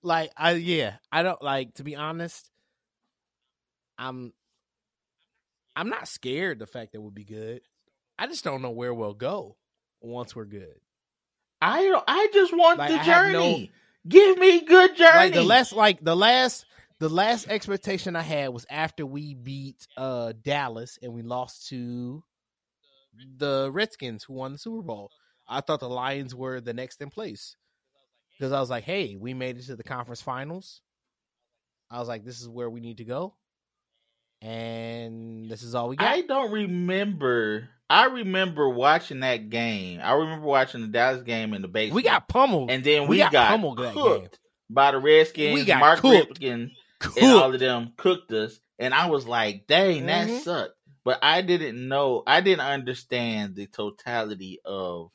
like 0.02 0.30
I 0.36 0.52
yeah, 0.52 0.94
I 1.12 1.22
don't 1.22 1.42
like 1.42 1.74
to 1.74 1.84
be 1.84 1.96
honest. 1.96 2.50
I'm 3.98 4.32
I'm 5.76 5.88
not 5.88 6.08
scared 6.08 6.58
the 6.58 6.66
fact 6.66 6.92
that 6.92 7.00
we'll 7.00 7.10
be 7.10 7.24
good. 7.24 7.62
I 8.18 8.26
just 8.26 8.44
don't 8.44 8.62
know 8.62 8.70
where 8.70 8.94
we'll 8.94 9.14
go 9.14 9.56
once 10.00 10.36
we're 10.36 10.44
good. 10.44 10.78
I 11.64 12.00
I 12.06 12.28
just 12.32 12.52
want 12.56 12.78
Like, 12.78 12.90
the 12.90 12.98
have 12.98 13.32
no- 13.32 13.40
journey. 13.42 13.72
Give 14.06 14.36
me 14.38 14.60
good 14.60 14.96
journey. 14.96 15.16
Like 15.16 15.32
the 15.34 15.42
last, 15.42 15.72
like 15.72 16.04
the 16.04 16.14
last, 16.14 16.66
the 16.98 17.08
last 17.08 17.48
expectation 17.48 18.16
I 18.16 18.20
had 18.22 18.48
was 18.50 18.66
after 18.68 19.06
we 19.06 19.32
beat 19.34 19.86
uh 19.96 20.32
Dallas 20.42 20.98
and 21.02 21.14
we 21.14 21.22
lost 21.22 21.68
to 21.68 22.22
the 23.38 23.70
Redskins, 23.72 24.24
who 24.24 24.34
won 24.34 24.52
the 24.52 24.58
Super 24.58 24.82
Bowl. 24.82 25.10
I 25.48 25.60
thought 25.62 25.80
the 25.80 25.88
Lions 25.88 26.34
were 26.34 26.60
the 26.60 26.74
next 26.74 27.00
in 27.00 27.08
place 27.10 27.56
because 28.38 28.52
I 28.52 28.60
was 28.60 28.68
like, 28.70 28.84
hey, 28.84 29.16
we 29.18 29.32
made 29.34 29.56
it 29.56 29.66
to 29.66 29.76
the 29.76 29.84
conference 29.84 30.20
finals. 30.20 30.82
I 31.90 31.98
was 31.98 32.08
like, 32.08 32.24
this 32.24 32.40
is 32.40 32.48
where 32.48 32.68
we 32.68 32.80
need 32.80 32.98
to 32.98 33.04
go, 33.04 33.34
and 34.44 35.50
this 35.50 35.62
is 35.62 35.74
all 35.74 35.88
we 35.88 35.96
got. 35.96 36.12
I 36.12 36.20
don't 36.20 36.52
remember. 36.52 37.68
I 37.88 38.06
remember 38.06 38.68
watching 38.68 39.20
that 39.20 39.48
game. 39.50 40.00
I 40.02 40.12
remember 40.12 40.46
watching 40.46 40.82
the 40.82 40.88
Dallas 40.88 41.22
game 41.22 41.54
in 41.54 41.62
the 41.62 41.68
basement. 41.68 41.96
we 41.96 42.02
got 42.02 42.28
pummeled, 42.28 42.70
and 42.70 42.84
then 42.84 43.02
we 43.02 43.16
we, 43.16 43.18
got 43.18 43.32
got, 43.32 43.48
pummeled 43.48 43.78
that 43.78 43.94
cooked 43.94 44.38
by 44.68 44.90
the 44.92 44.98
Redskins. 44.98 45.54
We 45.54 45.64
got 45.64 45.80
Mark 45.80 46.00
cooked. 46.00 46.40
Ripken 46.40 46.70
Cooked. 46.98 47.18
and 47.18 47.32
all 47.32 47.54
of 47.54 47.60
them 47.60 47.92
cooked 47.96 48.32
us, 48.32 48.58
and 48.78 48.92
I 48.92 49.06
was 49.08 49.26
like, 49.26 49.66
"Dang, 49.66 50.06
that 50.06 50.28
Mhm. 50.28 50.40
sucked." 50.40 50.74
But 51.04 51.18
I 51.22 51.42
didn't 51.42 51.88
know. 51.88 52.22
I 52.26 52.40
didn't 52.40 52.64
understand 52.66 53.56
the 53.56 53.66
totality 53.66 54.58
of 54.64 55.10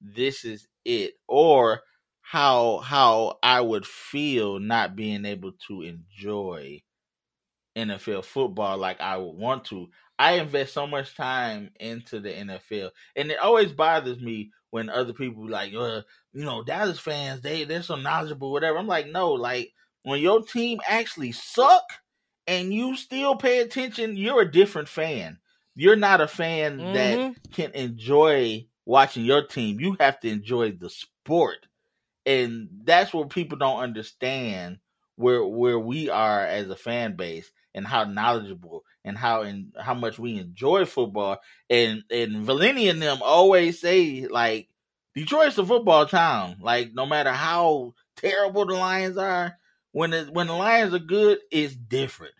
this 0.00 0.44
is 0.44 0.66
it, 0.84 1.14
or 1.28 1.82
how 2.20 2.78
how 2.78 3.38
I 3.42 3.60
would 3.60 3.86
feel 3.86 4.58
not 4.58 4.96
being 4.96 5.24
able 5.24 5.52
to 5.68 5.82
enjoy 5.82 6.82
NFL 7.76 8.22
football 8.22 8.78
like 8.78 9.00
I 9.00 9.16
would 9.16 9.36
want 9.36 9.64
to. 9.66 9.88
I 10.18 10.34
invest 10.34 10.72
so 10.74 10.86
much 10.86 11.16
time 11.16 11.70
into 11.80 12.20
the 12.20 12.30
NFL, 12.30 12.90
and 13.16 13.30
it 13.30 13.38
always 13.38 13.72
bothers 13.72 14.20
me 14.20 14.52
when 14.70 14.88
other 14.88 15.12
people 15.12 15.44
be 15.44 15.50
like, 15.50 15.74
uh, 15.74 16.02
you 16.32 16.44
know, 16.44 16.62
Dallas 16.62 16.98
fans, 16.98 17.40
they 17.42 17.64
they're 17.64 17.82
so 17.82 17.96
knowledgeable, 17.96 18.52
whatever. 18.52 18.78
I'm 18.78 18.86
like, 18.86 19.06
no, 19.08 19.32
like 19.32 19.72
when 20.02 20.20
your 20.20 20.42
team 20.42 20.80
actually 20.86 21.32
suck 21.32 21.84
and 22.46 22.72
you 22.72 22.96
still 22.96 23.36
pay 23.36 23.60
attention, 23.60 24.16
you're 24.16 24.42
a 24.42 24.50
different 24.50 24.88
fan. 24.88 25.38
You're 25.74 25.96
not 25.96 26.20
a 26.20 26.28
fan 26.28 26.90
that 26.92 27.22
Mhm. 27.22 27.34
can 27.52 27.70
enjoy 27.72 28.66
watching 28.84 29.24
your 29.24 29.46
team. 29.46 29.80
You 29.80 29.96
have 30.00 30.20
to 30.20 30.28
enjoy 30.28 30.72
the 30.72 30.90
sport. 30.90 31.66
And 32.26 32.68
that's 32.84 33.12
what 33.14 33.30
people 33.30 33.58
don't 33.58 33.80
understand 33.80 34.78
where 35.16 35.44
where 35.44 35.78
we 35.78 36.08
are 36.08 36.40
as 36.44 36.68
a 36.68 36.76
fan 36.76 37.16
base 37.16 37.50
and 37.74 37.86
how 37.86 38.04
knowledgeable 38.04 38.84
and 39.04 39.16
how 39.16 39.42
and 39.42 39.74
how 39.80 39.94
much 39.94 40.18
we 40.18 40.38
enjoy 40.38 40.84
football. 40.84 41.38
And 41.70 42.02
and 42.10 42.44
Valenti 42.44 42.88
and 42.88 43.00
them 43.00 43.18
always 43.22 43.80
say 43.80 44.26
like 44.26 44.68
Detroit's 45.14 45.58
a 45.58 45.66
football 45.66 46.06
town. 46.06 46.56
Like 46.60 46.92
no 46.94 47.06
matter 47.06 47.32
how 47.32 47.94
terrible 48.16 48.66
the 48.66 48.74
Lions 48.74 49.16
are, 49.16 49.56
when 49.92 50.12
it, 50.12 50.30
when 50.32 50.46
the 50.46 50.54
Lions 50.54 50.94
are 50.94 50.98
good, 50.98 51.38
it's 51.50 51.74
different. 51.74 52.34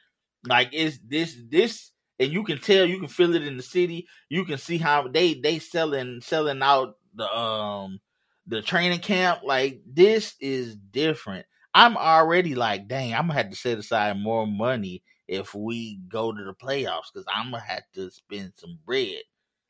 Like 0.46 0.70
it's 0.72 0.98
this 1.06 1.36
this 1.48 1.92
and 2.18 2.32
you 2.32 2.44
can 2.44 2.58
tell 2.58 2.86
you 2.86 2.98
can 2.98 3.08
feel 3.08 3.34
it 3.34 3.42
in 3.42 3.56
the 3.56 3.62
city. 3.62 4.06
You 4.28 4.44
can 4.44 4.58
see 4.58 4.78
how 4.78 5.08
they 5.08 5.34
they 5.34 5.58
selling 5.58 6.20
selling 6.20 6.62
out 6.62 6.96
the 7.14 7.28
um 7.34 8.00
the 8.46 8.62
training 8.62 9.00
camp. 9.00 9.40
Like 9.44 9.80
this 9.86 10.34
is 10.40 10.76
different. 10.76 11.46
I'm 11.74 11.96
already 11.96 12.54
like, 12.54 12.86
dang, 12.86 13.14
I'm 13.14 13.28
gonna 13.28 13.34
have 13.34 13.50
to 13.50 13.56
set 13.56 13.78
aside 13.78 14.18
more 14.18 14.46
money 14.46 15.02
if 15.32 15.54
we 15.54 15.98
go 16.08 16.30
to 16.30 16.44
the 16.44 16.52
playoffs 16.52 17.10
because 17.12 17.26
I'm 17.32 17.50
gonna 17.50 17.62
have 17.62 17.84
to 17.94 18.10
spend 18.10 18.52
some 18.56 18.78
bread. 18.84 19.22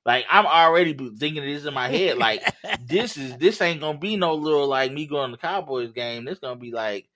Like 0.04 0.24
I'm 0.28 0.44
already 0.44 0.92
thinking 0.92 1.44
this 1.44 1.64
in 1.64 1.72
my 1.72 1.88
head. 1.88 2.18
Like 2.18 2.42
this 2.80 3.16
is 3.16 3.36
this 3.38 3.60
ain't 3.60 3.80
gonna 3.80 3.98
be 3.98 4.16
no 4.16 4.34
little 4.34 4.66
like 4.66 4.92
me 4.92 5.06
going 5.06 5.30
to 5.30 5.36
the 5.36 5.40
Cowboys 5.40 5.92
game. 5.92 6.24
This 6.24 6.40
gonna 6.40 6.56
be 6.56 6.72
like 6.72 7.08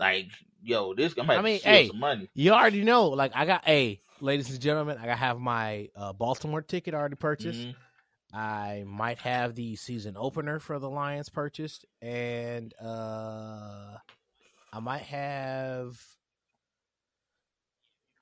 like 0.00 0.26
yo, 0.60 0.92
this 0.94 1.14
gonna 1.14 1.32
I 1.34 1.40
mean, 1.40 1.60
to 1.60 1.68
hey, 1.68 1.86
some 1.86 2.00
money. 2.00 2.28
You 2.34 2.52
already 2.52 2.82
know. 2.82 3.10
Like 3.10 3.32
I 3.36 3.46
got, 3.46 3.64
hey, 3.64 4.00
ladies 4.20 4.50
and 4.50 4.60
gentlemen, 4.60 4.98
I 5.00 5.06
got 5.06 5.18
have 5.18 5.38
my 5.38 5.88
uh, 5.94 6.12
Baltimore 6.12 6.62
ticket 6.62 6.94
already 6.94 7.14
purchased. 7.14 7.60
Mhm. 7.60 7.74
I 8.32 8.84
might 8.86 9.18
have 9.18 9.54
the 9.54 9.76
season 9.76 10.16
opener 10.18 10.58
for 10.58 10.80
the 10.80 10.90
Lions 10.90 11.28
purchased, 11.28 11.86
and 12.02 12.74
uh 12.82 13.98
I 14.72 14.80
might 14.80 15.02
have. 15.02 15.96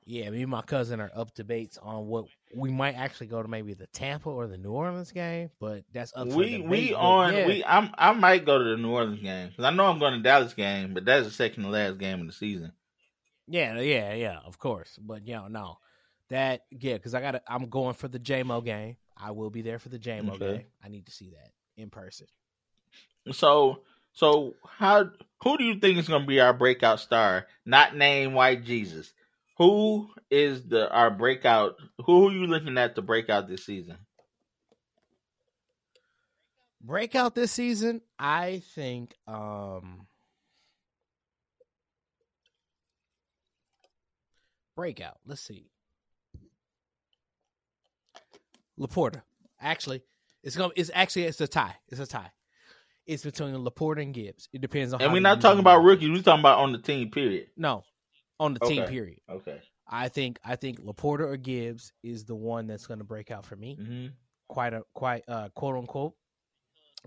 Yeah, 0.08 0.30
me 0.30 0.42
and 0.42 0.50
my 0.50 0.62
cousin 0.62 1.00
are 1.00 1.10
up 1.14 1.34
to 1.34 1.42
debates 1.42 1.78
on 1.78 2.06
what 2.06 2.26
we 2.54 2.70
might 2.70 2.94
actually 2.94 3.26
go 3.26 3.42
to 3.42 3.48
maybe 3.48 3.74
the 3.74 3.88
Tampa 3.88 4.30
or 4.30 4.46
the 4.46 4.56
New 4.56 4.70
Orleans 4.70 5.10
game, 5.10 5.50
but 5.58 5.82
that's 5.92 6.12
up 6.14 6.28
We 6.28 6.60
we 6.60 6.94
on 6.94 7.34
yeah. 7.34 7.46
we 7.46 7.64
I'm 7.64 7.90
I 7.98 8.12
might 8.12 8.44
go 8.44 8.56
to 8.56 8.64
the 8.64 8.76
New 8.76 8.92
Orleans 8.92 9.20
game 9.20 9.48
because 9.48 9.64
I 9.64 9.70
know 9.70 9.86
I'm 9.86 9.98
going 9.98 10.14
to 10.14 10.22
Dallas 10.22 10.54
game, 10.54 10.94
but 10.94 11.04
that's 11.04 11.26
the 11.26 11.32
second 11.32 11.64
to 11.64 11.70
last 11.70 11.98
game 11.98 12.20
of 12.20 12.26
the 12.28 12.32
season. 12.32 12.70
Yeah, 13.48 13.80
yeah, 13.80 14.14
yeah, 14.14 14.38
of 14.44 14.58
course. 14.58 14.96
But 15.00 15.26
yeah, 15.26 15.48
no. 15.50 15.78
That 16.28 16.62
yeah, 16.70 16.94
because 16.94 17.14
I 17.14 17.20
got 17.20 17.42
I'm 17.48 17.68
going 17.68 17.94
for 17.94 18.06
the 18.06 18.20
JMO 18.20 18.64
game. 18.64 18.96
I 19.16 19.32
will 19.32 19.50
be 19.50 19.62
there 19.62 19.78
for 19.80 19.88
the 19.88 19.98
JMO 19.98 20.34
Okay. 20.34 20.56
game. 20.58 20.64
I 20.84 20.88
need 20.88 21.06
to 21.06 21.12
see 21.12 21.30
that 21.30 21.50
in 21.76 21.90
person. 21.90 22.26
So 23.32 23.80
so 24.12 24.54
how 24.64 25.10
who 25.42 25.58
do 25.58 25.64
you 25.64 25.78
think 25.80 25.98
is 25.98 26.08
going 26.08 26.22
to 26.22 26.26
be 26.26 26.40
our 26.40 26.52
breakout 26.52 27.00
star? 27.00 27.46
Not 27.64 27.96
name 27.96 28.34
White 28.34 28.64
Jesus. 28.64 29.12
Who 29.58 30.10
is 30.30 30.64
the 30.68 30.90
our 30.90 31.10
breakout? 31.10 31.76
Who 32.04 32.28
are 32.28 32.32
you 32.32 32.46
looking 32.46 32.76
at 32.76 32.94
to 32.96 33.02
break 33.02 33.30
out 33.30 33.48
this 33.48 33.64
season? 33.64 33.96
Breakout 36.82 37.34
this 37.34 37.52
season, 37.52 38.02
I 38.18 38.62
think 38.74 39.14
um 39.26 40.06
breakout. 44.76 45.18
Let's 45.26 45.40
see. 45.40 45.70
LaPorta. 48.78 49.22
Actually, 49.58 50.02
it's 50.42 50.54
gonna 50.54 50.72
it's 50.76 50.90
actually 50.94 51.24
it's 51.24 51.40
a 51.40 51.48
tie. 51.48 51.76
It's 51.88 52.00
a 52.00 52.06
tie. 52.06 52.30
It's 53.06 53.24
between 53.24 53.54
LaPorta 53.54 54.02
and 54.02 54.12
Gibbs. 54.12 54.48
It 54.52 54.60
depends 54.60 54.92
on 54.92 55.00
And 55.00 55.12
we're 55.12 55.20
not 55.20 55.40
talking 55.40 55.60
about 55.60 55.82
rookies. 55.82 56.10
We're 56.10 56.22
talking 56.22 56.40
about 56.40 56.58
on 56.58 56.72
the 56.72 56.78
team. 56.78 57.10
Period. 57.10 57.46
No. 57.56 57.84
On 58.38 58.52
the 58.52 58.60
team 58.60 58.84
period. 58.84 59.20
Okay. 59.30 59.60
I 59.88 60.08
think 60.08 60.38
I 60.44 60.56
think 60.56 60.80
LaPorta 60.80 61.20
or 61.20 61.36
Gibbs 61.36 61.92
is 62.02 62.24
the 62.24 62.34
one 62.34 62.66
that's 62.66 62.86
going 62.86 62.98
to 62.98 63.04
break 63.04 63.30
out 63.30 63.46
for 63.46 63.56
me, 63.56 63.76
hmm 63.76 64.06
quite 64.48 64.72
a 64.74 64.82
quite 64.94 65.24
uh, 65.28 65.48
quote 65.54 65.76
unquote, 65.76 66.14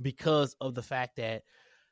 because 0.01 0.55
of 0.59 0.75
the 0.75 0.81
fact 0.81 1.17
that 1.17 1.43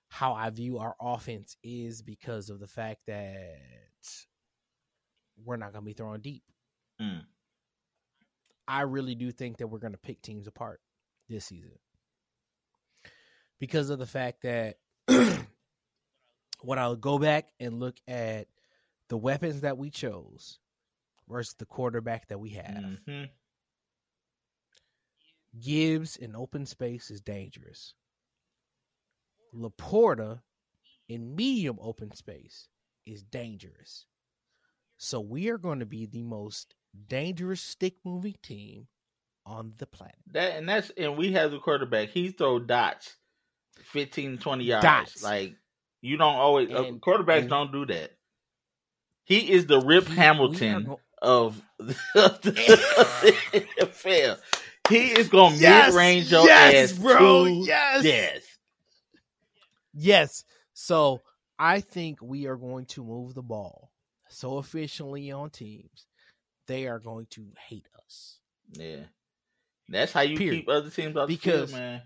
how 0.09 0.33
I 0.33 0.49
view 0.49 0.77
our 0.77 0.95
offense 1.01 1.57
is 1.63 2.01
because 2.01 2.49
of 2.49 2.59
the 2.59 2.67
fact 2.67 3.01
that 3.07 3.57
we're 5.43 5.57
not 5.57 5.73
going 5.73 5.83
to 5.83 5.85
be 5.85 5.93
throwing 5.93 6.21
deep. 6.21 6.43
Mm. 7.01 7.23
I 8.67 8.81
really 8.81 9.15
do 9.15 9.31
think 9.31 9.57
that 9.57 9.67
we're 9.67 9.79
going 9.79 9.93
to 9.93 9.99
pick 9.99 10.21
teams 10.21 10.47
apart 10.47 10.81
this 11.29 11.45
season 11.45 11.77
because 13.59 13.89
of 13.89 13.99
the 13.99 14.05
fact 14.05 14.43
that 14.43 14.75
when 16.61 16.79
I 16.79 16.93
go 16.99 17.17
back 17.19 17.49
and 17.59 17.79
look 17.79 17.97
at 18.07 18.47
the 19.09 19.17
weapons 19.17 19.61
that 19.61 19.77
we 19.77 19.89
chose 19.89 20.59
versus 21.29 21.55
the 21.57 21.65
quarterback 21.65 22.27
that 22.27 22.39
we 22.39 22.51
have, 22.51 22.83
hmm 23.07 23.23
Gibbs 25.59 26.17
in 26.17 26.35
open 26.35 26.65
space 26.65 27.09
is 27.09 27.21
dangerous. 27.21 27.93
LaPorta 29.55 30.41
in 31.09 31.35
medium 31.35 31.77
open 31.81 32.13
space 32.13 32.67
is 33.05 33.23
dangerous. 33.23 34.05
So 34.97 35.19
we 35.19 35.49
are 35.49 35.57
going 35.57 35.79
to 35.79 35.85
be 35.85 36.05
the 36.05 36.23
most 36.23 36.75
dangerous 37.07 37.61
stick 37.61 37.95
moving 38.03 38.35
team 38.43 38.87
on 39.45 39.73
the 39.77 39.87
planet. 39.87 40.15
That 40.33 40.57
and 40.57 40.67
that's 40.67 40.91
and 40.97 41.17
we 41.17 41.31
have 41.33 41.51
the 41.51 41.59
quarterback. 41.59 42.09
He 42.09 42.29
throw 42.31 42.59
dots, 42.59 43.15
15, 43.83 44.37
20 44.39 44.63
yards. 44.63 44.83
Dots. 44.83 45.23
Like 45.23 45.55
you 46.01 46.17
don't 46.17 46.35
always 46.35 46.69
uh, 46.69 46.83
And- 46.83 47.01
quarterbacks 47.01 47.41
and- 47.41 47.49
don't 47.49 47.71
do 47.71 47.85
that. 47.87 48.11
He 49.27 49.51
is 49.51 49.65
the 49.67 49.79
Rip 49.79 50.07
He- 50.07 50.15
Hamilton 50.15 50.83
go- 50.85 50.99
of 51.21 51.61
the, 51.77 51.95
of 52.15 52.41
the 52.41 53.65
NFL. 53.79 54.39
He 54.89 55.09
is 55.19 55.27
gonna 55.27 55.55
Yes! 55.57 55.93
mid 55.93 55.97
range 55.97 56.31
your 56.31 56.45
Yes, 56.47 56.91
ass, 56.93 56.97
bro! 56.97 57.43
to 57.45 57.51
Yes! 57.51 58.03
yes. 58.05 58.41
Yes. 59.93 60.43
So 60.73 61.21
I 61.59 61.81
think 61.81 62.19
we 62.21 62.45
are 62.45 62.55
going 62.55 62.85
to 62.87 63.03
move 63.03 63.33
the 63.33 63.41
ball 63.41 63.91
so 64.29 64.59
efficiently 64.59 65.31
on 65.31 65.49
teams. 65.49 66.05
They 66.67 66.87
are 66.87 66.99
going 66.99 67.27
to 67.31 67.47
hate 67.67 67.87
us. 68.05 68.37
Yeah, 68.73 69.03
that's 69.89 70.11
how 70.11 70.21
you 70.21 70.37
Period. 70.37 70.59
keep 70.61 70.69
other 70.69 70.89
teams 70.89 71.15
off 71.17 71.27
Because- 71.27 71.71
the 71.71 71.77
field, 71.77 71.81
man. 71.81 72.01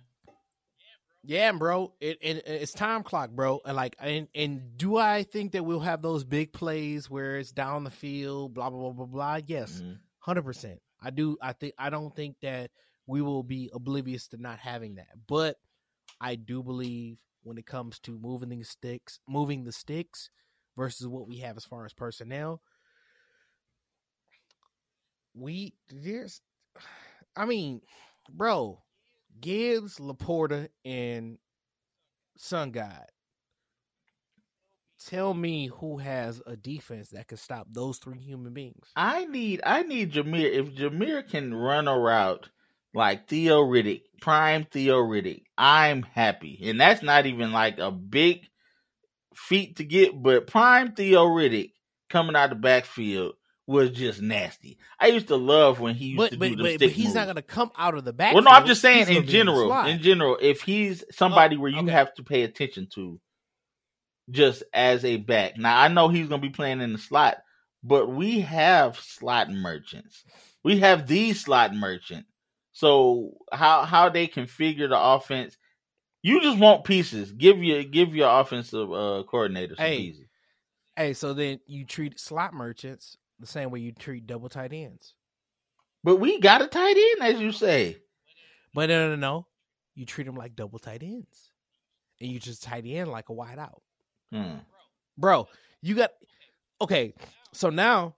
Yeah, 1.24 1.52
bro. 1.52 1.94
It, 2.00 2.18
it 2.22 2.44
it's 2.48 2.74
time 2.74 3.04
clock, 3.04 3.30
bro. 3.30 3.62
And 3.66 3.76
like, 3.76 3.96
and 4.00 4.28
and 4.34 4.76
do 4.78 4.98
I 4.98 5.24
think 5.24 5.52
that 5.52 5.64
we'll 5.64 5.80
have 5.80 6.02
those 6.02 6.24
big 6.24 6.52
plays 6.52 7.10
where 7.10 7.38
it's 7.38 7.52
down 7.52 7.84
the 7.84 7.92
field, 7.92 8.54
blah 8.56 8.70
blah 8.70 8.80
blah 8.80 8.92
blah 8.92 9.06
blah? 9.06 9.40
Yes, 9.46 9.82
Mhm. 9.82 10.00
hundred 10.20 10.44
percent. 10.44 10.82
I 11.00 11.12
do. 11.12 11.38
I 11.42 11.54
think 11.54 11.76
I 11.78 11.90
don't 11.92 12.16
think 12.16 12.38
that 12.42 12.72
we 13.06 13.22
will 13.22 13.44
be 13.44 13.70
oblivious 13.74 14.28
to 14.30 14.38
not 14.38 14.58
having 14.60 14.96
that, 14.96 15.10
but 15.28 15.58
I 16.20 16.36
do 16.36 16.64
believe 16.64 17.18
when 17.44 17.58
it 17.58 17.66
comes 17.66 18.00
to 18.00 18.18
moving 18.18 18.50
the 18.50 18.64
sticks, 18.64 19.20
moving 19.28 19.64
the 19.64 19.72
sticks 19.72 20.30
versus 20.78 21.08
what 21.08 21.28
we 21.28 21.38
have 21.40 21.58
as 21.58 21.66
far 21.66 21.86
as 21.86 21.94
personnel. 21.94 22.62
We 25.34 25.76
there's 25.90 26.42
I 27.36 27.46
mean, 27.46 27.82
bro, 28.30 28.82
Gibbs, 29.40 29.98
LaPorta, 29.98 30.70
and 30.86 31.38
Sun 32.38 32.72
God. 32.72 33.06
Tell 35.08 35.34
me 35.34 35.68
who 35.68 35.98
has 35.98 36.42
a 36.46 36.56
defense 36.56 37.10
that 37.10 37.28
can 37.28 37.38
stop 37.38 37.68
those 37.72 37.98
three 37.98 38.20
human 38.20 38.54
beings. 38.54 38.92
I 38.96 39.26
need 39.26 39.62
I 39.66 39.82
need 39.82 40.14
Jahmyr. 40.14 40.52
If 40.52 40.76
Jahmyr 40.76 41.28
can 41.28 41.54
run 41.54 41.88
a 41.88 41.98
route 41.98 42.50
like 42.94 43.28
Theo 43.28 43.62
Riddick, 43.62 44.04
prime 44.22 44.66
Theo 44.70 44.98
Riddick, 44.98 45.44
I'm 45.58 46.04
happy. 46.04 46.60
And 46.66 46.80
that's 46.80 47.02
not 47.02 47.26
even 47.26 47.52
like 47.52 47.80
a 47.80 47.92
big 47.92 48.48
feat 49.34 49.78
to 49.78 49.84
get, 49.84 50.22
but 50.22 50.48
prime 50.48 50.94
Theo 50.94 51.26
Riddick 51.26 51.72
coming 52.10 52.36
out 52.36 52.50
the 52.50 52.56
backfield 52.56 53.34
was 53.72 53.90
just 53.92 54.22
nasty. 54.22 54.78
I 55.00 55.08
used 55.08 55.28
to 55.30 55.36
love 55.36 55.80
when 55.80 55.96
he 55.96 56.08
used 56.08 56.18
But 56.18 56.32
to 56.32 56.38
but, 56.38 56.50
do 56.50 56.56
the 56.58 56.64
but, 56.64 56.70
stick 56.74 56.90
but 56.90 56.92
he's 56.92 57.16
not 57.16 57.28
gonna 57.28 57.42
come 57.42 57.72
out 57.78 57.96
of 57.96 58.04
the 58.04 58.14
back. 58.14 58.34
Well, 58.34 58.44
no, 58.44 58.52
I'm 58.52 58.68
just 58.68 58.82
saying 58.82 59.08
in 59.10 59.26
general. 59.26 59.72
In 59.86 60.02
general, 60.02 60.38
if 60.42 60.62
he's 60.62 61.04
somebody 61.12 61.58
where 61.58 61.72
you 61.72 61.80
okay. 61.80 61.92
have 61.92 62.14
to 62.16 62.24
pay 62.24 62.44
attention 62.44 62.88
to, 62.96 63.20
just 64.30 64.64
as 64.74 65.04
a 65.06 65.18
back. 65.18 65.58
Now 65.58 65.80
I 65.80 65.88
know 65.88 66.08
he's 66.08 66.28
going 66.28 66.42
to 66.42 66.48
be 66.48 66.54
playing 66.54 66.82
in 66.82 66.94
the 66.94 67.00
slot, 67.00 67.38
but 67.84 68.08
we 68.08 68.42
have 68.42 69.00
slot 69.00 69.50
merchants. 69.50 70.24
We 70.64 70.80
have 70.80 71.08
the 71.08 71.34
slot 71.34 71.74
merchant. 71.76 72.26
So 72.74 73.38
how 73.52 73.84
how 73.84 74.10
they 74.10 74.28
configure 74.28 74.90
the 74.90 75.00
offense? 75.00 75.58
You 76.24 76.42
just 76.42 76.60
want 76.60 76.84
pieces. 76.84 77.32
Give 77.32 77.64
your 77.64 77.84
give 77.84 78.16
your 78.16 78.40
offensive 78.40 78.92
uh, 78.92 79.24
coordinator 79.28 79.76
some 79.76 79.86
Hey. 79.86 79.98
pieces. 79.98 80.26
Hey, 80.96 81.14
so 81.14 81.34
then 81.34 81.60
you 81.68 81.86
treat 81.86 82.20
slot 82.20 82.54
merchants 82.54 83.18
the 83.42 83.48
same 83.48 83.72
way 83.72 83.80
you 83.80 83.92
treat 83.92 84.26
double 84.28 84.50
tight 84.50 84.72
ends. 84.74 85.14
But 86.04 86.18
we 86.18 86.40
got 86.40 86.62
a 86.62 86.68
tight 86.68 86.96
end, 86.98 87.34
as 87.36 87.42
you 87.42 87.52
say. 87.52 87.98
But 88.74 88.90
no, 88.90 89.10
no, 89.10 89.16
no. 89.16 89.48
You 89.96 90.06
treat 90.06 90.26
them 90.26 90.36
like 90.36 90.56
double 90.56 90.80
tight 90.80 91.04
ends, 91.04 91.52
and 92.22 92.30
you 92.32 92.40
just 92.40 92.64
tight 92.64 92.86
end 92.88 93.10
like 93.12 93.30
a 93.30 93.34
wide 93.34 93.60
out, 93.60 93.82
Hmm. 94.32 94.60
bro. 95.18 95.48
You 95.82 95.96
got 95.96 96.12
okay. 96.80 97.14
So 97.54 97.70
now 97.70 98.16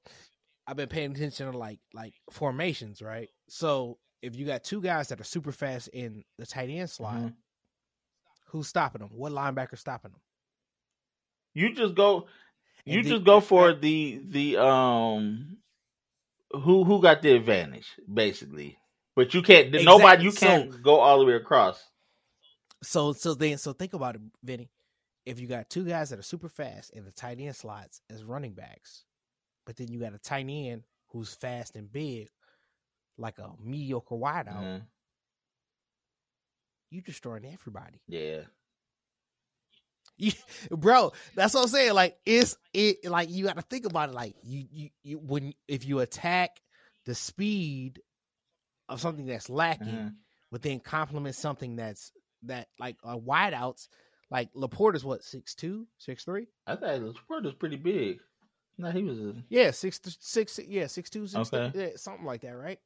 I've 0.67 0.77
been 0.77 0.87
paying 0.89 1.11
attention 1.13 1.51
to 1.51 1.57
like 1.57 1.79
like 1.93 2.13
formations, 2.31 3.01
right? 3.01 3.29
So 3.49 3.97
if 4.21 4.35
you 4.35 4.45
got 4.45 4.63
two 4.63 4.81
guys 4.81 5.07
that 5.09 5.19
are 5.19 5.23
super 5.25 5.51
fast 5.51 5.87
in 5.89 6.23
the 6.37 6.45
tight 6.45 6.69
end 6.69 6.89
slot, 6.89 7.15
Mhm. 7.15 7.35
who's 8.45 8.67
stopping 8.67 8.99
them? 9.01 9.09
What 9.11 9.31
linebacker 9.33 9.77
stopping 9.77 10.11
them? 10.11 10.21
You 11.55 11.73
just 11.73 11.95
go. 11.95 12.27
And 12.85 12.95
You 12.95 13.03
the- 13.03 13.09
just 13.09 13.23
go 13.23 13.39
for 13.39 13.73
the 13.73 14.21
the 14.25 14.57
um 14.63 15.57
who 16.51 16.83
who 16.83 17.01
got 17.01 17.21
the 17.21 17.31
advantage 17.35 17.87
basically, 18.11 18.77
but 19.15 19.33
you 19.33 19.41
can't 19.41 19.67
Exactly. 19.67 19.85
nobody 19.85 20.23
you 20.23 20.31
can't 20.31 20.81
go 20.83 20.99
all 20.99 21.19
the 21.19 21.25
way 21.25 21.33
across. 21.35 21.81
So 22.83 23.13
so 23.13 23.33
then 23.33 23.57
so 23.57 23.73
think 23.73 23.93
about 23.93 24.15
it, 24.15 24.21
Vinny. 24.43 24.69
If 25.25 25.39
you 25.39 25.47
got 25.47 25.69
two 25.69 25.85
guys 25.85 26.09
that 26.09 26.19
are 26.19 26.23
super 26.23 26.49
fast 26.49 26.91
in 26.91 27.05
the 27.05 27.11
tight 27.11 27.39
end 27.39 27.55
slots 27.55 28.01
as 28.09 28.25
running 28.25 28.53
backs, 28.53 29.05
but 29.65 29.77
then 29.77 29.87
you 29.89 29.99
got 29.99 30.13
a 30.13 30.19
tight 30.19 30.47
end 30.49 30.83
who's 31.07 31.33
fast 31.33 31.77
and 31.77 31.89
big, 31.89 32.27
like 33.17 33.39
a 33.39 33.51
mediocre 33.63 34.15
wideout, 34.15 34.61
Mhm. 34.61 34.85
you 36.89 37.01
destroying 37.01 37.45
everybody. 37.45 38.01
Yeah, 38.07 38.41
You, 40.17 40.31
bro, 40.69 41.11
that's 41.35 41.53
what 41.55 41.63
I'm 41.63 41.67
saying. 41.69 41.93
Like 41.93 42.17
it's 42.25 42.55
it 42.73 43.03
like 43.05 43.29
you 43.31 43.45
got 43.45 43.55
to 43.55 43.63
think 43.63 43.85
about 43.85 44.09
it. 44.09 44.15
Like 44.15 44.35
you 44.43 44.65
you 44.71 44.89
you 45.03 45.17
when 45.17 45.53
if 45.67 45.85
you 45.85 45.99
attack 45.99 46.61
the 47.05 47.15
speed 47.15 47.99
of 48.89 49.01
something 49.01 49.25
that's 49.25 49.49
lacking, 49.49 49.85
Mhm. 49.87 50.13
but 50.51 50.61
then 50.61 50.79
complement 50.79 51.35
something 51.35 51.75
that's 51.75 52.11
that 52.43 52.67
like 52.79 52.97
uh, 53.03 53.17
wideouts. 53.17 53.87
Like 54.29 54.53
LaPorta 54.53 54.95
is 54.95 55.03
what 55.03 55.23
six 55.23 55.55
two, 55.55 55.87
six 55.97 56.23
three. 56.23 56.47
I 56.67 56.75
thought 56.75 57.15
sport 57.17 57.43
was 57.43 57.53
pretty 57.55 57.77
big. 57.77 58.19
No, 58.77 58.91
he 58.91 59.03
was. 59.03 59.19
A, 59.19 59.33
Yeah, 59.49 59.71
six 59.71 59.99
six 60.19 60.59
yeah 60.67 60.87
six 60.87 61.09
two 61.09 61.25
six 61.27 61.49
Okay. 61.51 61.71
three, 61.71 61.81
yeah, 61.81 61.89
something 61.95 62.25
like 62.25 62.41
that, 62.41 62.55
right? 62.55 62.79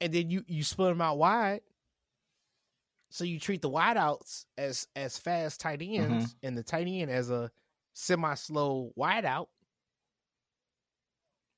And 0.00 0.12
then 0.12 0.30
you 0.30 0.44
you 0.46 0.62
split 0.64 0.90
them 0.90 1.00
out 1.00 1.18
wide, 1.18 1.60
so 3.14 3.22
you 3.22 3.38
treat 3.38 3.62
the 3.62 3.70
wideouts 3.70 4.44
as 4.58 4.88
as 4.96 5.16
fast 5.16 5.60
tight 5.60 5.78
mm-hmm. 5.78 6.14
ends 6.14 6.34
and 6.42 6.58
the 6.58 6.64
tight 6.64 6.88
end 6.88 7.12
as 7.12 7.30
a 7.30 7.48
semi 7.92 8.34
slow 8.34 8.92
wideout. 8.98 9.46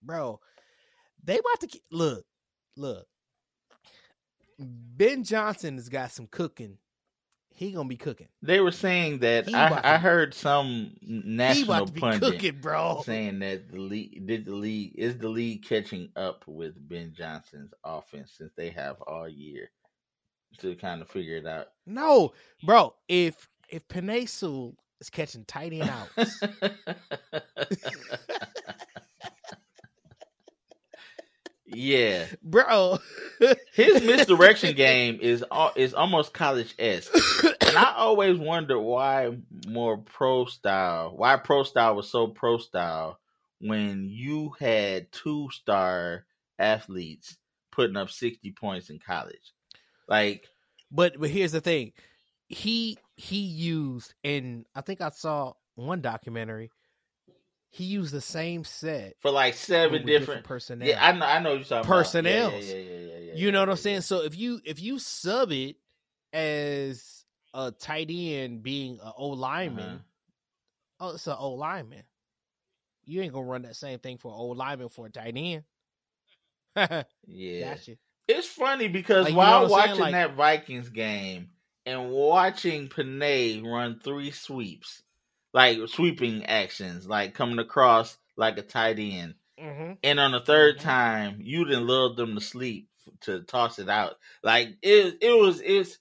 Bro, 0.02 0.40
they 1.24 1.38
about 1.38 1.60
to 1.60 1.80
look 1.90 2.26
look. 2.76 3.06
Ben 4.58 5.24
Johnson 5.24 5.76
has 5.76 5.88
got 5.88 6.12
some 6.12 6.26
cooking. 6.26 6.76
He 7.54 7.72
gonna 7.72 7.88
be 7.88 7.96
cooking. 7.96 8.28
they 8.42 8.60
were 8.60 8.70
saying 8.70 9.20
that 9.20 9.48
I, 9.54 9.68
I 9.78 9.92
to- 9.92 9.98
heard 9.98 10.34
some 10.34 10.94
national 11.00 11.64
about 11.64 11.86
to 11.86 11.92
be 11.94 12.00
pundit 12.00 12.32
cooking, 12.34 12.60
bro. 12.60 13.00
saying 13.02 13.38
that 13.38 13.72
the 13.72 13.78
league 13.78 14.26
did 14.26 14.44
the 14.44 14.54
league 14.54 14.92
is 14.94 15.16
the 15.16 15.30
league 15.30 15.64
catching 15.64 16.10
up 16.16 16.44
with 16.46 16.74
Ben 16.86 17.14
Johnson's 17.16 17.72
offense 17.82 18.34
since 18.36 18.52
they 18.58 18.68
have 18.68 19.00
all 19.00 19.26
year 19.26 19.70
to 20.58 20.74
kind 20.76 21.02
of 21.02 21.08
figure 21.08 21.36
it 21.36 21.46
out. 21.46 21.68
No, 21.86 22.32
bro. 22.64 22.94
If 23.08 23.48
if 23.68 23.82
Sewell 24.28 24.74
is 25.00 25.10
catching 25.10 25.44
tight 25.44 25.72
end 25.72 25.90
outs, 26.18 26.40
yeah, 31.66 32.26
bro. 32.42 32.98
his 33.74 34.02
misdirection 34.02 34.74
game 34.76 35.18
is 35.20 35.44
is 35.74 35.94
almost 35.94 36.32
college 36.32 36.74
esque, 36.78 37.12
and 37.60 37.76
I 37.76 37.94
always 37.96 38.38
wonder 38.38 38.78
why 38.78 39.36
more 39.66 39.98
pro 39.98 40.46
style, 40.46 41.12
why 41.16 41.36
pro 41.36 41.64
style 41.64 41.96
was 41.96 42.10
so 42.10 42.28
pro 42.28 42.58
style 42.58 43.18
when 43.60 44.08
you 44.08 44.52
had 44.58 45.10
two 45.12 45.48
star 45.50 46.24
athletes 46.58 47.36
putting 47.72 47.96
up 47.96 48.10
sixty 48.10 48.52
points 48.52 48.88
in 48.90 48.98
college, 48.98 49.52
like. 50.08 50.46
But 50.90 51.18
but 51.18 51.30
here's 51.30 51.52
the 51.52 51.60
thing, 51.60 51.92
he 52.48 52.96
he 53.16 53.38
used, 53.40 54.14
and 54.22 54.64
I 54.74 54.80
think 54.82 55.00
I 55.00 55.10
saw 55.10 55.54
one 55.74 56.00
documentary. 56.00 56.70
He 57.70 57.84
used 57.84 58.12
the 58.12 58.20
same 58.22 58.64
set 58.64 59.16
for 59.20 59.30
like 59.30 59.54
seven 59.54 59.92
with 60.04 60.06
different. 60.06 60.44
personnel. 60.44 60.88
Yeah, 60.88 61.04
I 61.04 61.12
know. 61.12 61.26
I 61.26 61.38
know 61.40 61.50
what 61.50 61.56
you're 61.56 61.64
talking 61.64 61.78
about. 61.90 61.98
Personnels. 61.98 62.66
Yeah, 62.66 62.74
yeah, 62.74 62.80
yeah, 62.80 62.98
yeah, 62.98 63.18
yeah, 63.18 63.32
you 63.34 63.52
know 63.52 63.60
what 63.60 63.68
I'm 63.68 63.76
saying? 63.76 64.00
So 64.02 64.22
if 64.22 64.36
you 64.38 64.60
if 64.64 64.80
you 64.80 64.98
sub 64.98 65.50
it 65.52 65.76
as 66.32 67.24
a 67.52 67.72
tight 67.72 68.08
end 68.10 68.62
being 68.62 68.98
an 69.02 69.12
O 69.18 69.28
lineman, 69.30 69.84
Uh-huh. 71.00 71.08
oh, 71.10 71.14
it's 71.14 71.26
an 71.26 71.36
O 71.38 71.52
lineman. 71.54 72.04
You 73.04 73.22
ain't 73.22 73.32
gonna 73.32 73.46
run 73.46 73.62
that 73.62 73.76
same 73.76 73.98
thing 73.98 74.16
for 74.18 74.28
an 74.28 74.38
O 74.38 74.46
lineman 74.48 74.88
for 74.88 75.06
a 75.06 75.10
tight 75.10 75.34
end. 75.36 75.64
Yeah, 77.26 77.74
gotcha. 77.74 77.96
It's 78.28 78.46
funny 78.48 78.88
because 78.88 79.24
Like, 79.24 79.30
you 79.32 79.36
know 79.36 79.38
while 79.38 79.68
what 79.68 79.80
I'm 79.82 79.86
saying? 79.88 79.90
watching 80.00 80.00
Like- 80.00 80.12
that 80.12 80.34
Vikings 80.36 80.88
game 80.88 81.50
and 81.84 82.10
watching 82.10 82.88
Penei 82.88 83.64
run 83.64 84.00
three 84.00 84.30
sweeps, 84.32 85.02
like 85.52 85.78
sweeping 85.88 86.44
actions, 86.46 87.06
like 87.06 87.34
coming 87.34 87.58
across 87.58 88.18
like 88.36 88.58
a 88.58 88.62
tight 88.62 88.98
end, 88.98 89.34
hmm 89.58 89.92
and 90.02 90.20
on 90.20 90.32
the 90.32 90.40
3rd 90.40 90.78
Mhm. 90.78 90.82
time 90.82 91.38
you 91.40 91.64
didn't 91.64 91.86
lulled 91.86 92.16
them 92.16 92.34
to 92.34 92.40
sleep 92.40 92.88
to 93.20 93.42
toss 93.42 93.78
it 93.78 93.88
out. 93.88 94.18
Like 94.42 94.76
it, 94.82 95.18
it 95.22 95.32
was, 95.38 95.60
it's, 95.64 95.98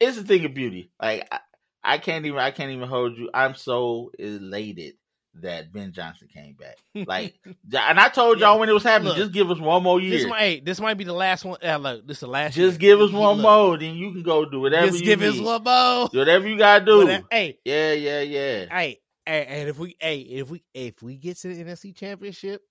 it's 0.00 0.18
a 0.18 0.24
thing 0.24 0.44
of 0.44 0.54
beauty. 0.54 0.90
Like 1.00 1.26
I, 1.32 1.40
I 1.84 1.98
can't 1.98 2.26
even, 2.26 2.38
I 2.38 2.50
can't 2.50 2.72
even 2.72 2.88
hold 2.88 3.16
you. 3.16 3.30
I'm 3.32 3.54
so 3.54 4.10
elated 4.18 4.94
that 5.42 5.72
Ben 5.72 5.92
Johnson 5.92 6.28
came 6.32 6.54
back. 6.54 6.76
Like, 7.06 7.34
and 7.72 7.98
I 8.00 8.08
told 8.08 8.40
y'all 8.40 8.54
Yeah. 8.54 8.60
when 8.60 8.68
it 8.68 8.72
was 8.72 8.82
happening, 8.82 9.10
Look, 9.10 9.16
just 9.18 9.32
give 9.32 9.50
us 9.50 9.58
one 9.58 9.82
more 9.82 10.00
This 10.00 10.20
year. 10.20 10.28
might 10.28 10.38
hey, 10.40 10.60
this 10.60 10.80
might 10.80 10.94
be 10.94 11.04
the 11.04 11.12
last 11.12 11.44
one. 11.44 11.58
Uh, 11.64 11.76
look, 11.78 12.06
this 12.06 12.16
is 12.16 12.20
the 12.22 12.26
last. 12.26 12.54
Just 12.54 12.80
year. 12.80 12.96
give 12.96 13.00
us 13.00 13.12
one 13.12 13.36
look, 13.36 13.42
more, 13.42 13.78
then 13.78 13.94
you 13.94 14.12
can 14.12 14.22
go 14.22 14.44
do 14.48 14.60
whatever 14.60 14.86
Just 14.88 15.00
you 15.00 15.04
give 15.06 15.20
need. 15.20 15.28
us 15.28 15.40
one 15.40 15.62
more. 15.62 16.08
Whatever 16.08 16.48
you 16.48 16.58
gotta 16.58 16.84
do. 16.84 16.98
Whatever- 16.98 17.26
Hey, 17.30 17.58
Yeah, 17.64 17.92
yeah, 17.92 18.20
yeah. 18.22 18.66
hey, 18.70 19.00
hey, 19.26 19.44
and 19.46 19.68
if 19.68 19.78
we, 19.78 19.96
hey, 20.00 20.18
if 20.20 20.50
we, 20.50 20.62
if 20.74 21.02
we 21.02 21.16
get 21.16 21.36
to 21.38 21.54
the 21.54 21.62
NFC 21.64 21.94
Championship, 21.94 22.62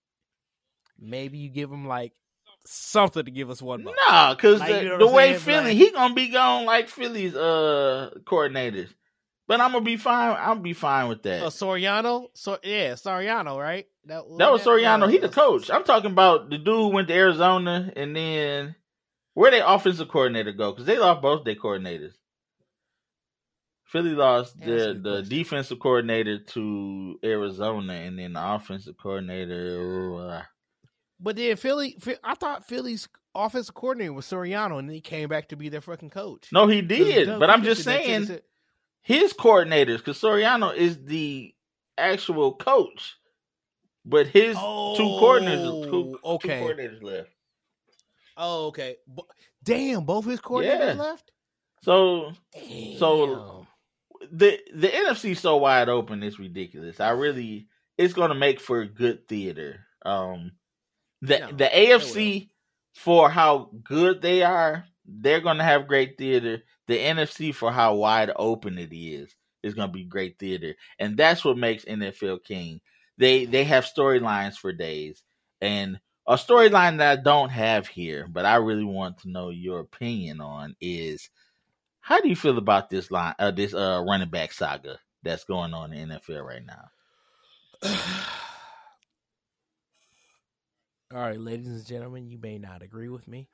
maybe 1.00 1.38
you 1.38 1.50
give 1.50 1.70
them 1.70 1.88
like 1.88 2.14
something 2.66 3.24
to 3.24 3.32
give 3.32 3.50
us 3.50 3.62
one 3.62 3.84
more. 3.84 3.94
Nah, 4.10 4.36
cause 4.36 4.60
Like, 4.60 4.70
the, 4.72 4.84
you 4.84 4.90
know 4.90 4.98
the 4.98 5.08
way? 5.08 5.36
Philly, 5.38 5.68
Like- 5.70 5.78
he 5.78 5.92
gonna 5.92 6.14
be 6.14 6.28
gone 6.30 6.66
like 6.66 6.90
Philly's 6.90 7.36
uh 7.36 8.10
coordinators. 8.26 8.90
But 9.48 9.62
I'm 9.62 9.72
gonna 9.72 9.86
be 9.86 9.96
fine. 9.98 10.36
I'm 10.38 10.62
be 10.62 10.74
fine 10.74 11.08
with 11.08 11.24
that. 11.24 11.42
Oh, 11.42 11.48
Sirianni, 11.48 12.28
so 12.34 12.58
yeah, 12.64 12.94
Sirianni, 12.94 13.58
right? 13.58 13.88
that 14.06 14.26
was 14.28 14.64
Sirianni. 14.64 15.10
He 15.12 15.18
the 15.20 15.30
coach. 15.30 15.70
I'm 15.70 15.84
talking 15.84 16.12
about 16.12 16.50
the 16.50 16.58
dude 16.58 16.94
went 16.94 17.08
to 17.08 17.14
Arizona 17.14 17.92
and 17.96 18.16
then 18.16 18.76
where 19.34 19.52
they 19.52 19.62
offensive 19.62 20.10
coordinator 20.10 20.52
go? 20.52 20.72
Because 20.72 20.86
they 20.86 20.98
lost 20.98 21.22
both 21.22 21.46
their 21.46 21.56
coordinators. 21.56 22.14
Philly 23.86 24.12
lost 24.16 24.58
me 24.58 24.66
the 24.66 25.00
the 25.02 25.22
defensive 25.24 25.80
coordinator 25.80 26.40
to 26.40 27.20
Arizona, 27.24 27.94
and 27.94 28.20
then 28.20 28.34
the 28.34 28.54
offensive 28.56 28.98
coordinator. 28.98 30.14
uh, 30.30 30.42
But 31.22 31.38
then 31.38 31.56
Philly, 31.56 31.98
I 32.22 32.36
thought 32.36 32.68
Philly's 32.68 33.08
offensive 33.34 33.76
coordinator 33.76 34.12
was 34.12 34.26
Sirianni, 34.26 34.78
and 34.80 34.90
then 34.90 34.94
he 34.96 35.00
came 35.02 35.30
back 35.30 35.48
to 35.50 35.56
be 35.56 35.70
their 35.70 35.80
fucking 35.80 36.10
coach. 36.10 36.50
no, 36.52 36.68
he 36.68 36.82
did, 36.82 37.40
but 37.40 37.50
I'm 37.50 37.64
just 37.64 37.86
that 37.86 38.04
saying 38.04 38.26
said- 38.26 38.42
his 39.08 39.32
coordinators, 39.32 40.00
because 40.00 40.20
Sirianni 40.20 40.76
is 40.76 41.02
the 41.06 41.56
actual 41.98 42.54
coach, 42.56 43.16
but 44.04 44.28
his 44.28 44.54
two 44.58 44.62
coordinators, 45.22 45.90
two, 45.90 46.20
Oh, 46.26 46.34
okay. 46.36 46.60
two 46.60 46.66
coordinators 46.66 47.02
left. 47.02 47.30
Oh, 48.36 48.66
okay. 48.68 48.98
Damn, 49.64 50.04
both 50.04 50.26
his 50.26 50.42
coordinators 50.42 50.96
Yeah. 50.96 51.02
left. 51.02 51.32
So 51.84 52.34
Damn. 52.54 52.98
So- 52.98 53.66
the 54.30 54.60
the 54.74 54.90
NFC 54.90 55.38
so 55.38 55.56
wide 55.56 55.88
open, 55.88 56.22
it's 56.22 56.38
ridiculous. 56.40 57.00
I 57.00 57.12
really, 57.12 57.68
it's 57.98 58.14
going 58.14 58.30
to 58.30 58.36
make 58.36 58.60
for 58.60 58.84
good 58.84 59.26
theater. 59.30 59.86
Um, 60.06 60.52
the 61.22 61.40
No, 61.40 61.52
the 61.54 61.70
AFC 61.74 62.50
for 62.96 63.30
how 63.30 63.70
good 63.84 64.22
they 64.22 64.44
are, 64.44 64.86
they're 65.06 65.40
going 65.40 65.60
to 65.60 65.64
have 65.64 65.88
great 65.88 66.18
theater. 66.18 66.62
The 66.88 66.98
NFC 66.98 67.54
for 67.54 67.72
how 67.72 67.96
wide 67.96 68.32
open 68.36 68.78
it 68.78 68.96
is 68.96 69.36
is 69.64 69.74
going 69.74 69.90
to 69.90 69.94
be 69.94 70.04
great 70.04 70.40
theater, 70.40 70.76
and 71.00 71.18
that's 71.18 71.44
what 71.44 71.58
makes 71.58 71.86
NFL 71.86 72.44
king. 72.44 72.82
They 73.18 73.46
they 73.46 73.64
have 73.66 73.86
storylines 73.86 74.56
for 74.56 74.72
days, 74.72 75.24
and 75.62 76.00
a 76.28 76.36
storyline 76.36 76.98
that 76.98 77.20
I 77.20 77.22
don't 77.22 77.50
have 77.50 77.88
here, 77.88 78.28
but 78.30 78.46
I 78.46 78.56
really 78.56 78.84
want 78.84 79.20
to 79.20 79.30
know 79.30 79.50
your 79.50 79.80
opinion 79.80 80.42
on 80.42 80.76
is 80.82 81.30
how 82.02 82.20
do 82.20 82.28
you 82.30 82.36
feel 82.36 82.58
about 82.58 82.90
this 82.90 83.10
line, 83.12 83.36
uh, 83.40 83.52
this 83.52 83.74
uh 83.74 84.04
running 84.08 84.30
back 84.30 84.52
saga 84.52 85.00
that's 85.24 85.46
going 85.46 85.74
on 85.74 85.94
in 85.94 86.10
NFL 86.10 86.46
right 86.46 86.66
now? 86.66 86.86
All 91.14 91.22
right, 91.22 91.40
ladies 91.40 91.68
and 91.68 91.86
gentlemen, 91.86 92.28
you 92.28 92.38
may 92.38 92.58
not 92.58 92.82
agree 92.82 93.08
with 93.08 93.28
me. 93.28 93.48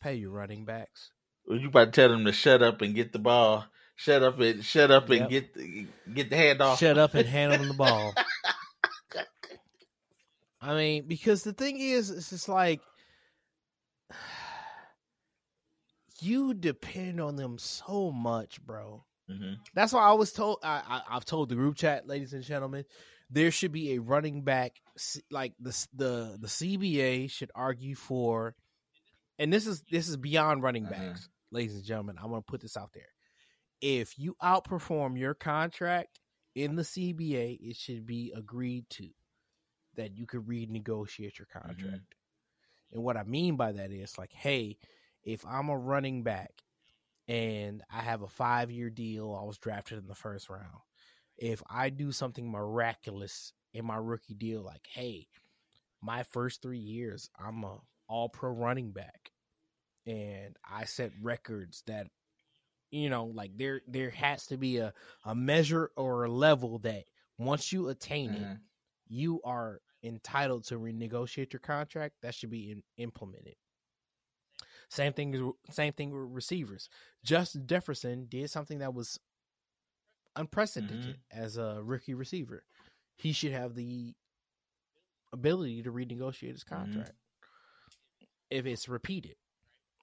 Pay 0.00 0.14
your 0.14 0.30
running 0.30 0.64
backs. 0.64 1.10
Well, 1.46 1.58
you 1.58 1.68
about 1.68 1.86
to 1.86 1.90
tell 1.92 2.08
them 2.10 2.24
to 2.24 2.32
shut 2.32 2.62
up 2.62 2.82
and 2.82 2.94
get 2.94 3.12
the 3.12 3.18
ball, 3.18 3.64
shut 3.96 4.22
up 4.22 4.38
and 4.40 4.64
shut 4.64 4.90
up 4.90 5.08
and 5.10 5.20
Yep. 5.20 5.30
get 5.30 5.54
the, 5.54 5.86
get 6.14 6.30
the 6.30 6.36
handoff. 6.36 6.78
Shut 6.78 6.98
up 6.98 7.14
and 7.14 7.26
hand 7.26 7.52
them 7.52 7.68
the 7.68 7.74
ball. 7.78 8.14
I 10.60 10.74
mean, 10.74 11.04
because 11.06 11.42
the 11.44 11.52
thing 11.52 11.78
is, 11.78 12.10
it's 12.10 12.30
just 12.30 12.48
like 12.48 12.80
you 16.20 16.54
depend 16.54 17.20
on 17.20 17.36
them 17.36 17.58
so 17.58 18.10
much, 18.10 18.60
bro. 18.64 19.04
hmm 19.28 19.54
That's 19.74 19.92
why 19.92 20.02
I 20.02 20.12
was 20.12 20.32
told. 20.32 20.58
I, 20.62 20.82
I 21.08 21.16
I've 21.16 21.24
told 21.24 21.48
the 21.48 21.54
group 21.54 21.76
chat, 21.76 22.06
ladies 22.06 22.32
and 22.34 22.42
gentlemen, 22.44 22.84
there 23.30 23.50
should 23.50 23.72
be 23.72 23.92
a 23.94 24.00
running 24.00 24.42
back. 24.42 24.72
Like 25.30 25.54
the 25.60 25.70
the 25.94 26.36
the 26.40 26.48
CBA 26.48 27.30
should 27.30 27.50
argue 27.54 27.94
for, 27.94 28.54
and 29.38 29.52
this 29.52 29.66
is 29.66 29.82
this 29.90 30.08
is 30.08 30.16
beyond 30.16 30.62
running 30.62 30.86
Uh-huh. 30.86 30.94
backs, 31.08 31.28
ladies 31.50 31.74
and 31.76 31.84
gentlemen. 31.84 32.16
I'm 32.18 32.30
gonna 32.30 32.42
put 32.42 32.60
this 32.60 32.76
out 32.76 32.92
there. 32.92 33.12
If 33.80 34.18
you 34.18 34.36
outperform 34.42 35.18
your 35.18 35.34
contract 35.34 36.20
in 36.54 36.74
the 36.76 36.82
CBA, 36.84 37.58
it 37.60 37.76
should 37.76 38.06
be 38.06 38.32
agreed 38.34 38.88
to 38.90 39.10
that 39.94 40.16
you 40.16 40.26
could 40.26 40.46
renegotiate 40.46 41.38
your 41.38 41.46
contract. 41.46 42.14
And 42.92 43.02
what 43.02 43.16
I 43.16 43.22
mean 43.24 43.56
by 43.56 43.72
that 43.72 43.90
is 43.92 44.16
like, 44.18 44.32
hey, 44.32 44.78
if 45.22 45.44
I'm 45.46 45.68
a 45.68 45.76
running 45.76 46.22
back 46.22 46.52
and 47.26 47.82
I 47.90 48.00
have 48.00 48.22
a 48.22 48.28
five 48.28 48.70
year 48.70 48.90
deal, 48.90 49.36
I 49.40 49.44
was 49.44 49.58
drafted 49.58 49.98
in 49.98 50.06
the 50.06 50.14
first 50.14 50.48
round. 50.48 50.80
If 51.36 51.62
I 51.68 51.90
do 51.90 52.10
something 52.12 52.50
miraculous 52.50 53.52
in 53.74 53.84
my 53.84 53.96
rookie 53.96 54.34
deal, 54.34 54.62
like, 54.62 54.86
hey, 54.90 55.28
my 56.00 56.22
first 56.24 56.62
three 56.62 56.78
years, 56.78 57.28
I'm 57.38 57.62
a 57.64 57.78
all 58.08 58.28
pro 58.28 58.50
running 58.50 58.90
back 58.92 59.27
and 60.08 60.56
I 60.68 60.84
set 60.86 61.12
records 61.22 61.82
that 61.86 62.08
you 62.90 63.10
know, 63.10 63.26
like 63.26 63.56
there 63.56 63.82
there 63.86 64.08
has 64.10 64.46
to 64.46 64.56
be 64.56 64.78
a, 64.78 64.94
a 65.26 65.34
measure 65.34 65.90
or 65.94 66.24
a 66.24 66.30
level 66.30 66.78
that 66.80 67.04
once 67.38 67.70
you 67.70 67.88
attain 67.90 68.32
it, 68.32 68.40
Mhm. 68.42 68.60
you 69.08 69.42
are 69.44 69.80
entitled 70.02 70.64
to 70.64 70.78
renegotiate 70.78 71.52
your 71.52 71.60
contract. 71.60 72.14
That 72.22 72.34
should 72.34 72.48
be 72.50 72.70
in, 72.70 72.82
implemented. 72.96 73.56
Same 74.88 75.12
thing. 75.12 75.34
as- 75.34 75.74
Same 75.74 75.92
thing 75.92 76.10
with 76.12 76.32
receivers. 76.34 76.88
Justin 77.22 77.66
Jefferson 77.66 78.24
did 78.26 78.48
something 78.50 78.78
that 78.78 78.94
was 78.94 79.18
unprecedented 80.34 81.18
as 81.30 81.56
a 81.58 81.82
rookie 81.82 82.14
receiver. 82.14 82.64
He 83.16 83.32
should 83.32 83.52
have 83.52 83.74
the 83.74 84.14
ability 85.32 85.82
to 85.82 85.92
renegotiate 85.92 86.52
his 86.52 86.64
contract 86.64 87.12
if 88.50 88.64
it's 88.64 88.88
repeated, 88.88 89.36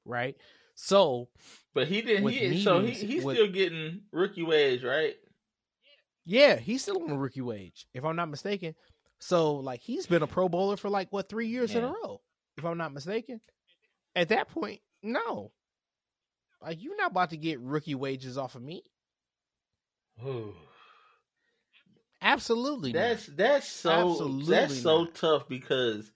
right? 0.06 0.36
So 0.76 1.30
But 1.74 1.88
he 1.88 2.02
didn't. 2.02 2.28
He, 2.30 2.62
so 2.62 2.82
he, 2.82 2.92
he's 2.92 3.24
with- 3.24 3.38
still 3.38 3.52
getting 3.52 4.02
rookie 4.12 4.44
wage, 4.44 4.84
right? 4.84 5.16
Yeah, 6.26 6.56
he's 6.58 6.82
still 6.82 7.04
on 7.04 7.12
a 7.12 7.18
rookie 7.18 7.42
wage, 7.42 7.86
if 7.94 8.04
I'm 8.04 8.16
not 8.16 8.30
mistaken. 8.30 8.74
So, 9.20 9.56
like, 9.56 9.80
he's 9.82 10.08
been 10.08 10.24
a 10.24 10.28
Pro 10.28 10.50
Bowler 10.50 10.76
for 10.76 10.90
like 10.90 11.08
what 11.12 11.30
three 11.30 11.48
years 11.48 11.74
in 11.76 11.84
a 11.84 11.88
row, 11.88 12.22
if 12.58 12.66
I'm 12.66 12.78
not 12.78 12.94
mistaken. 12.94 13.40
At 14.16 14.30
that 14.30 14.50
point, 14.50 14.80
no, 15.04 15.52
like 16.62 16.82
you're 16.82 16.98
not 16.98 17.12
about 17.12 17.30
to 17.30 17.38
get 17.38 17.60
rookie 17.60 17.96
wages 17.96 18.38
off 18.38 18.56
of 18.56 18.62
me. 18.64 18.84
Absolutely, 22.22 22.92
not. 22.94 23.00
That's 23.00 23.26
that's 23.28 23.68
so 23.68 23.92
Absolutely 23.92 24.46
that's 24.56 24.82
so 24.82 25.04
not. 25.04 25.16
tough 25.16 25.48
because 25.48 26.12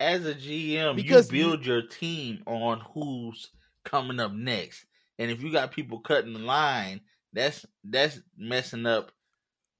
as 0.00 0.26
a 0.26 0.34
GM, 0.34 0.96
Because 0.96 1.32
you 1.32 1.42
build 1.42 1.66
your 1.66 1.82
team 1.82 2.42
on 2.46 2.80
who's 2.92 3.50
coming 3.84 4.20
up 4.20 4.32
next, 4.32 4.86
and 5.18 5.30
if 5.30 5.42
you 5.42 5.50
got 5.52 5.72
people 5.72 6.00
cutting 6.00 6.32
the 6.32 6.38
line, 6.38 7.00
that's 7.32 7.66
that's 7.84 8.20
messing 8.36 8.86
up 8.86 9.12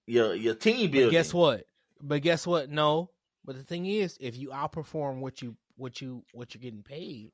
your 0.06 0.34
your 0.34 0.54
team 0.54 0.90
building. 0.90 1.08
But 1.08 1.12
guess 1.12 1.34
what? 1.34 1.64
But 2.00 2.22
guess 2.22 2.46
what? 2.46 2.70
No. 2.70 3.10
But 3.44 3.56
the 3.56 3.62
thing 3.62 3.86
is, 3.86 4.16
if 4.20 4.36
you 4.36 4.48
outperform 4.48 5.20
what 5.20 5.40
you 5.40 5.56
what 5.76 6.00
you 6.00 6.24
what 6.32 6.54
you're 6.54 6.60
getting 6.60 6.82
paid, 6.82 7.32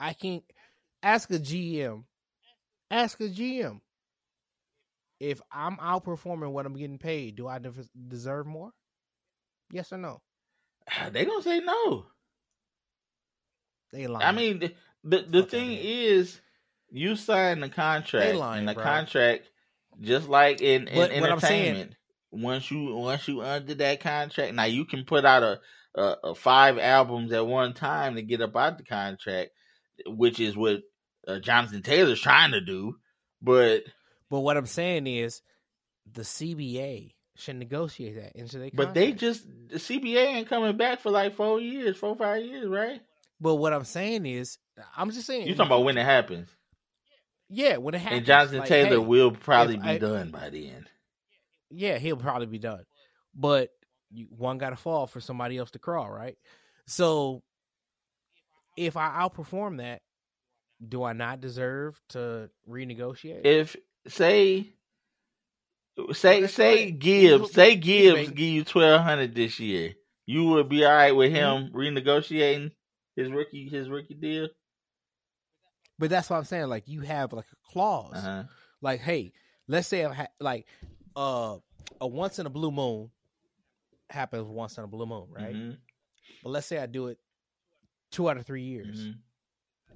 I 0.00 0.12
can 0.14 0.42
ask 1.02 1.30
a 1.30 1.38
GM. 1.38 2.04
Ask 2.90 3.20
a 3.20 3.28
GM. 3.28 3.80
If 5.20 5.40
I'm 5.50 5.76
outperforming 5.76 6.50
what 6.52 6.66
I'm 6.66 6.76
getting 6.76 6.98
paid, 6.98 7.36
do 7.36 7.46
I 7.46 7.58
des- 7.58 7.88
deserve 8.08 8.46
more? 8.46 8.72
Yes 9.70 9.92
or 9.92 9.98
no? 9.98 10.20
They 11.12 11.24
gonna 11.24 11.42
say 11.42 11.60
no. 11.60 12.06
They 13.92 14.06
lying. 14.06 14.26
I 14.26 14.32
mean, 14.32 14.58
the 14.58 14.74
the, 15.04 15.22
the 15.22 15.42
thing 15.44 15.72
is, 15.72 16.40
you 16.90 17.16
sign 17.16 17.60
the 17.60 17.68
contract, 17.68 18.26
They 18.26 18.32
lying, 18.32 18.60
and 18.60 18.68
the 18.68 18.74
bro. 18.74 18.82
contract, 18.82 19.48
just 20.00 20.28
like 20.28 20.62
in, 20.62 20.88
in 20.88 20.98
what 20.98 21.30
I'm 21.30 21.40
saying- 21.40 21.68
entertainment, 21.68 21.96
once 22.30 22.70
you 22.70 22.94
once 22.94 23.28
you 23.28 23.42
under 23.42 23.74
that 23.74 24.00
contract, 24.00 24.54
now 24.54 24.64
you 24.64 24.84
can 24.84 25.04
put 25.04 25.24
out 25.24 25.42
a, 25.42 25.60
a, 25.94 26.16
a 26.24 26.34
five 26.34 26.78
albums 26.78 27.32
at 27.32 27.46
one 27.46 27.74
time 27.74 28.16
to 28.16 28.22
get 28.22 28.40
up 28.40 28.56
out 28.56 28.78
the 28.78 28.84
contract, 28.84 29.50
which 30.06 30.40
is 30.40 30.56
what 30.56 30.82
uh, 31.28 31.38
Jonathan 31.38 31.82
Taylor's 31.82 32.20
trying 32.20 32.52
to 32.52 32.60
do. 32.60 32.96
But 33.40 33.84
but 34.30 34.40
what 34.40 34.56
I'm 34.56 34.66
saying 34.66 35.06
is, 35.06 35.42
the 36.12 36.22
CBA 36.22 37.12
should 37.36 37.56
negotiate 37.56 38.16
that 38.16 38.36
into 38.36 38.58
their. 38.58 38.70
but 38.72 38.94
they 38.94 39.12
just 39.12 39.44
the 39.68 39.76
CBA 39.78 40.24
ain't 40.26 40.48
coming 40.48 40.76
back 40.76 41.00
for 41.00 41.10
like 41.10 41.34
four 41.34 41.60
years, 41.60 41.96
four 41.96 42.14
five 42.16 42.44
years, 42.44 42.68
right? 42.68 43.00
But 43.40 43.56
what 43.56 43.72
I'm 43.72 43.84
saying 43.84 44.24
is, 44.26 44.58
I'm 44.96 45.10
just 45.10 45.26
saying. 45.26 45.46
You're 45.46 45.56
talking 45.56 45.72
about 45.72 45.84
when 45.84 45.98
it 45.98 46.04
happens? 46.04 46.48
Yeah, 47.48 47.76
when 47.76 47.94
it 47.94 47.98
happens. 47.98 48.18
And 48.18 48.26
Jonathan 48.26 48.58
like, 48.60 48.68
Taylor 48.68 48.90
hey, 48.90 48.96
will 48.98 49.32
probably 49.32 49.76
be 49.76 49.82
I- 49.88 49.98
done 49.98 50.30
by 50.30 50.50
the 50.50 50.70
end. 50.70 50.86
yeah, 51.70 51.98
he'll 51.98 52.16
probably 52.16 52.46
be 52.46 52.58
done. 52.58 52.84
But 53.34 53.70
you, 54.10 54.26
one 54.30 54.58
got 54.58 54.70
to 54.70 54.76
fall 54.76 55.06
for 55.06 55.20
somebody 55.20 55.58
else 55.58 55.72
to 55.72 55.78
crawl, 55.78 56.08
right? 56.10 56.36
So 56.86 57.42
if 58.76 58.96
I 58.96 59.08
outperform 59.08 59.78
that, 59.78 60.00
do 60.86 61.02
I 61.02 61.12
not 61.12 61.40
deserve 61.40 62.00
to 62.10 62.50
renegotiate? 62.68 63.44
if 63.44 63.76
say 64.06 64.68
say 66.12 66.46
say 66.46 66.90
Gibbs 66.90 67.52
say 67.52 67.76
Gibbs 67.76 68.30
give 68.30 68.38
you 68.38 68.64
twelve 68.64 69.02
hundred 69.02 69.34
this 69.34 69.58
year, 69.60 69.94
you 70.26 70.44
would 70.50 70.68
be 70.68 70.84
all 70.84 70.92
right 70.92 71.12
with 71.14 71.30
him 71.32 71.70
Mm-hmm. 71.72 71.76
renegotiating 71.76 72.70
his 73.16 73.30
rookie 73.30 73.68
his 73.68 73.88
rookie 73.88 74.14
deal. 74.14 74.48
but 75.98 76.10
that's 76.10 76.28
what 76.30 76.36
I'm 76.36 76.44
saying. 76.44 76.66
Like 76.68 76.88
you 76.88 77.00
have 77.02 77.32
like 77.32 77.44
a 77.52 77.72
clause. 77.72 78.14
Uh-huh. 78.16 78.44
Like, 78.80 79.00
hey, 79.00 79.32
let's 79.68 79.88
say 79.88 80.02
ha- 80.02 80.26
like 80.40 80.66
uh 81.16 81.56
a 82.00 82.06
once 82.06 82.38
in 82.38 82.46
a 82.46 82.50
blue 82.50 82.72
moon 82.72 83.10
happens 84.10 84.46
once 84.48 84.76
in 84.78 84.84
a 84.84 84.88
blue 84.88 85.06
moon, 85.06 85.28
right? 85.30 85.54
Mhm, 85.54 85.76
But 86.42 86.50
let's 86.50 86.66
say 86.66 86.78
I 86.78 86.86
do 86.86 87.06
it 87.06 87.18
two 88.10 88.28
out 88.28 88.36
of 88.36 88.44
three 88.46 88.62
years. 88.62 88.98
mhm. 88.98 89.14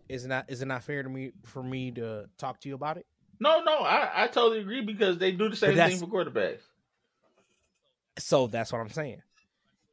Is 0.08 0.24
it 0.24 0.28
not 0.28 0.48
is 0.48 0.62
it 0.62 0.66
not 0.66 0.84
fair 0.84 1.02
to 1.02 1.08
me 1.08 1.32
for 1.44 1.62
me 1.62 1.90
to 1.92 2.28
talk 2.38 2.60
to 2.60 2.68
you 2.68 2.74
about 2.76 2.96
it? 2.96 3.06
No, 3.40 3.62
no, 3.62 3.78
I, 3.78 4.24
I 4.24 4.26
totally 4.26 4.60
agree 4.60 4.80
because 4.82 5.18
they 5.18 5.32
do 5.32 5.48
the 5.48 5.56
same 5.56 5.76
thing 5.76 5.98
for 5.98 6.06
quarterbacks. 6.06 6.60
So 8.18 8.46
that's 8.48 8.72
what 8.72 8.80
I'm 8.80 8.90
saying. 8.90 9.22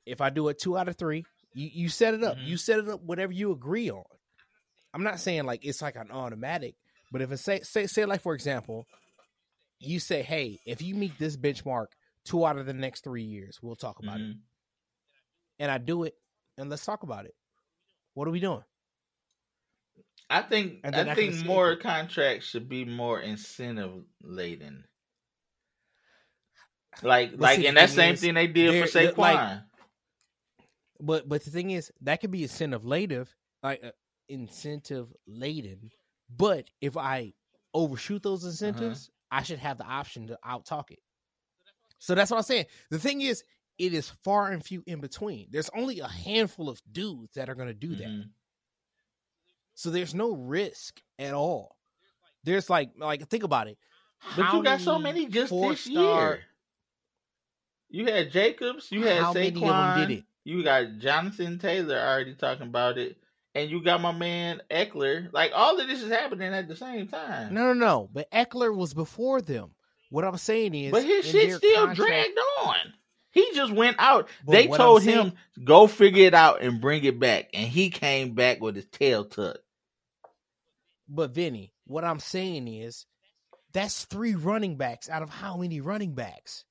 If 0.05 0.21
I 0.21 0.29
do 0.29 0.47
it 0.49 0.59
two 0.59 0.77
out 0.77 0.87
of 0.87 0.95
three, 0.97 1.25
you, 1.53 1.69
you 1.73 1.89
set 1.89 2.13
it 2.13 2.23
up. 2.23 2.37
Mhm. 2.37 2.47
You 2.47 2.57
set 2.57 2.79
it 2.79 2.89
up 2.89 3.01
whatever 3.01 3.31
you 3.31 3.51
agree 3.51 3.89
on. 3.91 4.03
I'm 4.93 5.03
not 5.03 5.19
saying 5.19 5.43
like 5.43 5.65
it's 5.65 5.81
like 5.81 5.95
an 5.95 6.09
automatic, 6.11 6.75
but 7.11 7.21
if 7.21 7.31
it 7.31 7.37
say 7.37 7.59
say 7.61 7.85
say 7.87 8.05
like 8.05 8.21
for 8.21 8.33
example, 8.33 8.85
you 9.79 9.99
say, 9.99 10.21
hey, 10.23 10.59
if 10.65 10.81
you 10.81 10.95
meet 10.95 11.17
this 11.19 11.37
benchmark 11.37 11.87
two 12.23 12.45
out 12.45 12.57
of 12.57 12.65
the 12.65 12.73
next 12.73 13.03
three 13.03 13.23
years, 13.23 13.59
we'll 13.61 13.75
talk 13.75 13.99
about 13.99 14.19
it. 14.19 14.23
Mhm. 14.27 14.39
And 15.59 15.71
I 15.71 15.77
do 15.77 16.03
it, 16.03 16.15
and 16.57 16.69
let's 16.69 16.85
talk 16.85 17.03
about 17.03 17.25
it. 17.25 17.35
What 18.13 18.27
are 18.27 18.31
we 18.31 18.39
doing? 18.39 18.63
I 20.29 20.41
think 20.41 20.79
I 20.83 21.13
think 21.15 21.45
more 21.45 21.75
contracts 21.75 22.47
should 22.47 22.67
be 22.67 22.83
more 22.85 23.19
incentive 23.19 24.03
laden. 24.21 24.85
Like 27.03 27.31
But 27.31 27.39
like 27.39 27.59
see, 27.59 27.67
and 27.67 27.77
that 27.77 27.89
same 27.89 28.13
is, 28.13 28.21
thing 28.21 28.33
they 28.33 28.47
did 28.47 28.81
for 28.89 28.89
Saquon. 28.89 29.17
like- 29.17 29.59
But 30.99 31.27
but 31.29 31.43
the 31.43 31.51
thing 31.51 31.71
is, 31.71 31.91
that 32.01 32.21
could 32.21 32.31
be 32.31 32.43
incentive 32.43 32.85
laden, 32.85 33.27
like 33.61 33.83
uh, 33.83 33.91
incentive 34.29 35.11
laden. 35.27 35.91
But 36.35 36.69
if 36.81 36.95
I 36.97 37.33
overshoot 37.73 38.23
those 38.23 38.45
incentives, 38.45 39.11
I 39.29 39.43
should 39.43 39.59
have 39.59 39.77
the 39.77 39.83
option 39.85 40.27
to 40.27 40.39
out 40.43 40.65
talk 40.65 40.91
it. 40.91 40.99
So 41.99 42.15
that's 42.15 42.31
what 42.31 42.37
I'm 42.37 42.43
saying. 42.43 42.65
The 42.89 42.99
thing 42.99 43.21
is, 43.21 43.43
it 43.77 43.93
is 43.93 44.09
far 44.23 44.51
and 44.51 44.63
few 44.63 44.81
in 44.87 45.01
between. 45.01 45.47
There's 45.51 45.69
only 45.75 45.99
a 45.99 46.07
handful 46.07 46.69
of 46.69 46.81
dudes 46.91 47.33
that 47.35 47.49
are 47.49 47.55
going 47.55 47.67
to 47.67 47.73
do 47.73 47.95
that. 47.95 48.07
So 49.75 49.89
there's 49.89 50.15
no 50.15 50.31
risk 50.33 50.99
at 51.19 51.33
all. 51.33 51.75
There's 52.43 52.69
like 52.69 52.91
like 52.97 53.27
think 53.29 53.43
about 53.43 53.67
it. 53.67 53.77
But 54.35 54.53
you 54.53 54.63
got 54.63 54.81
so 54.81 54.97
many 54.97 55.27
just 55.27 55.51
this 55.51 55.85
year. 55.87 56.39
You 57.89 58.05
had 58.05 58.31
Jacobs, 58.31 58.91
you 58.91 59.03
had 59.03 59.21
How 59.21 59.33
many 59.33 59.49
of 59.49 59.53
them 59.55 59.63
Saquon, 59.63 60.07
did 60.07 60.17
it? 60.19 60.23
you 60.43 60.63
got 60.63 60.97
Jonathan 60.97 61.59
Taylor 61.59 61.97
already 61.97 62.33
talking 62.35 62.67
about 62.67 62.97
it, 62.97 63.17
and 63.53 63.69
you 63.69 63.83
got 63.83 64.01
my 64.01 64.11
man 64.11 64.61
Ekeler. 64.71 65.31
Like 65.31 65.51
all 65.53 65.79
of 65.79 65.87
this 65.87 66.01
is 66.01 66.11
happening 66.11 66.53
at 66.53 66.67
the 66.67 66.75
same 66.75 67.07
time. 67.07 67.53
No, 67.53 67.73
no, 67.73 67.73
no. 67.73 68.09
But 68.11 68.31
Ekeler 68.31 68.75
was 68.75 68.93
before 68.93 69.41
them. 69.41 69.71
What 70.09 70.23
I'm 70.23 70.37
saying 70.37 70.73
is, 70.73 70.91
but 70.91 71.03
his 71.03 71.25
shit 71.25 71.53
still 71.53 71.85
contract- 71.87 72.09
dragged 72.09 72.39
on. 72.63 72.75
He 73.31 73.51
just 73.53 73.73
went 73.73 73.97
out. 73.99 74.29
But 74.45 74.53
they 74.53 74.67
told 74.67 75.03
saying- 75.03 75.17
him 75.17 75.33
go 75.63 75.87
figure 75.87 76.25
it 76.25 76.33
out 76.33 76.61
and 76.61 76.79
bring 76.79 77.03
it 77.03 77.19
back, 77.19 77.49
and 77.53 77.67
he 77.67 77.89
came 77.89 78.33
back 78.33 78.61
with 78.61 78.75
his 78.75 78.85
tail 78.87 79.25
tucked. 79.25 79.59
But 81.07 81.31
Vinny, 81.31 81.73
what 81.85 82.03
I'm 82.03 82.19
saying 82.19 82.67
is, 82.67 83.05
that's 83.73 84.05
three 84.05 84.35
running 84.35 84.77
backs 84.77 85.09
out 85.09 85.21
of 85.21 85.29
how 85.29 85.57
many 85.57 85.81
running 85.81 86.13
backs? 86.13 86.63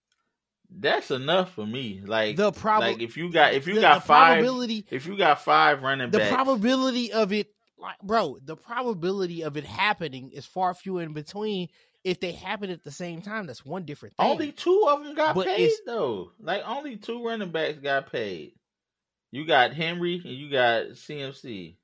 That's 0.70 1.10
enough 1.10 1.52
for 1.52 1.66
me. 1.66 2.02
Like 2.04 2.36
The 2.36 2.50
problem, 2.50 2.92
like 2.92 3.02
if 3.02 3.16
you 3.16 3.30
got 3.30 3.54
if 3.54 3.66
you 3.66 3.74
the, 3.74 3.80
got 3.82 4.02
the 4.02 4.08
five 4.08 4.38
probability, 4.38 4.86
if 4.90 5.06
you 5.06 5.16
got 5.16 5.42
five 5.42 5.82
running 5.82 6.10
backs 6.10 6.12
the 6.12 6.18
backs, 6.18 6.34
probability 6.34 7.12
of 7.12 7.32
it, 7.32 7.48
like 7.78 7.98
bro, 8.02 8.38
the 8.42 8.56
probability 8.56 9.42
of 9.42 9.56
it 9.56 9.64
happening 9.64 10.30
is 10.30 10.46
far 10.46 10.74
few 10.74 10.98
in 10.98 11.12
between. 11.12 11.68
If 12.02 12.20
they 12.20 12.32
happen 12.32 12.70
at 12.70 12.82
the 12.82 12.90
same 12.90 13.22
time, 13.22 13.46
that's 13.46 13.64
one 13.64 13.84
different 13.84 14.16
thing. 14.16 14.26
only 14.26 14.52
two 14.52 14.86
of 14.88 15.04
them 15.04 15.14
got 15.14 15.34
But 15.34 15.46
paid 15.46 15.70
though. 15.86 16.32
Like 16.40 16.62
only 16.66 16.96
two 16.96 17.24
running 17.24 17.50
backs 17.50 17.78
got 17.78 18.10
paid. 18.10 18.52
You 19.30 19.46
got 19.46 19.74
Henry 19.74 20.20
and 20.24 20.34
you 20.34 20.50
got 20.50 20.92
CMC. 20.92 21.76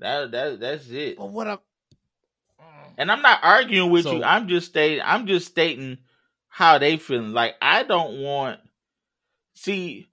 That 0.00 0.30
that 0.32 0.60
that's 0.60 0.88
it. 0.88 1.16
but 1.18 1.30
what 1.30 1.46
I'm, 1.46 1.58
And 2.98 3.10
I'm 3.10 3.22
not 3.22 3.40
arguing 3.42 3.90
with 3.90 4.04
So- 4.04 4.16
you. 4.16 4.24
I'm 4.24 4.48
just 4.48 4.66
stating. 4.66 5.02
I'm 5.04 5.26
just 5.26 5.46
stating 5.46 5.98
how 6.48 6.78
they 6.78 6.96
feeling. 6.96 7.32
Like 7.32 7.54
I 7.62 7.82
don't 7.84 8.20
want. 8.22 8.60
See, 9.54 10.08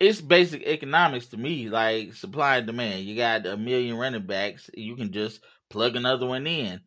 it's 0.00 0.20
basic 0.20 0.62
economics 0.62 1.26
to 1.26 1.36
me. 1.36 1.68
Like 1.68 2.14
supply 2.14 2.58
and 2.58 2.66
demand. 2.66 3.04
You 3.04 3.16
got 3.16 3.46
a 3.46 3.56
million 3.56 3.96
running 3.96 4.26
backs. 4.26 4.70
You 4.74 4.96
can 4.96 5.12
just 5.12 5.40
plug 5.70 5.96
another 5.96 6.26
one 6.26 6.46
in. 6.46 6.80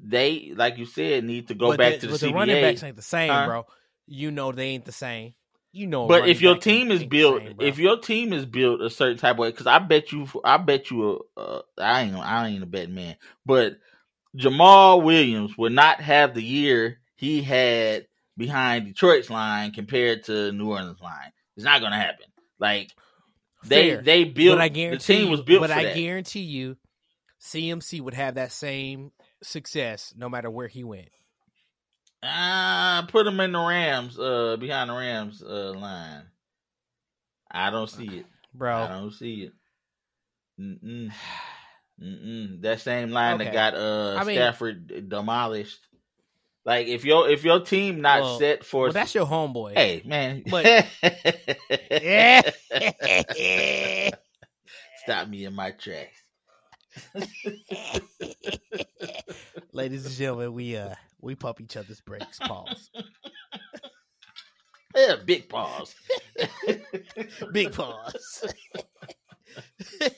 They, 0.00 0.52
like 0.54 0.78
you 0.78 0.86
said, 0.86 1.24
need 1.24 1.48
to 1.48 1.54
go 1.54 1.76
back 1.76 1.94
the, 1.94 1.98
to 2.00 2.06
the 2.06 2.12
but 2.12 2.20
CBA. 2.20 2.28
the 2.28 2.34
running 2.34 2.62
backs 2.62 2.82
ain't 2.84 2.96
the 2.96 3.02
same, 3.02 3.30
Huh? 3.32 3.46
bro. 3.46 3.66
You 4.06 4.30
know 4.30 4.52
they 4.52 4.68
ain't 4.68 4.84
the 4.84 4.92
same. 4.92 5.34
You 5.70 5.86
know, 5.86 6.08
But 6.08 6.28
if 6.28 6.40
your 6.40 6.56
team 6.56 6.90
is 6.90 7.04
built, 7.04 7.42
same, 7.42 7.56
if 7.60 7.78
your 7.78 7.98
team 7.98 8.32
is 8.32 8.46
built 8.46 8.80
a 8.80 8.88
certain 8.88 9.18
type 9.18 9.32
of 9.32 9.38
way, 9.38 9.50
because 9.50 9.66
I 9.66 9.78
bet 9.78 10.12
you, 10.12 10.26
I 10.42 10.56
bet 10.56 10.90
you, 10.90 11.20
uh, 11.36 11.60
I 11.76 12.02
ain't, 12.02 12.16
I 12.16 12.48
ain't 12.48 12.62
a 12.62 12.66
bet 12.66 12.88
man, 12.88 13.16
but 13.44 13.76
Jamaal 14.36 15.02
Williams 15.02 15.56
would 15.58 15.72
not 15.72 16.00
have 16.00 16.34
the 16.34 16.42
year 16.42 17.00
he 17.16 17.42
had 17.42 18.06
behind 18.36 18.86
Detroit's 18.86 19.28
line 19.28 19.72
compared 19.72 20.24
to 20.24 20.52
New 20.52 20.70
Orleans 20.70 21.00
line. 21.00 21.32
It's 21.56 21.64
not 21.64 21.80
gonna 21.80 21.98
happen. 21.98 22.26
Like 22.58 22.90
they 23.64 23.90
Fair. 23.90 24.02
they 24.02 24.24
built 24.24 24.58
but 24.58 24.62
I 24.62 24.68
the 24.68 24.96
team 24.98 25.30
was 25.30 25.42
built 25.42 25.60
but 25.60 25.70
I 25.70 25.84
that. 25.84 25.96
guarantee 25.96 26.40
you, 26.40 26.76
CMC 27.40 28.00
would 28.00 28.14
have 28.14 28.36
that 28.36 28.52
same 28.52 29.12
success 29.42 30.14
no 30.16 30.28
matter 30.28 30.50
where 30.50 30.68
he 30.68 30.84
went. 30.84 31.08
Ah, 32.22 33.06
put 33.10 33.26
him 33.26 33.40
in 33.40 33.52
the 33.52 33.58
Rams, 33.60 34.18
uh, 34.18 34.56
behind 34.58 34.90
the 34.90 34.94
Rams 34.94 35.42
uh 35.42 35.72
line. 35.72 36.24
I 37.50 37.70
don't 37.70 37.88
see 37.88 38.06
it. 38.08 38.26
Bro. 38.52 38.76
I 38.76 38.88
don't 38.88 39.12
see 39.12 39.44
it. 39.44 39.52
Mm-mm. 40.60 41.10
Mm-mm. 42.02 42.60
That 42.62 42.80
same 42.80 43.10
line 43.10 43.38
that 43.38 43.52
got 43.52 43.74
uh 43.74 44.16
I 44.18 44.24
mean- 44.24 44.36
Stafford 44.36 45.08
demolished. 45.08 45.78
Like 46.64 46.88
if 46.88 47.04
your 47.04 47.28
if 47.30 47.44
your 47.44 47.60
team 47.60 48.00
not 48.02 48.20
Well- 48.22 48.38
set 48.38 48.64
for 48.64 48.84
well, 48.84 48.92
that's 48.92 49.14
your 49.14 49.26
homeboy. 49.26 49.74
hey 49.74 50.02
man, 50.04 50.42
But- 50.50 50.86
stop 55.04 55.28
me 55.28 55.44
in 55.44 55.54
my 55.54 55.70
tracks. 55.70 56.20
Ladies 59.72 60.04
and 60.06 60.14
gentlemen, 60.14 60.52
we 60.52 60.76
uh 60.76 60.94
we 61.20 61.34
pump 61.34 61.60
each 61.60 61.76
other's 61.76 62.00
brakes. 62.00 62.38
Pause. 62.38 62.90
Yeah, 64.96 65.16
big 65.24 65.48
pause. 65.48 65.94
Big 67.52 67.72
pause. 67.72 68.52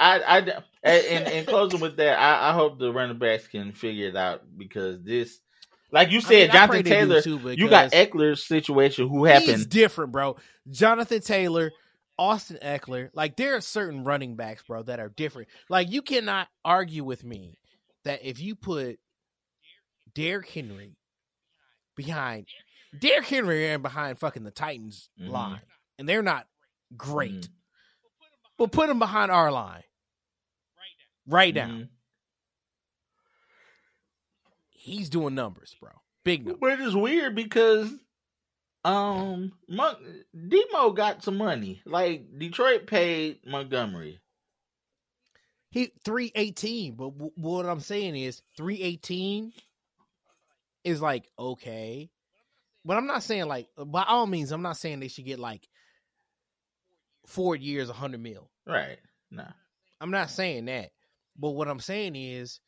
I, 0.00 0.20
I, 0.20 0.62
and 0.84 1.28
in 1.28 1.44
closing 1.44 1.80
with 1.80 1.96
that, 1.96 2.18
I, 2.18 2.50
I 2.50 2.52
hope 2.52 2.78
the 2.78 2.92
running 2.92 3.18
backs 3.18 3.48
can 3.48 3.72
figure 3.72 4.08
it 4.08 4.16
out 4.16 4.44
because 4.56 5.02
this, 5.02 5.40
like 5.90 6.10
you 6.10 6.20
said, 6.20 6.50
I 6.50 6.66
pray 6.68 6.82
Jonathan 6.82 6.84
Taylor, 6.84 7.22
too, 7.22 7.38
you 7.56 7.68
got 7.68 7.90
Ekeler's 7.92 8.46
situation 8.46 9.08
who 9.08 9.24
He's 9.24 9.46
happened. 9.46 9.68
different, 9.68 10.12
bro. 10.12 10.36
Jonathan 10.70 11.20
Taylor, 11.20 11.72
Austin 12.18 12.58
Eckler, 12.62 13.10
like 13.14 13.36
there 13.36 13.56
are 13.56 13.60
certain 13.60 14.04
running 14.04 14.36
backs, 14.36 14.62
bro, 14.62 14.84
that 14.84 15.00
are 15.00 15.08
different. 15.08 15.48
Like 15.68 15.90
you 15.90 16.02
cannot 16.02 16.48
argue 16.64 17.04
with 17.04 17.24
me 17.24 17.58
that 18.04 18.20
if 18.22 18.40
you 18.40 18.54
put 18.54 19.00
Derrick 20.18 20.48
Henry 20.50 20.96
behind 21.94 22.48
Derrick 22.98 23.26
Henry 23.26 23.68
and 23.68 23.84
behind 23.84 24.18
fucking 24.18 24.42
the 24.42 24.50
Titans 24.50 25.10
Mhm. 25.20 25.28
line, 25.28 25.60
and 25.96 26.08
they're 26.08 26.22
not 26.24 26.48
great, 26.96 27.42
Mhm. 27.42 27.48
but 28.56 28.72
put 28.72 28.90
him 28.90 28.98
behind 28.98 29.30
our 29.30 29.52
line 29.52 29.84
right 31.24 31.54
now. 31.54 31.68
Mhm. 31.68 31.88
He's 34.70 35.08
doing 35.08 35.36
numbers, 35.36 35.76
bro. 35.78 35.90
Big 36.24 36.44
numbers. 36.46 36.58
But 36.60 36.80
it's 36.80 36.94
weird 36.96 37.36
because 37.36 37.92
um 38.84 39.56
Mon- 39.68 40.24
Demo 40.48 40.90
got 40.90 41.22
some 41.22 41.36
money. 41.36 41.80
Like 41.84 42.38
Detroit 42.38 42.88
paid 42.88 43.46
Montgomery. 43.46 44.20
He 45.70 45.92
three 46.04 46.32
eighteen, 46.34 46.96
but 46.96 47.10
w- 47.10 47.32
what 47.36 47.66
I'm 47.66 47.80
saying 47.80 48.16
is 48.16 48.42
three 48.56 48.82
eighteen 48.82 49.52
is 50.84 51.00
like 51.02 51.28
okay, 51.38 52.10
but 52.84 52.96
I'm 52.96 53.06
not 53.06 53.22
saying 53.22 53.46
like 53.46 53.68
uh, 53.76 53.84
by 53.84 54.04
all 54.04 54.26
means 54.26 54.52
I'm 54.52 54.62
not 54.62 54.76
saying 54.76 55.00
they 55.00 55.08
should 55.08 55.24
get 55.26 55.38
like 55.38 55.68
four 57.26 57.56
years, 57.56 57.88
a 57.90 57.92
hundred 57.94 58.20
mil. 58.22 58.50
Right. 58.66 58.98
No. 59.30 59.46
I'm 60.00 60.10
not 60.10 60.30
saying 60.30 60.66
that, 60.66 60.90
but 61.36 61.50
what 61.50 61.68
I'm 61.68 61.80
saying 61.80 62.16
is 62.16 62.60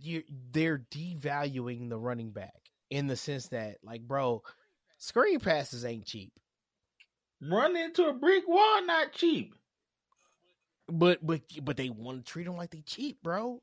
you 0.00 0.22
they're 0.50 0.84
devaluing 0.90 1.88
the 1.88 1.98
running 1.98 2.30
back 2.30 2.54
in 2.90 3.06
the 3.06 3.16
sense 3.16 3.48
that 3.48 3.76
like 3.82 4.02
bro, 4.02 4.42
screen 4.98 5.40
passes 5.40 5.84
ain't 5.84 6.06
cheap, 6.06 6.32
Run 7.42 7.76
into 7.76 8.06
a 8.06 8.12
brick 8.14 8.44
wall, 8.48 8.84
not 8.86 9.12
cheap. 9.12 9.54
but 10.88 11.24
but 11.24 11.42
but 11.62 11.76
they 11.76 11.90
want 11.90 12.24
to 12.24 12.32
treat 12.32 12.44
them 12.44 12.56
like 12.56 12.70
they 12.70 12.80
cheap, 12.82 13.22
bro. 13.22 13.60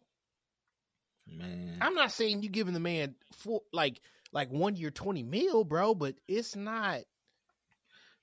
Man. 1.27 1.77
I'm 1.81 1.95
not 1.95 2.11
saying 2.11 2.43
you 2.43 2.49
giving 2.49 2.73
the 2.73 2.79
man 2.79 3.15
four 3.33 3.61
like 3.71 4.01
like 4.33 4.49
one 4.51 4.75
year 4.75 4.91
twenty 4.91 5.23
mil, 5.23 5.63
bro, 5.63 5.95
but 5.95 6.15
it's 6.27 6.55
not. 6.55 7.01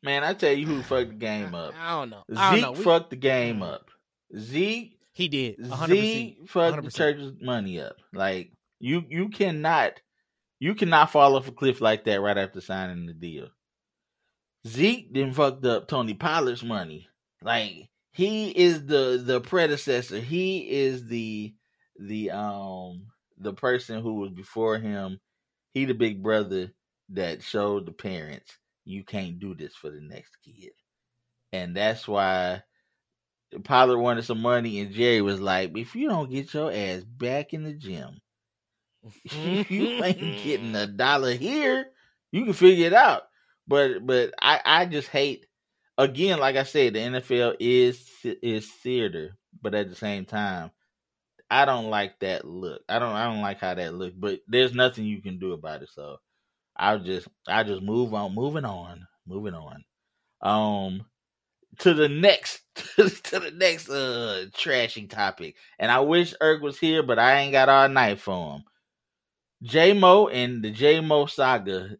Man, 0.02 0.22
I 0.22 0.34
tell 0.34 0.52
you 0.52 0.66
who 0.66 0.82
fucked 0.82 1.10
the 1.10 1.16
game 1.16 1.54
up. 1.54 1.74
I 1.78 1.98
don't 1.98 2.10
know. 2.10 2.22
I 2.36 2.50
don't 2.50 2.54
Zeke 2.54 2.62
know. 2.62 2.72
We- 2.72 2.84
fucked 2.84 3.10
the 3.10 3.16
game 3.16 3.62
up. 3.62 3.90
Zeke 4.36 4.98
he 5.18 5.26
did. 5.26 5.58
100%. 5.58 5.88
Zeke 5.88 6.38
fucked 6.48 6.76
the 6.84 6.88
100%. 6.90 6.94
church's 6.96 7.32
money 7.40 7.80
up. 7.80 7.96
Like 8.12 8.52
you, 8.78 9.02
you 9.08 9.30
cannot, 9.30 10.00
you 10.60 10.76
cannot 10.76 11.10
fall 11.10 11.34
off 11.34 11.48
a 11.48 11.52
cliff 11.52 11.80
like 11.80 12.04
that 12.04 12.20
right 12.20 12.38
after 12.38 12.60
signing 12.60 13.06
the 13.06 13.14
deal. 13.14 13.48
Zeke 14.64 15.12
then 15.12 15.32
fucked 15.32 15.64
up 15.64 15.88
Tony 15.88 16.14
Pollard's 16.14 16.62
money. 16.62 17.08
Like 17.42 17.88
he 18.12 18.50
is 18.50 18.86
the 18.86 19.20
the 19.24 19.40
predecessor. 19.40 20.20
He 20.20 20.70
is 20.70 21.06
the 21.08 21.54
the 21.98 22.30
um 22.30 23.06
the 23.38 23.52
person 23.52 24.02
who 24.02 24.14
was 24.16 24.30
before 24.32 24.78
him. 24.78 25.20
He 25.74 25.84
the 25.84 25.94
big 25.94 26.22
brother 26.22 26.72
that 27.10 27.42
showed 27.42 27.86
the 27.86 27.92
parents 27.92 28.58
you 28.84 29.04
can't 29.04 29.38
do 29.38 29.54
this 29.54 29.74
for 29.74 29.90
the 29.90 30.00
next 30.00 30.36
kid, 30.44 30.72
and 31.52 31.76
that's 31.76 32.08
why 32.08 32.62
Pollard 33.64 33.98
wanted 33.98 34.24
some 34.24 34.40
money, 34.42 34.80
and 34.80 34.92
Jerry 34.92 35.22
was 35.22 35.40
like, 35.40 35.76
"If 35.76 35.94
you 35.96 36.08
don't 36.08 36.30
get 36.30 36.52
your 36.54 36.72
ass 36.72 37.04
back 37.04 37.54
in 37.54 37.64
the 37.64 37.72
gym, 37.74 38.20
you 39.70 40.02
ain't 40.02 40.36
getting 40.36 40.74
a 40.74 40.86
dollar 40.86 41.32
here. 41.32 41.86
You 42.32 42.44
can 42.44 42.52
figure 42.54 42.86
it 42.86 42.94
out." 42.94 43.22
But 43.66 44.06
but 44.06 44.34
I 44.40 44.60
I 44.64 44.86
just 44.86 45.08
hate 45.08 45.46
again, 45.98 46.38
like 46.40 46.56
I 46.56 46.64
said, 46.64 46.94
the 46.94 47.00
NFL 47.00 47.56
is 47.60 48.08
is 48.24 48.70
theater, 48.70 49.36
but 49.62 49.74
at 49.74 49.88
the 49.90 49.96
same 49.96 50.24
time, 50.24 50.70
I 51.50 51.64
don't 51.64 51.90
like 51.90 52.18
that 52.20 52.44
look. 52.46 52.82
I 52.88 52.98
don't 52.98 53.14
I 53.14 53.24
don't 53.24 53.42
like 53.42 53.60
how 53.60 53.74
that 53.74 53.94
look. 53.94 54.14
But 54.16 54.40
there's 54.48 54.74
nothing 54.74 55.04
you 55.06 55.22
can 55.22 55.38
do 55.38 55.52
about 55.52 55.82
it. 55.82 55.90
So 55.90 56.18
I'll 56.76 57.00
just 57.00 57.28
I 57.48 57.62
just 57.64 57.82
move 57.82 58.14
on, 58.14 58.34
moving 58.34 58.64
on, 58.64 59.06
moving 59.26 59.54
on. 59.54 59.84
Um 60.42 61.06
to 61.80 61.94
the 61.94 62.08
next 62.08 62.60
to 62.74 63.40
the 63.40 63.52
next 63.54 63.88
uh 63.88 64.46
trashy 64.54 65.06
topic. 65.06 65.56
And 65.78 65.90
I 65.90 66.00
wish 66.00 66.34
ERQ 66.40 66.62
was 66.62 66.78
here, 66.78 67.02
but 67.02 67.18
I 67.18 67.40
ain't 67.40 67.52
got 67.52 67.68
all 67.68 67.88
night 67.88 68.20
for 68.20 68.54
him. 68.56 68.64
J 69.62 69.92
Mo 69.92 70.28
and 70.28 70.62
the 70.62 70.70
J 70.70 71.00
Mo 71.00 71.26
saga 71.26 71.96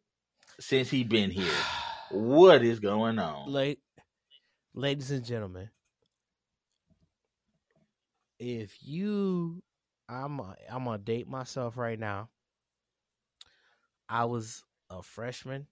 since 0.60 0.90
he 0.90 1.04
been 1.04 1.30
here. 1.30 1.52
What 2.10 2.62
is 2.64 2.80
going 2.80 3.18
on? 3.18 3.52
La- 3.52 3.74
ladies 4.74 5.10
and 5.10 5.22
gentlemen, 5.24 5.68
if 8.38 8.76
you, 8.82 9.62
I'm, 10.08 10.40
a, 10.40 10.56
I'm 10.70 10.84
gonna 10.84 10.98
date 10.98 11.28
myself 11.28 11.76
right 11.76 11.98
now. 11.98 12.30
I 14.08 14.24
was 14.26 14.64
a 14.90 15.02
freshman 15.02 15.66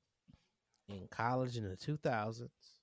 in 0.88 1.08
college 1.08 1.56
in 1.56 1.64
the 1.68 1.76
2000s, 1.76 2.80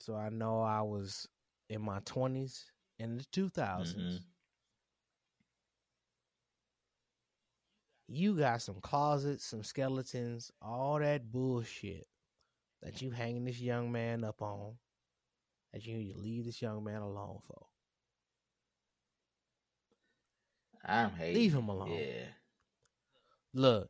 so 0.00 0.14
I 0.14 0.28
know 0.28 0.60
I 0.60 0.82
was 0.82 1.28
in 1.68 1.80
my 1.82 2.00
20s 2.00 2.64
in 2.98 3.16
the 3.16 3.24
2000s. 3.24 4.20
Mhm. 4.20 4.24
You 8.08 8.36
got 8.36 8.62
some 8.62 8.80
closets, 8.80 9.44
some 9.44 9.64
skeletons, 9.64 10.50
all 10.60 10.98
that 10.98 11.30
bullshit 11.32 12.06
that 12.82 13.00
you 13.02 13.10
hanging 13.10 13.44
this 13.44 13.60
young 13.60 13.90
man 13.92 14.24
up 14.24 14.42
on 14.42 14.78
that 15.72 15.86
you 15.86 15.96
need 15.96 16.12
to 16.12 16.18
leave 16.18 16.44
this 16.44 16.62
young 16.62 16.84
man 16.84 17.02
alone 17.02 17.40
for. 17.46 17.66
I'm 20.84 21.10
hating. 21.10 21.34
Leave 21.34 21.54
him 21.54 21.68
alone. 21.68 21.90
Yeah. 21.90 22.24
Look, 23.54 23.88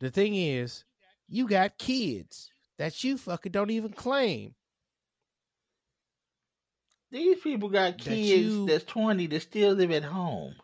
the 0.00 0.10
thing 0.10 0.34
is, 0.34 0.84
you 1.28 1.46
got 1.48 1.78
kids 1.78 2.50
that 2.78 3.02
you 3.04 3.16
fucking 3.16 3.52
don't 3.52 3.70
even 3.70 3.92
claim. 3.92 4.54
These 7.10 7.40
people 7.40 7.68
got 7.68 7.98
That 7.98 8.04
kids 8.04 8.28
you- 8.28 8.66
that's 8.66 8.84
20 8.84 9.26
that 9.28 9.40
still 9.40 9.72
live 9.74 9.90
at 9.90 10.04
home. 10.04 10.54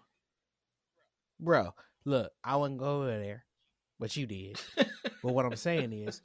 Bro, 1.40 1.74
look, 2.04 2.32
I 2.42 2.56
wouldn't 2.56 2.80
go 2.80 3.02
over 3.02 3.18
there, 3.18 3.44
but 3.98 4.16
you 4.16 4.26
did. 4.26 4.60
but 4.76 5.32
what 5.32 5.44
I'm 5.44 5.56
saying 5.56 5.92
is, 5.92 6.22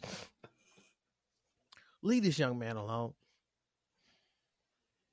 leave 2.02 2.24
this 2.24 2.40
young 2.40 2.58
man 2.60 2.78
alone. 2.78 3.14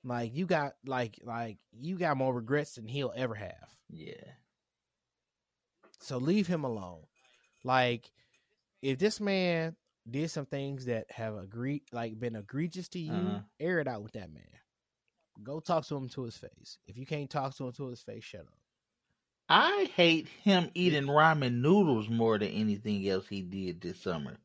Like 0.09 0.35
you 0.35 0.47
got 0.47 0.73
like 0.87 1.19
like 1.23 1.59
you 1.79 1.99
got 1.99 2.17
more 2.17 2.33
regrets 2.35 2.77
than 2.77 2.89
he'll 2.89 3.13
ever 3.15 3.35
have. 3.35 3.69
Yeah. 3.91 4.15
So 6.01 6.17
leave 6.19 6.47
him 6.47 6.65
alone. 6.65 7.03
Like 7.63 8.11
if 8.81 8.99
this 8.99 9.21
man 9.21 9.77
did 10.11 10.31
some 10.31 10.47
things 10.47 10.87
that 10.87 11.11
have 11.11 11.37
agreed 11.37 11.83
like 11.93 12.19
been 12.19 12.37
egregious 12.37 12.89
to 12.91 12.99
you, 12.99 13.13
Uh-huh. 13.13 13.41
air 13.61 13.81
it 13.81 13.89
out 13.89 14.03
with 14.03 14.13
that 14.13 14.33
man. 14.33 14.45
Go 15.43 15.61
talk 15.61 15.87
to 15.87 15.97
him 15.97 16.09
to 16.11 16.23
his 16.25 16.37
face. 16.37 16.79
If 16.87 16.97
you 16.97 17.05
can't 17.07 17.29
talk 17.31 17.55
to 17.57 17.67
him 17.67 17.73
to 17.73 17.89
his 17.89 18.01
face, 18.01 18.25
shut 18.25 18.41
up. 18.41 18.59
I 19.51 19.89
hate 19.95 20.27
him 20.43 20.71
eating 20.75 21.05
ramen 21.07 21.61
noodles 21.61 22.09
more 22.09 22.39
than 22.39 22.49
anything 22.49 23.07
else 23.09 23.27
he 23.29 23.43
did 23.43 23.81
this 23.81 24.01
summer. 24.01 24.37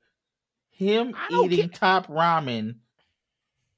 Him 0.69 1.15
eating 1.31 1.69
care. 1.69 1.79
top 1.79 2.07
ramen 2.07 2.75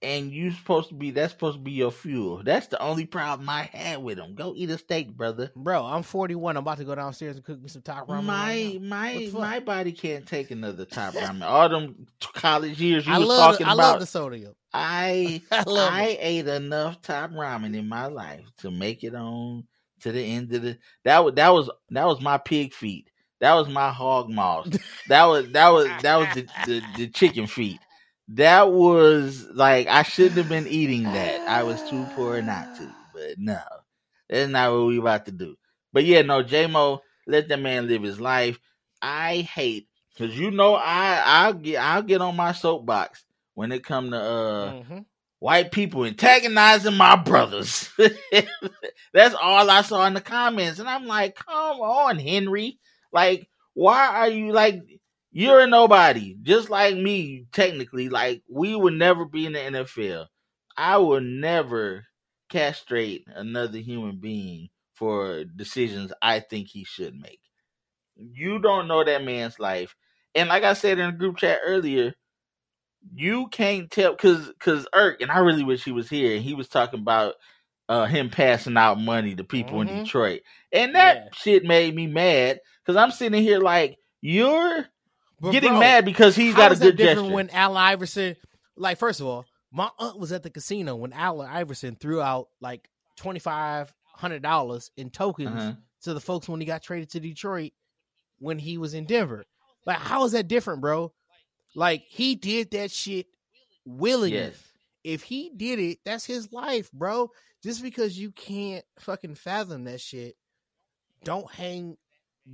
and 0.02 0.32
you 0.32 0.52
supposed 0.52 0.90
to 0.90 0.96
be 0.96 1.12
that's 1.12 1.34
supposed 1.34 1.58
to 1.58 1.64
be 1.64 1.72
your 1.74 1.92
fuel. 1.92 2.44
That's 2.44 2.68
the 2.68 2.82
only 2.82 3.06
problem 3.06 3.50
I 3.50 3.64
had 3.64 4.04
with 4.04 4.18
them. 4.18 4.36
Go 4.36 4.54
eat 4.56 4.70
a 4.70 4.78
steak, 4.78 5.16
brother. 5.18 5.52
Bro, 5.56 5.86
I'm 5.86 6.04
41. 6.04 6.58
I'm 6.58 6.62
about 6.64 6.80
to 6.80 6.86
go 6.86 6.96
downstairs 6.96 7.36
and 7.38 7.46
cook 7.46 7.62
me 7.62 7.70
some 7.70 7.82
top 7.84 8.08
ramen. 8.08 8.26
my 8.26 8.34
right 8.36 8.82
my 8.82 9.14
What 9.14 9.26
the 9.26 9.32
fuck? 9.32 9.42
my 9.42 9.60
body 9.60 9.92
can't 9.94 10.28
take 10.28 10.52
another 10.52 10.86
top 10.86 11.16
ramen. 11.18 11.44
All 11.44 11.70
them 11.70 12.08
college 12.34 12.82
years 12.82 13.08
you 13.08 13.14
I 13.14 13.18
was 13.18 13.30
love 13.30 13.36
talking 13.36 13.68
I 13.68 13.74
about. 13.74 13.76
love 13.76 14.00
the 14.00 14.08
sodium. 14.08 14.56
I 14.74 15.44
I 15.52 15.66
I 15.78 16.18
ate 16.22 16.48
enough 16.48 17.02
top 17.02 17.32
ramen 17.32 17.76
in 17.78 17.90
my 17.90 18.08
life 18.08 18.46
to 18.60 18.72
make 18.72 19.04
it 19.04 19.16
on 19.16 19.66
to 20.02 20.12
the 20.12 20.22
end 20.22 20.54
of 20.54 20.64
the 20.64 20.78
that 21.06 21.24
was 21.26 21.36
that 21.36 21.50
was 21.50 21.70
that 21.92 22.06
was 22.08 22.22
my 22.22 22.38
pig 22.40 22.74
feet. 22.74 23.12
That 23.42 23.56
was 23.56 23.70
my 23.70 23.92
hog 23.92 24.30
maws. 24.30 24.70
that 25.08 25.26
was 25.26 25.50
that 25.52 25.70
was 25.70 25.98
that 26.02 26.18
was 26.18 26.30
the, 26.32 26.50
the, 26.64 26.82
the 26.82 27.08
chicken 27.10 27.48
feet. 27.48 27.85
That 28.30 28.72
was 28.72 29.46
like 29.54 29.88
I 29.88 30.04
shouldn't 30.04 30.38
have 30.38 30.48
been 30.48 30.68
eating 30.68 31.12
that. 31.12 31.42
I 31.48 31.64
was 31.64 31.84
too 31.84 32.08
poor 32.08 32.42
not 32.42 32.74
to. 32.76 32.92
But 33.14 33.38
no. 33.38 33.60
That's 34.30 34.50
not 34.50 34.72
what 34.74 34.88
we 34.88 34.98
about 34.98 35.26
to 35.26 35.32
do. 35.32 35.56
But 35.94 36.06
yeah, 36.06 36.22
no, 36.22 36.42
J 36.44 36.68
Mo, 36.68 37.02
let 37.28 37.48
that 37.50 37.60
man 37.60 37.88
live 37.88 38.04
his 38.04 38.20
life. 38.20 38.60
I 39.02 39.38
hate 39.42 39.88
because 40.14 40.38
you 40.38 40.52
know 40.52 40.76
I 40.76 41.22
I'll 41.26 41.54
get 41.54 41.78
I'll 41.78 42.02
get 42.04 42.22
on 42.22 42.36
my 42.36 42.52
soapbox 42.54 43.24
when 43.54 43.72
it 43.72 43.84
come 43.84 44.12
to 44.12 44.18
uh 44.18 44.74
Mhm. 44.74 45.06
white 45.40 45.72
people 45.72 46.06
antagonizing 46.06 46.96
my 46.96 47.16
brothers. 47.16 47.90
That's 49.14 49.36
all 49.36 49.70
I 49.70 49.82
saw 49.82 50.06
in 50.08 50.14
the 50.14 50.22
comments. 50.22 50.80
And 50.80 50.90
I'm 50.90 51.06
like, 51.06 51.36
come 51.36 51.80
on, 51.82 52.20
Henry. 52.20 52.80
Like, 53.12 53.48
why 53.74 54.08
are 54.08 54.30
you 54.30 54.52
like 54.52 54.82
you're 55.36 55.62
a 55.62 55.68
nobody, 55.68 56.38
just 56.44 56.72
like 56.72 56.98
me, 56.98 57.48
technically. 57.54 58.10
Like, 58.10 58.44
we 58.50 58.76
would 58.76 58.96
never 58.96 59.26
be 59.26 59.48
in 59.48 59.54
the 59.54 59.60
NFL. 59.60 60.28
I 60.78 60.98
will 61.00 61.22
never 61.22 62.06
castrate 62.52 63.26
another 63.36 63.80
human 63.80 64.20
being 64.22 64.70
for 64.96 65.46
decisions 65.46 66.14
I 66.24 66.42
think 66.42 66.70
he 66.70 66.86
should 66.86 67.16
make. 67.16 67.42
You 68.18 68.60
don't 68.60 68.88
know 68.88 69.04
that 69.04 69.24
man's 69.26 69.60
life. 69.60 69.96
And 70.36 70.50
like 70.50 70.64
I 70.64 70.74
said 70.74 71.00
in 71.00 71.08
the 71.08 71.18
group 71.18 71.38
chat 71.38 71.60
earlier, 71.66 72.14
you 73.16 73.48
can't 73.50 73.92
tell 73.92 74.14
because 74.14 74.48
because 74.50 74.88
ERQ 74.96 75.22
and 75.22 75.32
I 75.32 75.40
really 75.40 75.66
wish 75.66 75.84
he 75.86 75.92
was 75.94 76.10
here. 76.10 76.40
He 76.40 76.56
was 76.56 76.70
talking 76.70 77.02
about 77.02 77.36
uh 77.90 78.06
him 78.08 78.30
passing 78.32 78.78
out 78.78 79.00
money 79.00 79.36
to 79.36 79.46
people 79.46 79.82
in 79.82 79.88
Mhm. 79.88 79.96
Detroit, 79.96 80.42
and 80.74 80.96
that 80.96 81.18
Yeah. 81.18 81.30
shit 81.34 81.66
made 81.66 81.96
me 81.96 82.08
mad 82.08 82.60
because 82.86 82.98
I'm 82.98 83.12
sitting 83.12 83.44
here 83.44 83.60
like 83.60 83.98
you're 84.22 84.88
But 85.46 85.52
getting 85.52 85.70
bro, 85.72 85.80
mad 85.80 86.06
because 86.06 86.36
he's 86.36 86.54
how 86.54 86.70
got 86.70 86.72
a 86.74 86.76
good 86.80 86.98
different 86.98 87.20
gesture. 87.28 87.34
when 87.34 87.50
Allen 87.52 87.78
Iverson, 87.78 88.36
like, 88.76 88.98
first 88.98 89.20
of 89.22 89.28
all, 89.28 89.46
my 89.72 89.90
aunt 90.00 90.20
was 90.20 90.32
at 90.32 90.44
the 90.44 90.50
casino 90.50 90.96
when 90.96 91.14
Allen 91.14 91.50
Iverson 91.50 91.96
threw 91.96 92.22
out 92.22 92.50
like 92.62 92.90
twenty 93.18 93.40
five 93.40 93.94
hundred 94.06 94.42
dollars 94.42 94.92
in 94.98 95.10
tokens 95.10 95.50
Uh-huh. 95.50 95.74
to 96.04 96.14
the 96.14 96.22
folks 96.22 96.48
when 96.48 96.60
he 96.60 96.66
got 96.66 96.82
traded 96.84 97.10
to 97.12 97.20
Detroit 97.20 97.72
when 98.40 98.60
he 98.60 98.78
was 98.78 98.94
in 98.94 99.06
Denver. 99.06 99.44
Like, 99.86 99.98
how 100.00 100.24
is 100.26 100.32
that 100.34 100.48
different, 100.48 100.82
bro? 100.82 101.14
Like, 101.76 102.04
he 102.08 102.36
did 102.36 102.72
that 102.72 102.92
shit 102.92 103.28
willingly. 103.86 104.38
Yes, 104.38 104.56
If 105.04 105.24
he 105.24 105.52
did 105.56 105.80
it, 105.80 106.00
that's 106.06 106.26
his 106.26 106.52
life, 106.54 106.90
bro. 106.92 107.30
Just 107.64 107.82
because 107.84 108.18
you 108.18 108.32
can't 108.32 108.86
fucking 109.00 109.36
fathom 109.36 109.84
that 109.86 110.00
shit, 110.02 110.36
don't 111.24 111.50
hang 111.52 111.98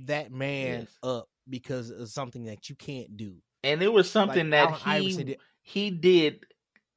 that 0.06 0.32
man 0.32 0.80
Yes. 0.80 0.88
up 1.02 1.28
because 1.48 1.90
of 1.90 2.08
something 2.08 2.44
that 2.44 2.68
you 2.68 2.74
can't 2.76 3.16
do. 3.16 3.34
and 3.64 3.82
it 3.82 3.92
was 3.92 4.10
something 4.10 4.50
Like 4.50 4.82
that 4.82 5.00
he 5.00 5.16
did. 5.24 5.38
he 5.62 5.90
did 5.90 6.44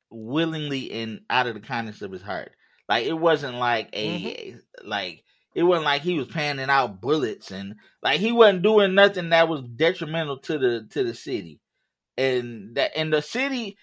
willingly 0.09 0.91
and 0.91 1.21
out 1.29 1.47
of 1.47 1.53
the 1.55 1.59
kindness 1.59 2.01
of 2.01 2.11
his 2.11 2.21
heart. 2.21 2.51
Like 2.87 3.05
it 3.05 3.13
wasn't 3.13 3.55
like 3.55 3.89
a 3.93 4.19
Mm-hmm. 4.19 4.87
like 4.89 5.23
it 5.55 5.63
wasn't 5.63 5.85
like 5.85 6.01
he 6.01 6.17
was 6.17 6.27
panning 6.27 6.69
out 6.69 7.01
bullets 7.01 7.49
and 7.51 7.75
like 8.03 8.19
he 8.19 8.31
wasn't 8.31 8.61
doing 8.61 8.93
nothing 8.93 9.29
that 9.29 9.47
was 9.49 9.61
detrimental 9.63 10.37
to 10.39 10.57
the 10.57 10.87
to 10.91 11.03
the 11.03 11.13
city. 11.13 11.59
and 12.17 12.75
that 12.75 12.91
and 12.95 13.11
the 13.11 13.21
city, 13.21 13.77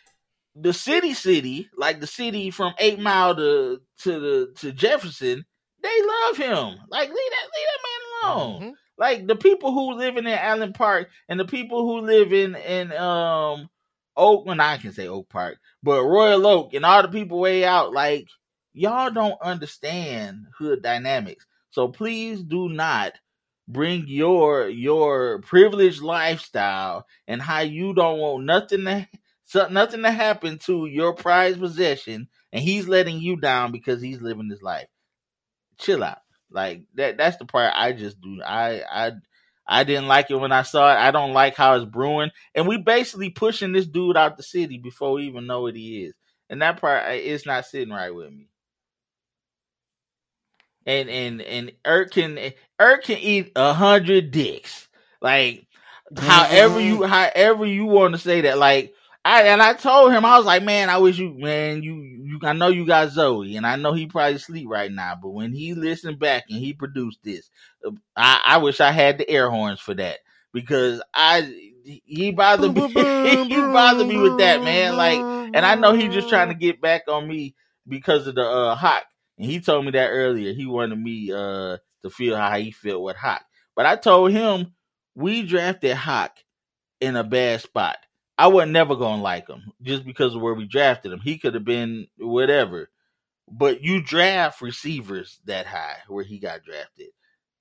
the 0.55 0.73
city, 0.73 1.15
city 1.15 1.69
like 1.77 2.01
the 2.01 2.07
city 2.07 2.51
from 2.51 2.75
Eight 2.79 3.01
Mile 3.01 3.35
to 3.37 3.81
to 4.03 4.21
the 4.21 4.53
to 4.61 4.73
Jefferson, 4.73 5.45
they 5.83 6.03
love 6.03 6.37
him. 6.37 6.79
Like 6.89 7.09
leave 7.09 7.17
that 7.17 7.49
leave 7.57 7.67
that 7.67 7.83
man 7.83 8.31
alone. 8.37 8.63
Mhm. 8.63 8.73
Like 9.03 9.27
the 9.27 9.35
people 9.35 9.73
who 9.73 9.95
live 9.95 10.17
in 10.17 10.29
Allen 10.29 10.73
Park 10.73 11.11
and 11.29 11.41
the 11.41 11.45
people 11.45 11.85
who 11.85 12.07
live 12.07 12.33
in 12.33 12.55
in 12.55 12.93
um 12.93 13.69
Oak, 14.17 14.47
when 14.47 14.61
I 14.61 14.77
can 14.77 14.93
say 14.93 15.09
Oak 15.09 15.29
Park, 15.29 15.59
but 15.83 16.05
Royal 16.05 16.47
Oak 16.47 16.73
and 16.75 16.87
all 16.87 17.03
the 17.03 17.09
people 17.09 17.41
way 17.41 17.65
out, 17.65 17.93
like 17.93 18.29
y'all 18.75 19.11
don't 19.11 19.43
understand 19.43 20.47
hood 20.57 20.85
dynamics. 20.85 21.45
So 21.71 21.89
please 21.89 22.45
do 22.45 22.69
not 22.69 23.15
bring 23.67 24.05
your 24.07 24.69
your 24.69 25.41
privileged 25.41 26.01
lifestyle 26.01 27.05
and 27.27 27.43
how 27.43 27.61
you 27.63 27.95
don't 27.95 28.21
want 28.21 28.45
nothing 28.45 28.85
to 28.85 29.69
nothing 29.69 30.05
to 30.05 30.13
happen 30.13 30.59
to 30.67 30.87
your 30.87 31.13
prized 31.13 31.59
possession, 31.59 32.29
and 32.53 32.63
he's 32.63 32.87
letting 32.87 33.19
you 33.21 33.35
down 33.35 33.73
because 33.73 34.01
he's 34.01 34.23
living 34.23 34.49
his 34.49 34.63
life. 34.63 34.87
Chill 35.81 36.05
out. 36.05 36.22
Like 36.53 36.83
that. 36.95 37.17
That's 37.17 37.37
the 37.37 37.45
part 37.45 37.73
I 37.75 37.93
just 37.93 38.21
do. 38.21 38.43
I 38.43 38.83
I 38.83 39.13
I 39.67 39.85
didn't 39.85 40.09
like 40.09 40.31
it 40.31 40.37
when 40.37 40.53
I 40.53 40.63
saw 40.63 40.93
it. 40.93 40.99
I 40.99 41.11
don't 41.11 41.33
like 41.33 41.57
how 41.57 41.75
it's 41.75 41.85
brewing, 41.85 42.31
and 42.55 42.67
we 42.67 42.79
basically 42.79 43.31
pushing 43.31 43.73
this 43.73 43.87
dude 43.87 44.17
out 44.17 44.37
the 44.37 44.43
city 44.43 44.79
before 44.79 45.13
we 45.13 45.25
even 45.25 45.47
know 45.47 45.63
what 45.63 45.77
he 45.77 46.05
is. 46.05 46.15
And 46.51 46.61
that 46.61 46.81
part 46.81 47.15
is 47.15 47.47
not 47.47 47.65
sitting 47.67 47.93
right 47.93 48.15
with 48.15 48.31
me. 48.31 48.49
And 50.85 51.09
and 51.09 51.41
and 51.41 51.73
ERQ 51.85 52.11
can 52.11 52.53
ERQ 52.81 53.03
can 53.03 53.19
eat 53.19 53.53
a 53.57 53.73
hundred 53.73 54.31
dicks. 54.33 54.89
Like 55.21 55.67
however 56.17 56.81
you 56.81 56.99
mm-hmm. 56.99 57.11
however 57.11 57.65
you 57.65 57.87
want 57.87 58.15
to 58.15 58.19
say 58.19 58.43
that. 58.43 58.59
Like 58.59 58.95
I 59.25 59.43
and 59.45 59.63
I 59.63 59.75
told 59.75 60.13
him 60.13 60.25
I 60.25 60.37
was 60.37 60.47
like, 60.47 60.63
man, 60.65 60.91
I 60.91 60.99
wish 60.99 61.19
you 61.19 61.35
man 61.39 61.83
you 61.83 61.95
you 61.95 62.39
I 62.43 62.53
know 62.55 62.69
you 62.69 62.87
got 62.87 63.11
Zoe 63.11 63.57
and 63.57 63.67
I 63.67 63.77
know 63.77 63.93
he 63.93 64.07
probably 64.07 64.39
sleep 64.39 64.69
right 64.69 64.91
now, 64.91 65.17
but 65.21 65.31
when 65.31 65.53
he 65.53 65.75
listened 65.75 66.19
back 66.19 66.45
and 66.51 66.59
he 66.59 66.73
produced 66.73 67.21
this, 67.23 67.49
I, 68.17 68.41
I 68.45 68.57
wish 68.59 68.81
I 68.81 68.91
had 68.91 69.19
the 69.19 69.29
air 69.31 69.51
horns 69.51 69.81
for 69.81 69.95
that 69.95 70.19
because 70.53 71.03
I 71.15 71.55
he 71.85 72.33
bothered 72.33 72.75
me 72.75 72.89
he 73.49 73.63
bothered 73.63 74.07
me 74.07 74.19
with 74.19 74.39
that 74.39 74.63
man 74.63 74.97
like 74.97 75.27
and 75.55 75.65
I 75.65 75.77
know 75.77 75.93
he 75.93 76.09
just 76.09 76.29
trying 76.29 76.49
to 76.49 76.55
get 76.55 76.81
back 76.81 77.03
on 77.09 77.29
me 77.29 77.55
because 77.89 78.27
of 78.27 78.35
the 78.35 78.43
uh 78.45 78.75
Hawk. 78.75 79.05
And 79.39 79.51
he 79.51 79.61
told 79.61 79.85
me 79.85 79.93
that 79.93 80.09
earlier. 80.09 80.53
He 80.53 80.67
wanted 80.67 80.99
me 80.99 81.33
uh 81.33 81.79
to 82.03 82.11
feel 82.11 82.37
how 82.37 82.57
he 82.59 82.73
felt 82.73 83.03
with 83.03 83.17
Hawk. 83.17 83.45
But 83.77 83.87
I 83.87 83.97
told 83.97 84.33
him 84.33 84.75
we 85.15 85.43
drafted 85.47 85.97
Hawk 85.97 86.33
in 87.01 87.17
a 87.17 87.25
bad 87.25 87.61
spot. 87.61 87.97
I 88.39 88.47
wasn't 88.49 88.73
never 88.73 88.97
gonna 88.97 89.23
like 89.23 89.49
him 89.49 89.73
just 89.83 90.05
because 90.05 90.35
of 90.35 90.41
where 90.41 90.55
we 90.55 90.67
drafted 90.67 91.13
him. 91.13 91.21
He 91.21 91.39
could 91.39 91.55
have 91.55 91.65
been 91.65 92.07
whatever. 92.19 92.89
But 93.51 93.83
you 93.83 94.03
draft 94.03 94.63
receivers 94.63 95.39
that 95.47 95.67
high 95.67 95.97
where 96.09 96.25
he 96.25 96.39
got 96.39 96.63
drafted. 96.65 97.09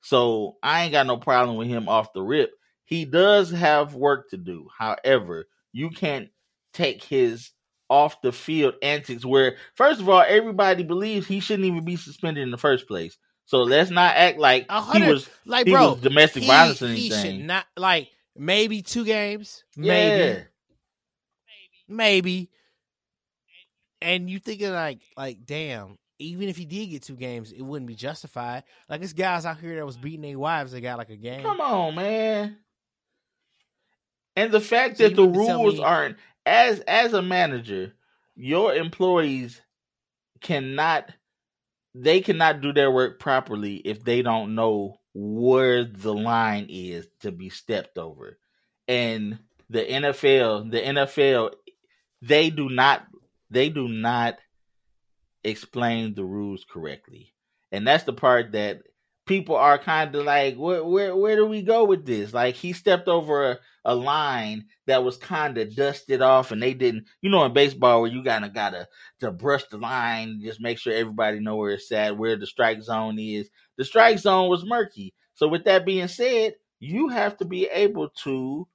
So 0.02 0.56
I 0.64 0.84
ain't 0.84 0.92
got 0.94 1.08
no 1.08 1.18
problem 1.18 1.58
with 1.58 1.68
him 1.68 1.90
off 1.90 2.14
the 2.14 2.22
rip. 2.22 2.52
He 2.86 3.06
does 3.06 3.52
have 3.52 3.94
work 3.94 4.30
to 4.30 4.38
do. 4.38 4.68
However, 4.78 5.46
you 5.74 5.90
can't 5.90 6.30
take 6.74 7.04
his 7.04 7.52
off 7.90 8.22
the 8.22 8.32
field 8.32 8.76
antics 8.82 9.26
where 9.26 9.58
first 9.76 10.00
of 10.00 10.08
all 10.08 10.24
everybody 10.26 10.82
believes 10.84 11.28
he 11.28 11.42
shouldn't 11.42 11.66
even 11.68 11.84
be 11.84 11.98
suspended 11.98 12.42
in 12.42 12.52
the 12.52 12.58
first 12.58 12.88
place. 12.88 13.18
So 13.46 13.58
let's 13.64 13.90
not 13.92 14.16
act 14.16 14.38
like 14.40 14.72
he 14.94 15.04
was 15.04 15.30
like 15.46 15.68
he 15.68 15.74
bro, 15.74 15.92
was 15.94 16.02
domestic 16.02 16.44
he- 16.44 16.48
violence 16.48 16.82
or 16.82 16.88
He 16.88 17.10
should 17.10 17.18
anything. 17.18 17.48
not 17.48 17.66
like 17.76 18.10
maybe 18.38 18.82
two 18.82 19.04
games, 19.04 19.66
Yeah. 19.76 19.88
maybe. 19.92 20.44
And 24.02 24.30
you 24.30 24.40
thinking 24.40 24.72
like, 24.72 25.00
like, 25.16 25.46
damn. 25.46 25.98
Even 26.20 26.50
if 26.50 26.58
he 26.58 26.66
did 26.66 26.88
get 26.88 27.02
two 27.02 27.16
games, 27.16 27.52
it 27.52 27.64
wouldn't 27.64 27.88
be 27.88 27.96
justified. 27.96 28.64
Like 28.88 29.02
this 29.02 29.14
guys 29.14 29.46
out 29.46 29.60
here 29.60 29.76
that 29.76 29.86
was 29.86 29.98
beating 29.98 30.22
their 30.22 30.38
wives, 30.38 30.72
they 30.72 30.80
got 30.82 31.00
like 31.00 31.10
a 31.10 31.16
game. 31.16 31.42
Come 31.42 31.60
on, 31.60 31.96
man. 31.96 32.58
And 34.36 34.52
the 34.52 34.62
fact 34.62 34.98
So 34.98 35.04
that 35.10 35.16
the 35.16 35.24
mean 35.24 35.34
to 35.34 35.46
tell 35.46 35.64
rules 35.64 35.78
me- 35.78 35.84
aren't 35.84 36.18
as 36.46 36.80
as 36.82 37.14
a 37.14 37.22
manager, 37.24 37.94
your 38.36 38.74
employees 38.76 39.62
cannot 40.42 41.12
they 41.94 42.22
cannot 42.22 42.62
do 42.62 42.72
their 42.72 42.92
work 42.92 43.20
properly 43.20 43.76
if 43.78 44.04
they 44.04 44.22
don't 44.22 44.56
know 44.56 44.98
where 45.14 45.84
the 45.84 46.14
line 46.14 46.68
is 46.70 47.08
to 47.22 47.32
be 47.32 47.50
stepped 47.50 47.98
over. 47.98 48.38
And 48.88 49.40
the 49.70 49.82
NFL, 49.84 50.72
the 50.72 50.80
NFL 50.80 51.52
they 52.22 52.50
do 52.50 52.70
not 52.70 53.08
they 53.50 53.70
do 53.70 53.88
not 53.88 54.38
explain 55.44 56.14
the 56.14 56.24
rules 56.24 56.66
correctly. 56.70 57.34
And 57.72 57.88
that's 57.88 58.04
the 58.04 58.14
part 58.14 58.52
that 58.52 58.82
people 59.26 59.56
are 59.56 59.78
kind 59.78 60.14
of 60.16 60.26
like, 60.26 60.56
where, 60.56 60.84
where, 60.84 61.16
where 61.16 61.36
do 61.36 61.46
we 61.46 61.62
go 61.62 61.86
with 61.86 62.06
this? 62.06 62.34
Like 62.34 62.56
he 62.56 62.74
stepped 62.74 63.08
over 63.08 63.52
a, 63.52 63.60
a 63.86 63.96
line 63.96 64.66
that 64.88 65.04
was 65.04 65.18
kind 65.18 65.58
of 65.58 65.76
dusted 65.76 66.22
off, 66.22 66.52
and 66.52 66.62
they 66.62 66.74
didn't. 66.74 67.06
You 67.22 67.30
know, 67.30 67.46
in 67.46 67.54
baseball, 67.54 68.02
where 68.02 68.12
you 68.12 68.24
kind 68.24 68.46
of 68.46 68.54
gotta 68.54 68.88
to 69.22 69.32
brush 69.32 69.64
the 69.66 69.78
line, 69.78 70.42
just 70.44 70.62
make 70.62 70.78
sure 70.78 70.94
everybody 70.94 71.40
know 71.40 71.56
where 71.56 71.72
it's 71.72 71.92
at, 71.92 72.18
where 72.18 72.38
the 72.38 72.46
strike 72.46 72.82
zone 72.84 73.18
is. 73.18 73.50
The 73.78 73.86
strike 73.86 74.20
zone 74.20 74.50
was 74.50 74.66
murky. 74.66 75.14
So, 75.34 75.48
with 75.48 75.64
that 75.64 75.86
being 75.86 76.08
said, 76.08 76.56
you 76.80 77.08
have 77.10 77.38
to 77.38 77.46
be 77.46 77.66
able 77.68 78.10
to 78.24 78.68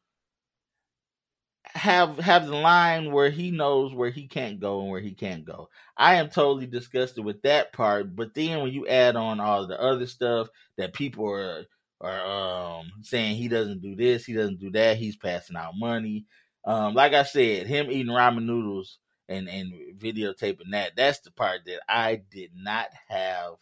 have 1.77 2.19
have 2.19 2.47
the 2.47 2.57
line 2.57 3.13
where 3.13 3.31
he 3.31 3.53
knows 3.53 3.95
where 3.95 4.11
he 4.11 4.29
can't 4.29 4.61
go 4.61 4.81
and 4.83 4.91
where 4.91 5.01
he 5.01 5.15
can't 5.15 5.45
go. 5.47 5.69
I 5.97 6.17
am 6.17 6.31
totally 6.31 6.67
disgusted 6.67 7.25
with 7.25 7.43
that 7.43 7.73
part. 7.75 8.17
But 8.17 8.35
then 8.35 8.63
when 8.63 8.73
you 8.73 8.89
add 8.89 9.17
on 9.17 9.41
all 9.41 9.67
the 9.69 9.81
other 9.81 10.07
stuff 10.09 10.49
that 10.79 10.95
people 10.95 11.27
are 11.31 11.67
are 12.03 12.81
um 12.81 12.87
saying 13.03 13.37
he 13.37 13.49
doesn't 13.49 13.83
do 13.83 13.97
this, 13.97 14.25
he 14.27 14.35
doesn't 14.35 14.61
do 14.61 14.71
that, 14.73 14.99
he's 14.99 15.17
passing 15.17 15.57
out 15.57 15.75
money. 15.77 16.27
Um, 16.67 16.95
like 16.95 17.15
I 17.15 17.25
said, 17.25 17.69
him 17.69 17.91
eating 17.91 18.13
ramen 18.13 18.47
noodles 18.47 18.99
and 19.29 19.49
and 19.49 19.73
videotaping 19.99 20.73
that, 20.73 20.93
that's 20.97 21.21
the 21.21 21.33
part 21.33 21.61
that 21.67 21.81
I 21.89 22.23
did 22.31 22.53
not 22.57 22.89
have 23.09 23.55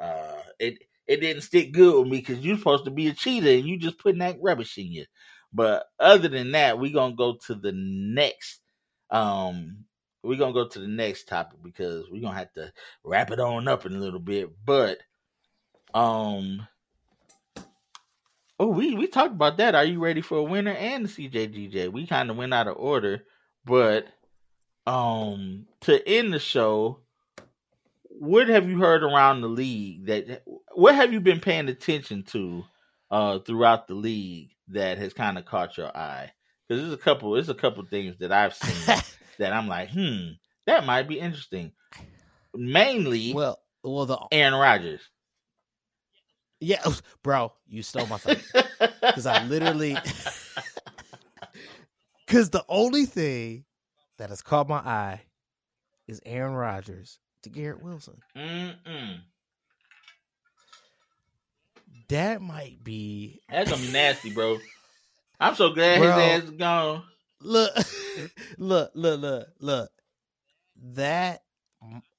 uh 0.00 0.42
it 0.60 0.78
it 1.06 1.20
didn't 1.20 1.42
stick 1.42 1.72
good 1.72 2.00
with 2.00 2.08
me 2.12 2.18
because 2.18 2.40
you're 2.44 2.58
supposed 2.58 2.84
to 2.86 2.90
be 2.92 3.08
a 3.08 3.14
cheater 3.14 3.50
and 3.50 3.66
you 3.66 3.78
just 3.78 3.98
putting 3.98 4.20
that 4.20 4.38
rubbish 4.42 4.78
in 4.78 4.92
you. 4.92 5.06
But 5.52 5.86
other 5.98 6.28
than 6.28 6.52
that, 6.52 6.78
we're 6.78 6.92
gonna 6.92 7.14
go 7.14 7.36
to 7.46 7.54
the 7.54 7.72
next 7.72 8.60
um 9.10 9.84
we're 10.22 10.36
gonna 10.38 10.52
go 10.52 10.68
to 10.68 10.78
the 10.78 10.88
next 10.88 11.28
topic 11.28 11.58
because 11.62 12.10
we're 12.10 12.20
gonna 12.20 12.36
have 12.36 12.52
to 12.52 12.72
wrap 13.04 13.30
it 13.30 13.40
on 13.40 13.68
up 13.68 13.86
in 13.86 13.94
a 13.94 13.98
little 13.98 14.20
bit. 14.20 14.50
But 14.64 14.98
um 15.94 16.66
oh 18.60 18.66
we 18.68 18.94
we 18.94 19.06
talked 19.06 19.32
about 19.32 19.56
that. 19.58 19.74
Are 19.74 19.84
you 19.84 20.00
ready 20.00 20.20
for 20.20 20.38
a 20.38 20.42
winner 20.42 20.72
and 20.72 21.06
the 21.06 21.28
CJGJ? 21.30 21.92
We 21.92 22.06
kind 22.06 22.30
of 22.30 22.36
went 22.36 22.52
out 22.52 22.68
of 22.68 22.76
order, 22.76 23.24
but 23.64 24.06
um 24.86 25.66
to 25.82 26.06
end 26.06 26.32
the 26.32 26.38
show, 26.38 27.00
what 28.08 28.48
have 28.48 28.68
you 28.68 28.78
heard 28.78 29.02
around 29.02 29.40
the 29.40 29.48
league 29.48 30.06
that 30.06 30.42
what 30.72 30.94
have 30.94 31.12
you 31.12 31.20
been 31.20 31.40
paying 31.40 31.68
attention 31.68 32.24
to 32.24 32.64
uh 33.10 33.38
throughout 33.38 33.86
the 33.86 33.94
league 33.94 34.50
that 34.70 34.98
has 34.98 35.12
kind 35.12 35.38
of 35.38 35.44
caught 35.44 35.76
your 35.76 35.96
eye? 35.96 36.30
Because 36.68 36.82
there's 36.82 36.94
a 36.94 37.02
couple 37.02 37.32
there's 37.32 37.48
a 37.48 37.54
couple 37.54 37.84
things 37.84 38.16
that 38.18 38.32
I've 38.32 38.54
seen 38.54 38.96
that 39.38 39.52
I'm 39.52 39.68
like, 39.68 39.90
hmm, 39.90 40.32
that 40.66 40.84
might 40.84 41.08
be 41.08 41.18
interesting. 41.18 41.72
Mainly 42.54 43.32
well, 43.32 43.58
well, 43.82 44.06
the 44.06 44.18
Aaron 44.32 44.54
Rodgers. 44.54 45.00
yeah, 46.60 46.82
bro, 47.22 47.52
you 47.66 47.82
stole 47.82 48.06
my 48.06 48.18
thing 48.18 48.38
because 49.00 49.26
I 49.26 49.44
literally 49.44 49.96
because 52.26 52.50
the 52.50 52.64
only 52.68 53.06
thing 53.06 53.64
that 54.18 54.30
has 54.30 54.42
caught 54.42 54.68
my 54.68 54.78
eye 54.78 55.22
is 56.06 56.20
Aaron 56.26 56.54
Rodgers 56.54 57.18
to 57.42 57.50
Garrett 57.50 57.82
Wilson. 57.82 58.20
Mm-mm. 58.36 59.20
That 62.08 62.40
might 62.40 62.82
be 62.82 63.40
That's 63.50 63.70
gonna 63.70 63.82
be 63.82 63.92
nasty, 63.92 64.32
bro. 64.32 64.58
I'm 65.40 65.54
so 65.54 65.70
glad 65.70 66.00
Bro. 66.00 66.18
his 66.18 66.42
ass 66.42 66.42
is 66.44 66.50
gone. 66.52 67.02
look, 67.40 67.72
look, 68.58 68.90
look, 68.94 69.20
look, 69.20 69.48
look. 69.60 69.90
That 70.94 71.42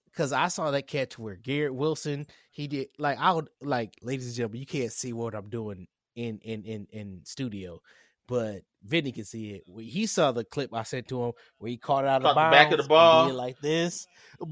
because 0.05 0.32
I 0.34 0.47
saw 0.47 0.72
that 0.72 0.88
catch 0.88 1.17
where 1.17 1.36
Garrett 1.36 1.74
Wilson 1.74 2.28
he 2.51 2.67
did 2.67 2.88
like 2.97 3.17
I 3.20 3.32
would 3.32 3.49
like, 3.61 3.95
ladies 4.01 4.28
and 4.28 4.36
gentlemen, 4.36 4.59
you 4.59 4.65
can't 4.65 4.91
see 4.91 5.13
what 5.13 5.34
I'm 5.34 5.49
doing 5.49 5.88
in 6.15 6.39
in 6.43 6.63
in 6.63 6.88
in 6.91 7.22
studio, 7.24 7.82
but 8.28 8.63
Vinny 8.84 9.11
can 9.11 9.26
see 9.26 9.51
it. 9.51 9.63
He 9.82 10.05
saw 10.05 10.32
the 10.32 10.43
clip 10.43 10.74
I 10.74 10.84
sent 10.84 11.07
to 11.09 11.24
him 11.24 11.32
where 11.57 11.70
he 11.70 11.78
caught 11.78 12.03
it 12.03 12.09
out 12.09 12.22
Caught 12.22 12.30
of 12.30 12.36
the 12.36 12.39
bounds, 12.41 12.55
back 12.55 12.72
of 12.72 12.78
the 12.78 12.88
ball. 12.88 13.34
like 13.34 13.59
this, 13.61 14.07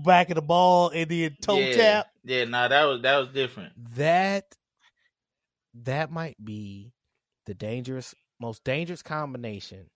back 0.05 0.29
of 0.29 0.35
the 0.35 0.41
ball, 0.41 0.89
and 0.89 1.09
then 1.09 1.35
toe 1.41 1.59
yeah. 1.59 1.75
tap. 1.75 2.07
Yeah, 2.23 2.45
nah, 2.45 2.67
that 2.67 2.83
was 2.85 3.01
that 3.01 3.17
was 3.17 3.29
different. 3.29 3.73
That 3.95 4.45
that 5.83 6.11
might 6.11 6.37
be 6.43 6.93
the 7.45 7.53
dangerous, 7.53 8.13
most 8.39 8.63
dangerous 8.63 9.01
combination 9.01 9.89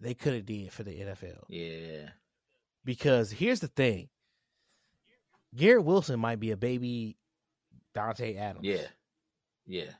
they 0.00 0.14
could 0.14 0.34
have 0.34 0.46
did 0.46 0.72
for 0.72 0.82
the 0.82 0.92
NFL. 0.92 1.44
Yeah. 1.48 2.10
Because 2.84 3.30
here's 3.30 3.60
the 3.60 3.68
thing. 3.68 4.08
Garrett 5.54 5.84
Wilson 5.84 6.20
might 6.20 6.40
be 6.40 6.52
a 6.52 6.56
baby 6.56 7.16
Davante 7.94 8.38
Adams. 8.38 8.64
Yeah. 8.64 8.86
Yeah. 9.66 9.90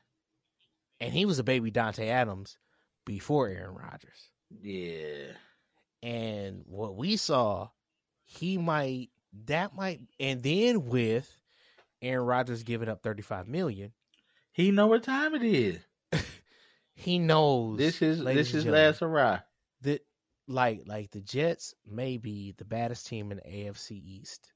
And 0.99 1.13
he 1.13 1.25
was 1.25 1.39
a 1.39 1.43
baby 1.43 1.71
Davante 1.71 2.07
Adams 2.07 2.57
before 3.05 3.47
Aaron 3.47 3.75
Rodgers. 3.75 4.29
Yeah. 4.61 5.33
And 6.03 6.63
what 6.65 6.95
we 6.95 7.17
saw, 7.17 7.69
he 8.25 8.57
might 8.57 9.09
that 9.45 9.75
might 9.75 10.01
and 10.19 10.43
then 10.43 10.85
with 10.85 11.29
Aaron 12.01 12.25
Rodgers 12.25 12.63
giving 12.63 12.89
up 12.89 13.03
35 13.03 13.47
million, 13.47 13.93
He 14.51 14.71
know 14.71 14.87
what 14.87 15.03
time 15.03 15.35
it 15.35 15.43
is. 15.43 15.79
he 16.93 17.19
knows 17.19 17.77
This 17.77 18.01
is 18.01 18.23
this 18.23 18.53
is 18.53 18.65
last 18.65 18.99
hurrah. 18.99 19.39
that 19.81 20.05
like 20.47 20.83
like 20.85 21.11
the 21.11 21.21
Jets 21.21 21.73
may 21.89 22.17
be 22.17 22.53
the 22.57 22.65
baddest 22.65 23.07
team 23.07 23.31
in 23.31 23.37
the 23.37 23.43
AFC 23.43 23.91
East. 23.91 24.51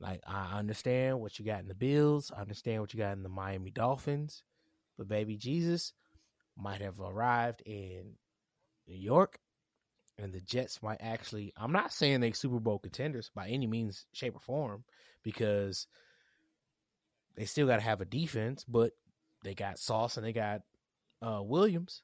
Like 0.00 0.22
I 0.26 0.58
understand 0.58 1.20
what 1.20 1.38
you 1.38 1.44
got 1.44 1.60
in 1.60 1.68
the 1.68 1.74
Bills, 1.74 2.32
I 2.34 2.40
understand 2.40 2.80
what 2.80 2.94
you 2.94 2.98
got 2.98 3.16
in 3.16 3.22
the 3.22 3.28
Miami 3.28 3.70
Dolphins, 3.70 4.42
but 4.96 5.08
baby 5.08 5.36
Jesus 5.36 5.92
might 6.56 6.80
have 6.80 7.00
arrived 7.00 7.62
in 7.66 8.14
New 8.86 8.96
York, 8.96 9.38
and 10.18 10.32
the 10.32 10.40
Jets 10.40 10.82
might 10.82 10.98
actually. 11.00 11.52
I'm 11.56 11.72
not 11.72 11.92
saying 11.92 12.20
they 12.20 12.32
Super 12.32 12.60
Bowl 12.60 12.78
contenders 12.78 13.30
by 13.34 13.48
any 13.48 13.66
means, 13.66 14.06
shape, 14.12 14.36
or 14.36 14.40
form, 14.40 14.84
because 15.22 15.86
they 17.36 17.44
still 17.44 17.66
got 17.66 17.76
to 17.76 17.82
have 17.82 18.00
a 18.00 18.04
defense, 18.06 18.64
but 18.66 18.92
they 19.44 19.54
got 19.54 19.78
Sauce 19.78 20.16
and 20.16 20.26
they 20.26 20.32
got 20.32 20.60
uh, 21.22 21.40
Williams. 21.42 22.02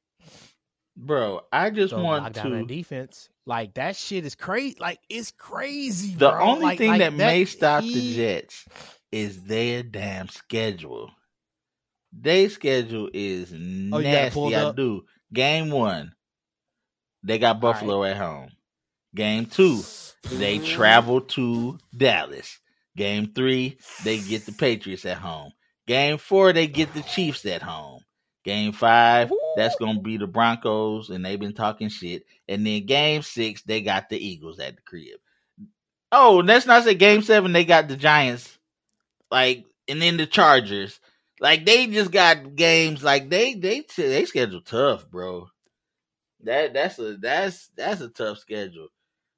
Bro, 0.97 1.41
I 1.53 1.71
just 1.71 1.91
So 1.91 2.01
want 2.03 2.35
to 2.35 2.41
that 2.49 2.67
defense. 2.69 3.29
Like 3.47 3.75
that 3.75 3.97
shit 3.97 4.25
is 4.25 4.35
crazy. 4.37 4.77
Like 4.79 5.01
it's 5.09 5.33
crazy. 5.33 6.15
The 6.15 6.31
bro. 6.31 6.41
only 6.41 6.63
Like- 6.65 6.79
thing 6.79 6.91
like 6.91 6.99
that, 7.01 7.13
may 7.13 7.45
stop 7.45 7.83
the 7.83 8.15
Jets 8.15 8.65
is 9.11 9.43
their 9.43 9.83
damn 9.83 10.29
schedule. 10.29 11.11
Their 12.13 12.49
schedule 12.49 13.11
is 13.13 13.53
Oh, 13.53 13.57
you 13.57 13.91
got 14.05 14.05
it 14.05 14.33
pulled 14.33 14.53
nasty. 14.53 14.67
I 14.69 14.73
do. 14.73 15.05
Game 15.33 15.71
one, 15.71 16.13
they 17.25 17.39
got 17.39 17.49
All 17.49 17.55
right. 17.55 17.61
Buffalo 17.75 18.05
at 18.05 18.17
home. 18.17 18.51
Game 19.17 19.47
two, 19.47 19.83
they 20.31 20.59
travel 20.61 21.21
to 21.23 21.79
Dallas. 21.97 22.59
Game 22.97 23.33
three, 23.35 23.79
they 24.05 24.19
get 24.21 24.47
the 24.47 24.53
Patriots 24.53 25.05
at 25.07 25.19
home. 25.19 25.51
Game 25.87 26.19
four, 26.19 26.53
they 26.53 26.67
get 26.67 26.95
the 26.95 27.03
Chiefs 27.03 27.45
at 27.47 27.63
home. 27.63 28.01
Game 28.45 28.73
five, 28.73 29.33
that's 29.57 29.77
gonna 29.77 30.01
be 30.01 30.17
the 30.17 30.27
Broncos, 30.27 31.11
and 31.11 31.25
they've 31.25 31.41
been 31.41 31.55
talking 31.55 31.89
shit. 31.89 32.25
And 32.49 32.67
then 32.67 32.85
game 32.87 33.23
six, 33.23 33.63
they 33.63 33.81
got 33.81 34.09
the 34.09 34.19
Eagles 34.19 34.59
at 34.61 34.77
the 34.77 34.83
crib. 34.83 35.19
Oh, 36.13 36.43
let's 36.45 36.67
not 36.67 36.85
say 36.85 36.95
game 36.95 37.23
seven, 37.23 37.53
they 37.53 37.65
got 37.65 37.89
the 37.89 37.97
Giants, 37.97 38.59
like, 39.31 39.65
and 39.89 40.01
then 40.01 40.17
the 40.17 40.27
Chargers. 40.27 41.01
Like 41.41 41.67
they 41.67 41.87
just 41.89 42.11
got 42.11 42.55
games 42.55 43.03
like 43.03 43.29
they 43.29 43.55
they 43.55 43.85
they 43.97 44.25
schedule 44.25 44.61
tough, 44.61 45.11
bro. 45.11 45.49
That 46.45 46.73
that's 46.73 46.99
a 46.99 47.17
that's 47.17 47.69
that's 47.77 48.01
a 48.01 48.09
tough 48.09 48.39
schedule. 48.39 48.89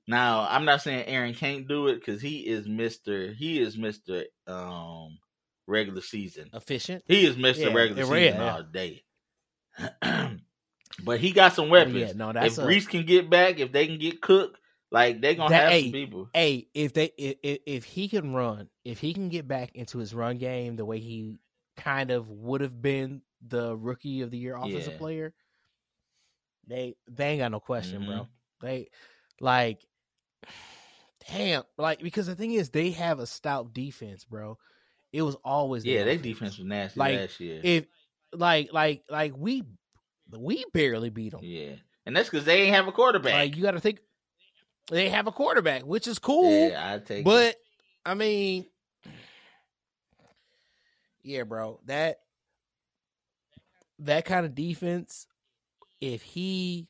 Now 0.06 0.46
I'm 0.48 0.64
not 0.64 0.82
saying 0.82 1.06
Aaron 1.06 1.34
can't 1.34 1.66
do 1.66 1.88
it 1.88 1.96
because 1.96 2.20
he 2.20 2.40
is 2.40 2.68
Mister 2.68 3.32
he 3.32 3.60
is 3.60 3.78
Mister 3.78 4.24
um 4.46 5.18
regular 5.66 6.00
season. 6.02 6.50
efficient. 6.54 7.04
He 7.06 7.24
is 7.26 7.36
Mister 7.36 7.68
Yeah, 7.68 7.74
regular 7.74 8.04
season 8.04 8.40
all 8.40 8.62
day. 8.62 9.04
but 11.04 11.20
he 11.20 11.32
got 11.32 11.52
some 11.54 11.68
weapons. 11.68 11.96
yeah, 11.96 12.12
no, 12.14 12.32
that's 12.32 12.58
if 12.58 12.64
a- 12.64 12.66
Reese 12.66 12.86
can 12.86 13.04
get 13.04 13.28
back, 13.28 13.58
if 13.58 13.72
they 13.72 13.86
can 13.86 13.98
get 13.98 14.20
cooked, 14.20 14.58
like 14.90 15.20
they 15.20 15.34
gonna 15.34 15.50
That- 15.50 15.62
have 15.64 15.72
hey, 15.72 15.82
some 15.82 15.92
people. 15.92 16.28
Hey, 16.32 16.68
if 16.74 16.92
they 16.94 17.10
if, 17.18 17.36
if 17.42 17.58
if 17.66 17.84
he 17.84 18.08
can 18.08 18.32
run, 18.34 18.68
if 18.84 18.98
he 19.00 19.12
can 19.12 19.28
get 19.28 19.46
back 19.48 19.72
into 19.74 19.98
his 19.98 20.14
run 20.14 20.38
game 20.38 20.76
the 20.76 20.84
way 20.84 20.98
he 20.98 21.38
kind 21.76 22.10
of 22.10 22.30
would 22.30 22.60
have 22.62 22.80
been 22.80 23.20
the 23.46 23.76
rookie 23.76 24.22
of 24.22 24.30
the 24.30 24.38
year 24.38 24.56
offensive 24.56 24.92
Yeah. 24.94 24.98
player, 24.98 25.34
they 26.66 26.96
they 27.08 27.30
ain't 27.30 27.40
got 27.40 27.50
no 27.52 27.60
question, 27.60 28.02
Mhm. 28.02 28.06
bro. 28.06 28.28
They 28.62 28.88
like 29.40 29.84
damn, 31.28 31.64
like 31.76 32.00
because 32.00 32.26
the 32.26 32.34
thing 32.36 32.52
is 32.52 32.70
they 32.70 32.90
have 32.92 33.18
a 33.18 33.26
stout 33.26 33.74
defense, 33.74 34.24
bro. 34.24 34.56
It 35.16 35.22
was 35.22 35.34
always 35.42 35.82
Yeah, 35.82 36.04
their 36.04 36.18
defense 36.18 36.58
was 36.58 36.66
nasty 36.66 37.00
Like, 37.00 37.20
last 37.20 37.40
year. 37.40 37.60
If 37.62 37.86
like 38.34 38.70
like 38.70 39.02
like 39.08 39.32
we 39.34 39.62
we 40.30 40.62
barely 40.74 41.08
beat 41.08 41.30
them. 41.30 41.40
yeah, 41.42 41.76
and 42.04 42.14
that's 42.14 42.28
because 42.28 42.44
they 42.44 42.62
ain't 42.64 42.74
have 42.74 42.86
a 42.86 42.92
quarterback. 42.92 43.32
Like 43.32 43.56
you 43.56 43.62
got 43.62 43.70
to 43.70 43.80
think 43.80 44.00
they 44.90 45.08
have 45.08 45.26
a 45.26 45.32
quarterback, 45.32 45.86
which 45.86 46.06
is 46.06 46.18
cool. 46.18 46.68
yeah, 46.68 46.92
I 46.94 46.98
take. 46.98 47.20
it. 47.20 47.24
But 47.24 47.56
I 48.04 48.12
mean, 48.12 48.66
yeah, 51.22 51.44
bro, 51.44 51.80
that 51.86 52.18
that 54.00 54.26
kind 54.26 54.44
of 54.44 54.54
defense, 54.54 55.26
if 55.98 56.20
he, 56.20 56.88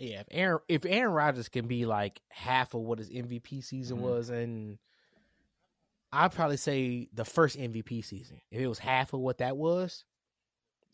yeah, 0.00 0.22
if 0.22 0.26
Aaron 0.32 0.58
if 0.68 0.84
Aaron 0.84 1.12
Rodgers 1.12 1.48
can 1.48 1.68
be 1.68 1.86
like 1.86 2.20
half 2.28 2.74
of 2.74 2.80
what 2.80 2.98
his 2.98 3.08
MVP 3.08 3.62
season 3.62 3.98
Mhm. 3.98 4.00
was, 4.00 4.30
and 4.30 4.78
I'd 6.12 6.32
probably 6.32 6.56
say 6.56 7.08
the 7.12 7.24
first 7.24 7.58
MVP 7.58 8.04
season, 8.04 8.40
if 8.50 8.60
it 8.60 8.66
was 8.66 8.78
half 8.78 9.12
of 9.12 9.20
what 9.20 9.38
that 9.38 9.56
was, 9.56 10.04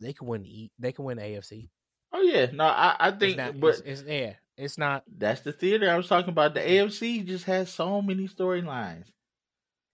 they 0.01 0.13
could 0.13 0.27
win 0.27 0.43
the 0.43 0.49
E- 0.65 0.73
they 0.79 0.93
could 0.93 1.05
win 1.05 1.19
the 1.19 1.23
AFC. 1.25 1.69
Oh 2.13 2.21
yeah, 2.23 2.47
no, 2.53 2.65
I, 2.65 2.97
I 2.99 3.09
It's 3.09 3.19
think, 3.19 3.37
not, 3.37 3.61
but 3.61 3.69
it's, 3.71 3.81
it's 3.81 4.03
yeah, 4.03 4.33
it's 4.57 4.79
not. 4.79 5.05
that's 5.19 5.41
the 5.43 5.53
theater 5.53 5.91
I 5.91 5.97
was 5.97 6.09
talking 6.09 6.31
about. 6.31 6.55
The 6.55 6.61
AFC 6.61 7.25
just 7.27 7.45
has 7.47 7.71
so 7.73 8.03
many 8.03 8.29
storylines. 8.29 9.07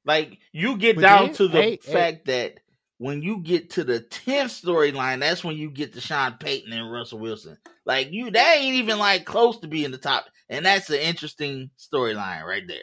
Like 0.05 0.39
you 0.53 0.77
get 0.79 0.99
down 0.99 1.27
then- 1.27 1.35
to 1.37 1.49
the 1.49 1.61
hey, 1.63 1.79
hey. 1.83 1.93
fact 1.93 2.25
that 2.27 2.61
when 2.99 3.23
you 3.23 3.39
get 3.41 3.71
to 3.71 3.85
the 3.85 4.01
tenth 4.01 4.51
storyline, 4.53 5.21
that's 5.21 5.43
when 5.45 5.57
you 5.57 5.71
get 5.71 5.95
to 5.95 6.01
Sean 6.03 6.35
Payton 6.39 6.73
and 6.73 6.91
Russell 6.91 7.19
Wilson. 7.19 7.57
Like 7.87 8.11
you, 8.13 8.31
that 8.31 8.57
ain't 8.59 8.77
even 8.77 8.99
like 8.99 9.25
close 9.25 9.59
to 9.61 9.69
being 9.69 9.91
the 9.91 9.99
top, 9.99 10.27
and 10.49 10.65
that's 10.67 10.91
an 10.91 10.97
interesting 11.01 11.71
storyline 11.79 12.45
right 12.45 12.67
there. 12.67 12.83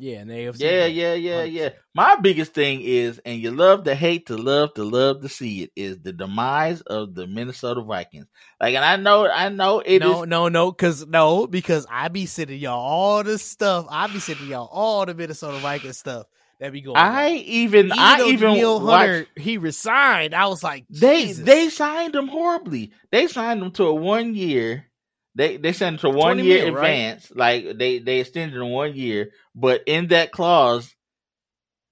Yeah, 0.00 0.24
the 0.24 0.32
AFC. 0.32 0.60
Yeah, 0.60 0.86
yeah, 0.86 1.14
yeah, 1.14 1.44
100%. 1.44 1.52
yeah. 1.52 1.68
My 1.94 2.16
biggest 2.16 2.54
thing 2.54 2.80
is, 2.80 3.20
and 3.24 3.38
you 3.40 3.50
love 3.50 3.84
to 3.84 3.94
hate 3.94 4.26
to 4.26 4.36
love 4.36 4.74
to 4.74 4.84
love 4.84 5.22
to 5.22 5.28
see 5.28 5.62
it, 5.64 5.72
is 5.76 6.00
the 6.00 6.12
demise 6.12 6.80
of 6.82 7.14
the 7.14 7.26
Minnesota 7.26 7.82
Vikings. 7.82 8.26
Like, 8.60 8.74
and 8.74 8.84
I 8.84 8.96
know, 8.96 9.28
I 9.28 9.50
know 9.50 9.80
it 9.80 10.00
no, 10.00 10.24
no, 10.24 10.48
no, 10.48 10.72
because 10.72 11.06
no, 11.06 11.46
because 11.46 11.86
I 11.90 12.08
be 12.08 12.26
sending 12.26 12.60
y'all 12.60 12.80
all 12.80 13.22
this 13.22 13.42
stuff. 13.42 13.86
I 13.90 14.06
be 14.06 14.20
sending 14.20 14.48
y'all 14.48 14.68
all 14.72 15.06
the 15.06 15.14
Minnesota 15.14 15.58
Vikings 15.58 15.98
stuff 15.98 16.26
that 16.60 16.72
be 16.72 16.80
going. 16.80 16.96
I 16.96 17.30
on. 17.30 17.36
even, 17.36 17.86
Even 17.86 17.98
I 17.98 18.22
even 18.26 18.52
watched. 18.52 18.86
Hunter 18.86 19.26
he 19.36 19.58
resigned. 19.58 20.34
I 20.34 20.46
was 20.46 20.62
like, 20.62 20.86
They 20.90 21.32
they 21.32 21.68
signed 21.68 22.14
him 22.14 22.28
horribly. 22.28 22.92
They 23.10 23.26
signed 23.26 23.62
him 23.62 23.72
to 23.72 23.84
a 23.84 23.94
one 23.94 24.34
year. 24.34 24.86
They 25.34 25.56
they 25.56 25.72
him 25.72 25.96
to 25.98 26.10
one 26.10 26.36
20 26.36 26.42
year 26.42 26.64
mil, 26.64 26.74
right? 26.74 26.88
advance. 26.88 27.32
Like 27.34 27.78
they 27.78 27.98
they 27.98 28.20
extended 28.20 28.60
him 28.60 28.70
one 28.70 28.94
year, 28.94 29.30
but 29.54 29.82
in 29.86 30.08
that 30.08 30.32
clause, 30.32 30.94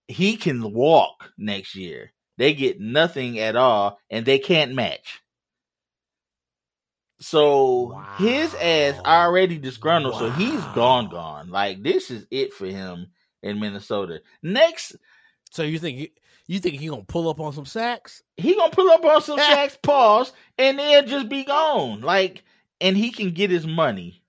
he 0.08 0.36
can 0.36 0.72
walk 0.72 1.32
next 1.38 1.74
year. 1.74 2.12
They 2.36 2.54
get 2.54 2.80
nothing 2.80 3.38
at 3.38 3.56
all, 3.56 3.98
and 4.10 4.24
they 4.24 4.38
can't 4.38 4.74
match. 4.74 5.20
So 7.20 8.00
his 8.18 8.54
ass 8.54 9.00
already 9.04 9.58
disgruntled, 9.58 10.14
so 10.14 10.30
he's 10.30 10.62
gone, 10.74 11.08
gone. 11.08 11.50
Like 11.50 11.82
this 11.82 12.10
is 12.10 12.26
it 12.30 12.52
for 12.52 12.66
him 12.66 13.08
in 13.42 13.58
Minnesota. 13.60 14.20
Next, 14.42 14.96
So 15.50 15.62
you 15.64 15.78
think 15.80 15.98
you, 15.98 16.08
you 16.46 16.60
think 16.60 16.76
he 16.80 16.88
gonna 16.88 17.02
pull 17.02 17.28
up 17.28 17.40
on 17.40 17.52
some 17.52 17.66
sacks? 17.66 18.22
he 18.36 18.54
gonna 18.54 18.70
pull 18.70 18.88
up 18.90 19.04
on 19.04 19.20
some 19.22 19.38
sacks, 19.38 19.76
pause, 19.82 20.32
and 20.56 20.78
then 20.78 21.08
just 21.08 21.28
be 21.28 21.44
gone. 21.44 22.02
Like, 22.02 22.44
and 22.80 22.96
he 22.96 23.10
can 23.10 23.30
get 23.30 23.50
his 23.50 23.66
money. 23.66 24.22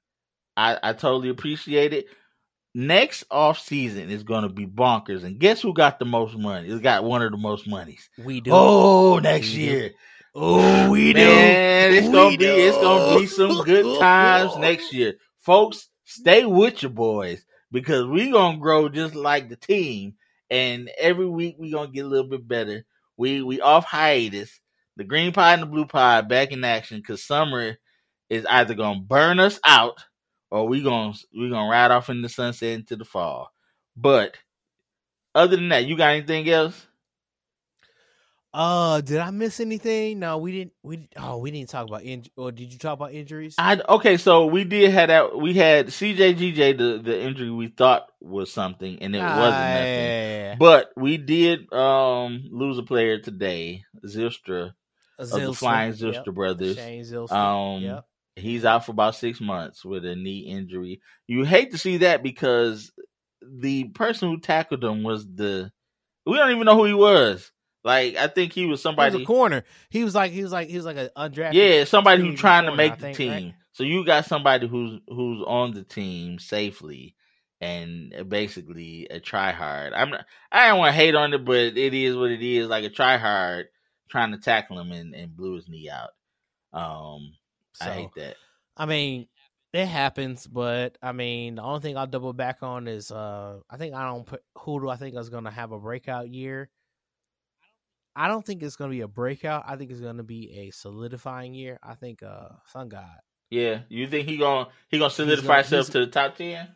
I, 0.58 0.78
I 0.82 0.94
totally 0.94 1.30
appreciate 1.30 1.94
it. 1.94 2.08
Next 2.74 3.24
off 3.32 3.60
season 3.60 4.10
is 4.10 4.24
gonna 4.24 4.50
be 4.50 4.66
bonkers, 4.68 5.24
and 5.24 5.40
guess 5.40 5.62
who 5.62 5.74
got 5.74 6.00
the 6.00 6.06
most 6.06 6.38
money? 6.38 6.70
It's 6.70 6.82
got 6.82 7.04
one 7.04 7.22
of 7.24 7.32
the 7.32 7.38
most 7.38 7.68
monies. 7.68 8.10
We 8.18 8.42
do. 8.42 8.52
Oh, 8.54 9.20
next 9.20 9.54
We 9.54 9.60
do. 9.60 9.62
year, 9.62 9.92
oh, 10.36 10.90
we 10.90 11.14
do. 11.14 11.22
man, 11.22 11.94
it's 11.94 12.08
We 12.08 12.14
gonna 12.14 12.38
be 12.38 12.46
it's 12.46 12.78
gonna 12.78 13.04
be 13.20 13.26
some 13.28 13.62
good 13.64 13.92
times 14.00 14.56
next 14.58 14.94
year, 14.94 15.16
folks. 15.40 15.90
Stay 16.06 16.46
with 16.46 16.82
your 16.84 16.92
boys 16.92 17.44
because 17.72 18.06
we're 18.06 18.32
gonna 18.32 18.58
grow 18.60 18.88
just 18.90 19.16
like 19.16 19.50
the 19.50 19.56
team, 19.56 20.16
and 20.50 20.90
every 20.98 21.28
week 21.28 21.56
we're 21.58 21.72
gonna 21.74 21.92
get 21.92 22.06
a 22.06 22.10
little 22.10 22.30
bit 22.30 22.48
better. 22.48 22.86
We 23.18 23.42
we 23.42 23.62
off 23.62 23.86
hiatus. 23.86 24.60
The 24.98 25.04
green 25.06 25.32
pie 25.32 25.54
and 25.54 25.62
the 25.64 25.68
blue 25.68 25.86
pie 25.86 26.22
back 26.22 26.52
in 26.52 26.64
action 26.64 26.98
because 27.00 27.24
summer 27.24 27.78
is 28.30 28.46
either 28.46 28.74
gonna 28.76 29.00
burn 29.00 29.40
us 29.40 29.60
out 29.66 30.04
or 30.52 30.68
we 30.68 30.82
gonna 30.82 31.14
we 31.38 31.50
gonna 31.50 31.70
ride 31.70 31.92
off 31.92 32.10
in 32.10 32.22
the 32.22 32.30
sunset 32.30 32.70
into 32.70 32.96
the 32.96 33.06
fall. 33.06 33.52
But 33.96 34.38
other 35.36 35.56
than 35.56 35.70
that, 35.70 35.86
you 35.86 35.96
got 35.98 36.12
anything 36.12 36.50
else? 36.50 36.86
Uh, 38.52 39.00
did 39.02 39.20
I 39.20 39.30
miss 39.30 39.60
anything? 39.60 40.18
No, 40.20 40.40
we 40.40 40.52
didn't. 40.52 40.74
We 40.82 41.08
oh, 41.18 41.38
we 41.38 41.52
didn't 41.52 41.70
talk 41.70 41.88
about 41.88 42.02
inj. 42.02 42.30
Or 42.36 42.52
did 42.52 42.74
you 42.74 42.80
talk 42.80 42.94
about 42.94 43.14
injuries? 43.14 43.54
I 43.60 43.80
okay, 43.88 44.18
so 44.18 44.48
we 44.48 44.64
did 44.64 44.90
have 44.92 45.10
that. 45.10 45.38
We 45.38 45.54
had 45.54 45.88
CJGJ, 45.88 46.76
the 46.78 47.00
the 47.04 47.22
injury 47.22 47.52
we 47.52 47.68
thought 47.68 48.08
was 48.20 48.52
something, 48.52 48.98
and 49.04 49.16
it 49.16 49.20
wasn't 49.20 49.38
Ah, 49.38 49.74
nothing. 49.74 49.86
yeah, 49.86 50.56
But 50.58 50.90
we 50.98 51.18
did 51.18 51.72
um 51.72 52.44
lose 52.50 52.80
a 52.80 52.84
player 52.84 53.20
today, 53.20 53.84
Zylstra 54.04 54.74
yeah, 55.20 55.24
of 55.26 55.30
the 55.30 55.38
Zylstra, 55.42 55.56
Flying 55.56 55.94
yep. 55.94 56.26
Zylstra 56.26 56.34
brothers. 56.34 56.76
Shane 56.76 57.04
Zylstra. 57.04 57.32
Um, 57.32 57.84
yep. 57.84 58.06
He's 58.40 58.66
out 58.66 58.86
for 58.86 58.92
about 58.92 59.16
six 59.16 59.40
months 59.42 59.84
with 59.86 60.06
a 60.06 60.16
knee 60.16 60.40
injury. 60.40 61.02
You 61.28 61.44
hate 61.44 61.72
to 61.72 61.78
see 61.78 61.98
that 61.98 62.24
because 62.24 62.92
the 63.42 63.86
person 63.86 64.30
who 64.30 64.40
tackled 64.40 64.84
him 64.84 65.04
was 65.04 65.26
the 65.26 65.72
we 66.26 66.38
don't 66.38 66.52
even 66.52 66.66
know 66.66 66.76
who 66.76 66.86
he 66.86 66.94
was. 66.94 67.52
Like 67.84 68.16
I 68.16 68.28
think 68.28 68.54
he 68.54 68.62
was 68.62 68.68
He 68.68 68.72
was 68.72 68.82
somebody. 68.82 69.24
a 69.24 69.26
corner. 69.26 69.64
He 69.90 70.04
was 70.04 70.14
like 70.14 70.32
he 70.32 70.44
was 70.44 70.52
like 70.52 70.70
he 70.70 70.76
was 70.76 70.86
like 70.86 70.98
an 70.98 71.10
undrafted. 71.18 71.54
Yeah, 71.54 71.84
somebody 71.86 72.22
who's 72.22 72.40
trying 72.40 72.66
to 72.66 72.76
make 72.76 72.96
the 72.98 73.02
think, 73.02 73.18
team. 73.18 73.30
right? 73.32 73.54
So 73.72 73.84
you 73.84 74.06
got 74.06 74.26
somebody 74.26 74.68
who's 74.68 75.00
who's 75.08 75.44
on 75.48 75.74
the 75.74 75.84
team 75.84 76.40
safely 76.40 77.16
and 77.62 78.14
basically 78.28 79.08
a 79.10 79.20
try 79.20 79.52
hard. 79.52 79.94
I'm 79.94 80.10
not, 80.10 80.26
I 80.52 80.68
don't 80.68 80.80
want 80.80 80.90
to 80.90 80.98
hate 80.98 81.16
on 81.16 81.34
it, 81.34 81.46
but 81.46 81.56
it 81.78 81.94
is 81.94 82.16
what 82.16 82.32
it 82.32 82.42
is. 82.42 82.68
Like 82.68 82.84
a 82.84 82.90
try 82.90 83.18
hard 83.18 83.68
trying 84.10 84.32
to 84.32 84.38
tackle 84.38 84.80
him 84.80 84.92
and, 84.92 85.14
and 85.14 85.36
blew 85.36 85.56
his 85.56 85.68
knee 85.70 85.90
out. 85.90 86.10
Um, 86.74 87.34
I 87.82 87.86
So, 87.86 87.92
hate 87.92 88.14
that. 88.16 88.36
I 88.78 88.86
mean, 88.86 89.28
it 89.74 89.86
happens, 89.86 90.48
but 90.48 90.98
I 91.02 91.12
mean, 91.12 91.56
the 91.56 91.62
only 91.64 91.82
thing 91.82 91.98
I'll 91.98 92.08
double 92.08 92.34
back 92.34 92.64
on 92.64 92.88
is 92.88 93.12
uh 93.12 93.60
I 93.70 93.78
think 93.78 93.94
I 93.94 94.06
don't 94.08 94.26
put 94.26 94.42
who 94.58 94.80
do 94.82 94.90
I 94.90 94.96
think 94.96 95.16
is 95.16 95.30
gonna 95.30 95.52
have 95.52 95.72
a 95.72 95.80
breakout 95.80 96.30
year. 96.30 96.70
I 98.16 98.28
don't 98.28 98.46
think 98.46 98.64
it's 98.64 98.76
gonna 98.76 98.92
be 98.92 99.02
a 99.02 99.08
breakout. 99.08 99.64
I 99.68 99.76
think 99.76 99.92
it's 99.92 100.02
gonna 100.02 100.24
be 100.24 100.52
a 100.68 100.72
solidifying 100.72 101.54
year. 101.54 101.80
I 101.84 101.96
think 101.96 102.24
uh 102.24 102.50
Sun 102.68 102.90
God. 102.90 103.20
Yeah, 103.52 103.82
you 103.90 104.08
think 104.08 104.28
he 104.28 104.38
gonna 104.38 104.70
he 104.90 104.98
gonna 105.00 105.10
solidify 105.10 105.48
gonna- 105.48 105.62
himself 105.64 105.88
to 105.92 106.00
the 106.06 106.08
top 106.08 106.36
ten? 106.36 106.70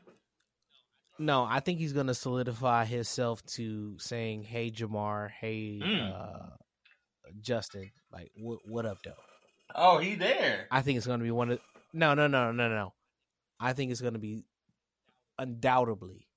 No, 1.19 1.43
I 1.43 1.59
think 1.59 1.79
he's 1.79 1.93
gonna 1.93 2.13
solidify 2.15 2.85
himself 2.85 3.43
to 3.57 3.97
saying, 3.99 4.43
"Hey, 4.43 4.71
Ja'Marr. 4.71 5.29
Hey, 5.29 5.79
Mm. 5.83 6.11
uh 6.11 6.49
Justin. 7.39 7.91
Like, 8.11 8.31
what 8.35 8.59
what 8.65 8.85
up, 8.85 8.97
though?" 9.03 9.13
Oh, 9.75 9.97
he 9.97 10.15
there. 10.15 10.67
I 10.71 10.81
think 10.81 10.97
it's 10.97 11.07
gonna 11.07 11.23
be 11.23 11.31
one 11.31 11.51
of 11.51 11.59
no, 11.93 12.13
no, 12.13 12.27
no, 12.27 12.51
no, 12.51 12.69
no. 12.69 12.93
I 13.59 13.73
think 13.73 13.91
it's 13.91 14.01
gonna 14.01 14.19
be 14.19 14.43
undoubtedly 15.37 16.27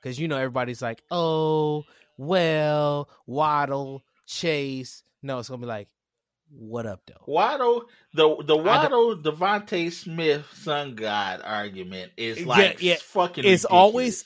because 0.00 0.18
you 0.18 0.28
know 0.28 0.36
everybody's 0.36 0.82
like, 0.82 1.02
"Oh, 1.10 1.84
well, 2.16 3.08
Waddle, 3.26 4.02
Chase." 4.26 5.02
No, 5.22 5.38
it's 5.38 5.48
gonna 5.48 5.60
be 5.60 5.66
like, 5.66 5.88
"What 6.50 6.86
up, 6.86 7.02
though?" 7.06 7.22
Waddle, 7.26 7.84
the 8.14 8.36
the 8.42 8.56
Waddle 8.56 9.16
DeVonta 9.16 9.92
Smith 9.92 10.46
Sun 10.54 10.94
God 10.94 11.40
argument 11.44 12.12
is 12.16 12.40
Yeah, 12.40 12.46
like 12.46 12.82
yeah. 12.82 12.96
fucking. 13.00 13.44
It's 13.44 13.64
ridiculous. 13.64 13.64
always 13.66 14.24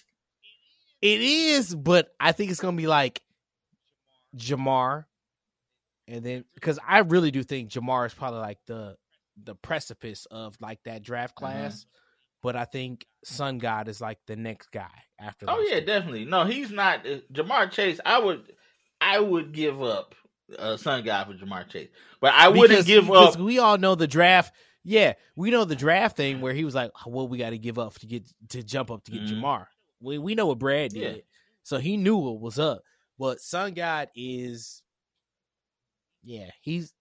it 1.02 1.20
is, 1.20 1.74
but 1.74 2.12
I 2.20 2.32
think 2.32 2.50
it's 2.50 2.60
gonna 2.60 2.76
be 2.76 2.86
like 2.86 3.22
Ja'Marr, 4.36 5.06
and 6.10 6.24
then 6.24 6.44
because 6.54 6.78
I 6.86 6.98
really 7.00 7.30
do 7.30 7.42
think 7.42 7.70
Ja'Marr 7.70 8.06
is 8.06 8.14
probably 8.14 8.40
like 8.40 8.58
the 8.66 8.96
the 9.42 9.54
precipice 9.54 10.26
of 10.30 10.56
like 10.60 10.82
that 10.84 11.02
draft 11.02 11.34
Uh-huh. 11.40 11.52
class. 11.52 11.86
But 12.42 12.56
I 12.56 12.64
think 12.64 13.06
Sun 13.22 13.58
God 13.58 13.86
is 13.88 14.00
like 14.00 14.18
the 14.26 14.34
next 14.36 14.70
guy 14.72 14.88
after. 15.18 15.44
Oh 15.48 15.60
yeah, 15.60 15.80
two. 15.80 15.86
definitely. 15.86 16.24
No, 16.24 16.44
he's 16.44 16.70
not 16.70 17.06
uh, 17.06 17.18
Ja'Marr 17.32 17.70
Chase. 17.70 18.00
I 18.04 18.18
would, 18.18 18.52
I 19.00 19.20
would 19.20 19.52
give 19.52 19.82
up 19.82 20.14
uh, 20.58 20.78
Sun 20.78 21.04
God 21.04 21.26
for 21.26 21.34
Ja'Marr 21.34 21.68
Chase, 21.68 21.90
but 22.20 22.32
I 22.34 22.48
wouldn't 22.48 22.70
Because- 22.70 22.86
give 22.86 23.04
because 23.04 23.36
up. 23.36 23.42
We 23.42 23.58
all 23.58 23.76
know 23.76 23.94
the 23.94 24.06
draft. 24.06 24.54
Yeah, 24.84 25.12
we 25.36 25.50
know 25.50 25.66
the 25.66 25.76
draft 25.76 26.16
thing 26.16 26.40
where 26.40 26.54
he 26.54 26.64
was 26.64 26.74
like, 26.74 26.90
"What 27.04 27.28
we 27.28 27.36
got 27.36 27.50
to 27.50 27.58
give 27.58 27.78
up 27.78 27.92
to 27.98 28.06
get 28.06 28.24
to 28.48 28.62
jump 28.62 28.90
up 28.90 29.04
to 29.04 29.10
get 29.12 29.20
Mhm. 29.24 29.32
Ja'Marr." 29.42 29.66
We 30.00 30.16
we 30.16 30.34
know 30.34 30.46
what 30.46 30.58
Brad 30.58 30.94
Yeah. 30.94 31.08
did, 31.12 31.24
so 31.62 31.76
he 31.76 31.98
knew 31.98 32.16
what 32.16 32.40
was 32.40 32.58
up. 32.58 32.80
But 33.18 33.40
Sun 33.40 33.74
God 33.74 34.08
is, 34.16 34.82
yeah, 36.22 36.50
he's 36.62 36.92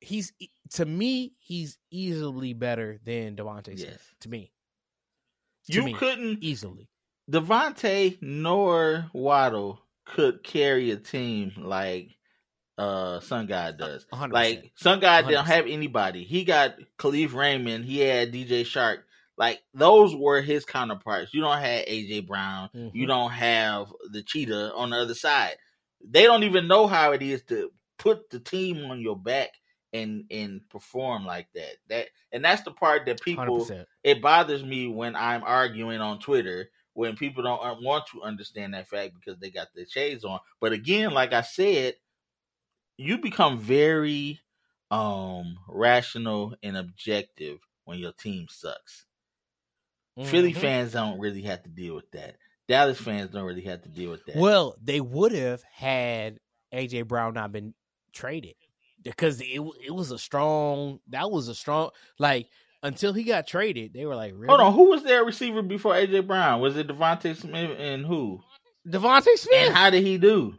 he's 0.00 0.32
to 0.72 0.84
me 0.84 1.32
he's 1.38 1.78
easily 1.90 2.52
better 2.52 2.98
than 3.04 3.36
DeVonta 3.36 3.66
Smith. 3.66 3.78
Yes. 3.78 4.00
To 4.20 4.28
me, 4.28 4.52
to 5.68 5.74
You 5.74 5.82
me, 5.84 5.94
couldn't. 5.94 6.42
easily. 6.42 6.88
DeVonta 7.30 8.18
nor 8.20 9.06
Waddle 9.14 9.80
could 10.04 10.42
carry 10.44 10.90
a 10.90 10.96
team 10.96 11.52
like 11.56 12.10
uh 12.76 13.20
Sun 13.20 13.46
God 13.46 13.78
does. 13.78 14.04
100%. 14.12 14.32
Like 14.32 14.72
Sun 14.76 15.00
God 15.00 15.26
didn't 15.26 15.46
have 15.46 15.66
anybody. 15.66 16.24
He 16.24 16.44
got 16.44 16.74
Kalif 16.98 17.32
Raymond. 17.34 17.84
He 17.84 18.00
had 18.00 18.32
DJ 18.32 18.62
Chark. 18.62 18.98
Like 19.38 19.62
those 19.72 20.14
were 20.14 20.40
his 20.42 20.64
counterparts. 20.64 21.32
You 21.34 21.40
don't 21.40 21.58
have 21.58 21.86
AJ 21.86 22.26
Brown. 22.26 22.68
You 22.92 23.04
Mhm. 23.04 23.08
don't 23.08 23.30
have 23.30 23.92
the 24.12 24.22
cheetah 24.22 24.74
on 24.74 24.90
the 24.90 24.98
other 24.98 25.14
side. 25.14 25.56
They 26.08 26.24
don't 26.24 26.44
even 26.44 26.68
know 26.68 26.86
how 26.86 27.12
it 27.12 27.22
is 27.22 27.42
to 27.44 27.72
put 27.98 28.30
the 28.30 28.40
team 28.40 28.84
on 28.90 29.00
your 29.00 29.16
back 29.18 29.50
and 29.92 30.24
and 30.30 30.68
perform 30.70 31.24
like 31.26 31.48
that. 31.54 31.76
That 31.88 32.08
and 32.32 32.44
that's 32.44 32.62
the 32.62 32.72
part 32.72 33.06
that 33.06 33.20
people 33.22 33.72
100%. 33.72 33.86
it 34.04 34.22
bothers 34.22 34.62
me 34.64 34.88
when 34.88 35.16
I'm 35.16 35.44
arguing 35.44 36.00
on 36.00 36.20
Twitter 36.20 36.70
when 36.94 37.16
people 37.16 37.42
don't 37.42 37.82
want 37.82 38.06
to 38.08 38.22
understand 38.22 38.74
that 38.74 38.88
fact 38.88 39.14
because 39.14 39.38
they 39.40 39.50
got 39.50 39.68
their 39.74 39.86
shades 39.86 40.24
on. 40.24 40.40
But 40.60 40.72
again, 40.72 41.12
like 41.12 41.32
I 41.32 41.42
said, 41.42 41.94
you 42.96 43.18
become 43.18 43.58
very 43.58 44.40
um 44.90 45.58
rational 45.68 46.56
and 46.62 46.76
objective 46.76 47.60
when 47.84 47.98
your 47.98 48.12
team 48.12 48.46
sucks. 48.50 49.06
Philly 50.22 50.52
Mhm. 50.52 50.54
fans 50.54 50.92
don't 50.92 51.20
really 51.20 51.42
have 51.42 51.62
to 51.64 51.68
deal 51.70 51.94
with 51.94 52.10
that. 52.12 52.36
Dallas 52.68 53.00
fans 53.00 53.30
don't 53.30 53.44
really 53.44 53.62
have 53.62 53.82
to 53.82 53.88
deal 53.88 54.10
with 54.10 54.24
that. 54.26 54.36
Well, 54.36 54.76
they 54.82 55.00
would 55.00 55.32
have 55.32 55.62
had 55.72 56.38
AJ 56.72 57.06
Brown 57.08 57.34
not 57.34 57.52
been 57.52 57.74
traded 58.12 58.54
because 59.02 59.40
it 59.40 59.60
it 59.84 59.90
was 59.94 60.10
a 60.10 60.18
strong. 60.18 61.00
That 61.08 61.30
was 61.30 61.48
a 61.48 61.54
strong 61.54 61.90
like 62.18 62.48
until 62.82 63.12
he 63.12 63.24
got 63.24 63.46
traded. 63.46 63.92
They 63.92 64.06
were 64.06 64.16
like, 64.16 64.32
really? 64.34 64.48
Hold 64.48 64.60
on, 64.60 64.72
who 64.72 64.90
was 64.90 65.02
their 65.02 65.24
receiver 65.24 65.62
before 65.62 65.94
AJ 65.94 66.26
Brown? 66.26 66.60
Was 66.60 66.76
it 66.76 66.88
DeVonta 66.88 67.36
Smith 67.36 67.76
and 67.78 68.04
who? 68.06 68.40
DeVonta 68.88 69.36
Smith. 69.36 69.66
And 69.66 69.74
how 69.74 69.90
did 69.90 70.04
he 70.04 70.18
do? 70.18 70.54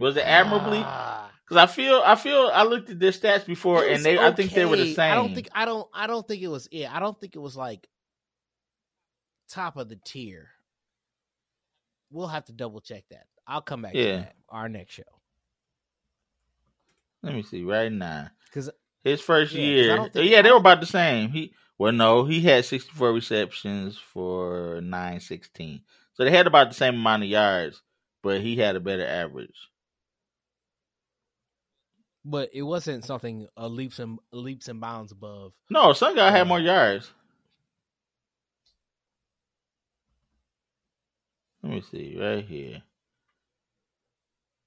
Was 0.00 0.16
it 0.16 0.26
admirably? 0.26 0.82
Ah, 0.84 1.30
Because 1.44 1.62
I 1.62 1.72
feel, 1.72 2.02
I 2.04 2.14
feel, 2.14 2.50
I 2.52 2.64
looked 2.64 2.90
at 2.90 2.98
their 2.98 3.10
stats 3.12 3.46
before, 3.46 3.84
and 3.84 4.02
they, 4.02 4.18
I 4.18 4.32
think 4.32 4.52
they 4.52 4.64
were 4.64 4.76
the 4.76 4.94
same. 4.94 5.12
I 5.12 5.14
don't 5.14 5.34
think. 5.34 5.48
I 5.54 5.64
don't. 5.64 5.86
I 5.94 6.06
don't 6.06 6.26
think 6.26 6.42
it 6.42 6.48
was. 6.48 6.68
Yeah, 6.72 6.94
I 6.94 6.98
don't 6.98 7.18
think 7.20 7.36
it 7.36 7.40
was 7.40 7.56
like 7.56 7.86
top 9.52 9.76
of 9.76 9.88
the 9.88 9.96
tier. 9.96 10.50
We'll 12.10 12.28
have 12.28 12.44
to 12.46 12.52
double 12.52 12.80
check 12.80 13.04
that. 13.10 13.26
I'll 13.46 13.62
come 13.62 13.82
back 13.82 13.94
Yeah. 13.94 14.12
to 14.12 14.18
that 14.18 14.36
our 14.48 14.68
next 14.68 14.92
show 14.94 15.02
Let 17.22 17.34
me 17.34 17.42
see 17.42 17.62
right 17.64 17.90
now. 17.92 18.30
because 18.46 18.70
His 19.04 19.20
first 19.20 19.52
Yeah, 19.54 19.60
year, 19.62 20.10
yeah, 20.14 20.42
they 20.42 20.50
were 20.50 20.58
about 20.58 20.80
the 20.80 20.86
same. 20.86 21.30
He, 21.30 21.54
well, 21.78 21.92
no, 21.92 22.24
he 22.24 22.40
had 22.40 22.64
sixty-four 22.64 23.12
receptions 23.12 23.98
for 23.98 24.80
nine 24.82 25.20
sixteen, 25.20 25.82
so 26.14 26.24
they 26.24 26.30
had 26.30 26.46
about 26.46 26.68
the 26.68 26.74
same 26.74 26.94
amount 26.94 27.24
of 27.24 27.28
yards, 27.28 27.82
but 28.22 28.40
he 28.40 28.56
had 28.56 28.76
a 28.76 28.80
better 28.80 29.06
average. 29.06 29.56
but 32.24 32.50
it 32.52 32.62
wasn't 32.62 33.04
something 33.04 33.48
a 33.56 33.68
leaps 33.68 33.98
and 33.98 34.18
leaps 34.32 34.68
and 34.68 34.80
bounds 34.80 35.10
above. 35.12 35.52
No, 35.70 35.92
some 35.92 36.14
guy 36.14 36.28
Uh, 36.28 36.30
had 36.30 36.46
more 36.46 36.60
yards. 36.60 37.12
Let 41.62 41.72
me 41.72 41.82
see 41.90 42.16
right 42.18 42.44
here. 42.44 42.82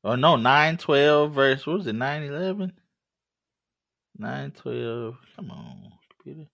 Oh 0.03 0.15
no, 0.15 0.35
nine 0.35 0.77
twelve 0.77 1.33
verse 1.33 1.65
what 1.65 1.79
was 1.79 1.87
it, 1.87 1.93
nine 1.93 2.23
eleven? 2.23 2.73
Nine 4.17 4.51
twelve. 4.51 5.17
Come 5.35 5.51
on, 5.51 5.91
computer. 6.09 6.49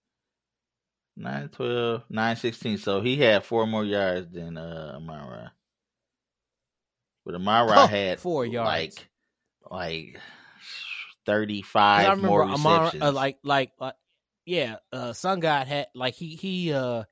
Nine 1.17 1.49
twelve, 1.49 2.03
nine 2.09 2.35
sixteen. 2.37 2.77
So 2.77 3.01
he 3.01 3.17
had 3.17 3.43
four 3.43 3.67
more 3.67 3.85
yards 3.85 4.31
than 4.31 4.57
uh 4.57 4.93
Amon-Ra. 4.95 5.49
But 7.25 7.35
Amon-Ra 7.35 7.83
Oh, 7.83 7.87
had 7.87 8.19
four 8.19 8.45
yards. 8.45 8.97
like 8.97 9.07
like 9.69 10.19
thirty 11.25 11.61
five 11.61 12.07
I 12.07 12.09
remember 12.11 12.27
more 12.29 12.43
Amon-Ra, 12.45 12.79
receptions. 12.85 13.03
uh, 13.03 13.11
like 13.11 13.37
like 13.43 13.71
uh, 13.79 13.91
yeah, 14.45 14.77
uh, 14.91 15.13
Sun 15.13 15.41
God 15.41 15.67
had 15.67 15.87
like 15.93 16.15
he 16.15 16.35
he 16.35 16.73
uh 16.73 17.03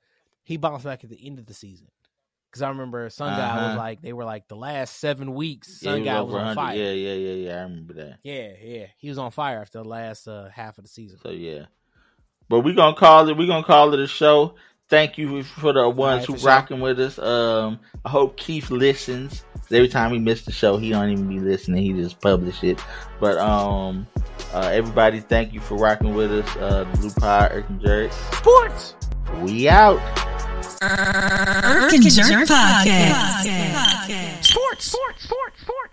he 0.46 0.58
bounced 0.58 0.86
back 0.86 1.04
at 1.04 1.12
the 1.12 1.28
end 1.28 1.38
of 1.38 1.46
the 1.46 1.54
season 1.54 1.90
because 2.50 2.62
I 2.62 2.70
remember 2.70 3.10
Sun 3.10 3.38
God 3.38 3.56
was 3.56 3.64
Uh-huh. 3.70 3.78
like 3.78 4.02
they 4.02 4.14
were 4.14 4.26
like 4.26 4.48
the 4.48 4.56
last 4.56 4.98
seven 5.00 5.34
weeks. 5.34 5.80
Yeah, 5.82 5.92
Sun 5.92 6.04
God 6.04 6.22
over 6.22 6.34
was 6.34 6.42
on 6.44 6.56
fire. 6.56 6.76
Yeah, 6.78 6.92
yeah, 6.92 7.14
yeah, 7.14 7.34
yeah. 7.34 7.52
I 7.60 7.62
remember 7.64 7.94
that. 7.96 8.20
Yeah, 8.24 8.50
yeah, 8.64 8.86
he 8.98 9.10
was 9.10 9.18
on 9.18 9.32
fire 9.32 9.62
after 9.62 9.80
the 9.80 9.88
last 9.88 10.28
uh, 10.28 10.50
half 10.50 10.78
of 10.78 10.84
the 10.84 10.90
season. 10.90 11.20
So 11.22 11.30
yeah. 11.32 11.66
But 12.50 12.62
we're 12.62 12.74
gonna 12.76 12.96
call 12.96 13.30
it 13.30 13.38
we're 13.38 13.48
gonna 13.48 13.64
call 13.64 13.94
it 13.94 14.00
a 14.00 14.08
show. 14.08 14.56
thank 14.90 15.20
you 15.20 15.44
for 15.44 15.72
the 15.72 15.88
ones 15.88 16.22
Right, 16.22 16.26
who 16.28 16.34
for 16.34 16.40
sure. 16.40 16.48
rocking 16.48 16.80
with 16.80 17.00
us. 17.00 17.20
Um, 17.20 17.80
I 18.04 18.10
hope 18.10 18.38
Keith 18.38 18.72
listens. 18.72 19.44
Every 19.72 19.88
time 19.88 20.12
he 20.12 20.18
missed 20.18 20.48
the 20.48 20.52
show, 20.52 20.78
he 20.78 20.90
don't 20.90 21.10
even 21.12 21.28
be 21.28 21.40
listening. 21.40 21.84
He 21.84 21.94
just 21.94 22.20
publish 22.22 22.64
it. 22.64 22.84
But 23.20 23.38
um, 23.38 24.08
uh, 24.52 24.72
everybody, 24.74 25.20
thank 25.20 25.54
you 25.54 25.60
for 25.60 25.76
rocking 25.78 26.16
with 26.16 26.32
us. 26.32 26.56
Uh, 26.58 26.86
Blue 26.96 27.12
Pie, 27.12 27.50
Eric 27.52 27.70
and 27.70 27.80
Jerry. 27.82 28.10
Sports. 28.32 28.96
We 29.44 29.70
out. 29.70 30.00
Irk 30.82 31.94
and 31.94 32.04
Jerk 32.04 32.48
Podcast. 32.48 33.44
Sports. 34.44 34.86
Sports. 34.86 35.24
Sports. 35.24 35.62
Sports. 35.62 35.89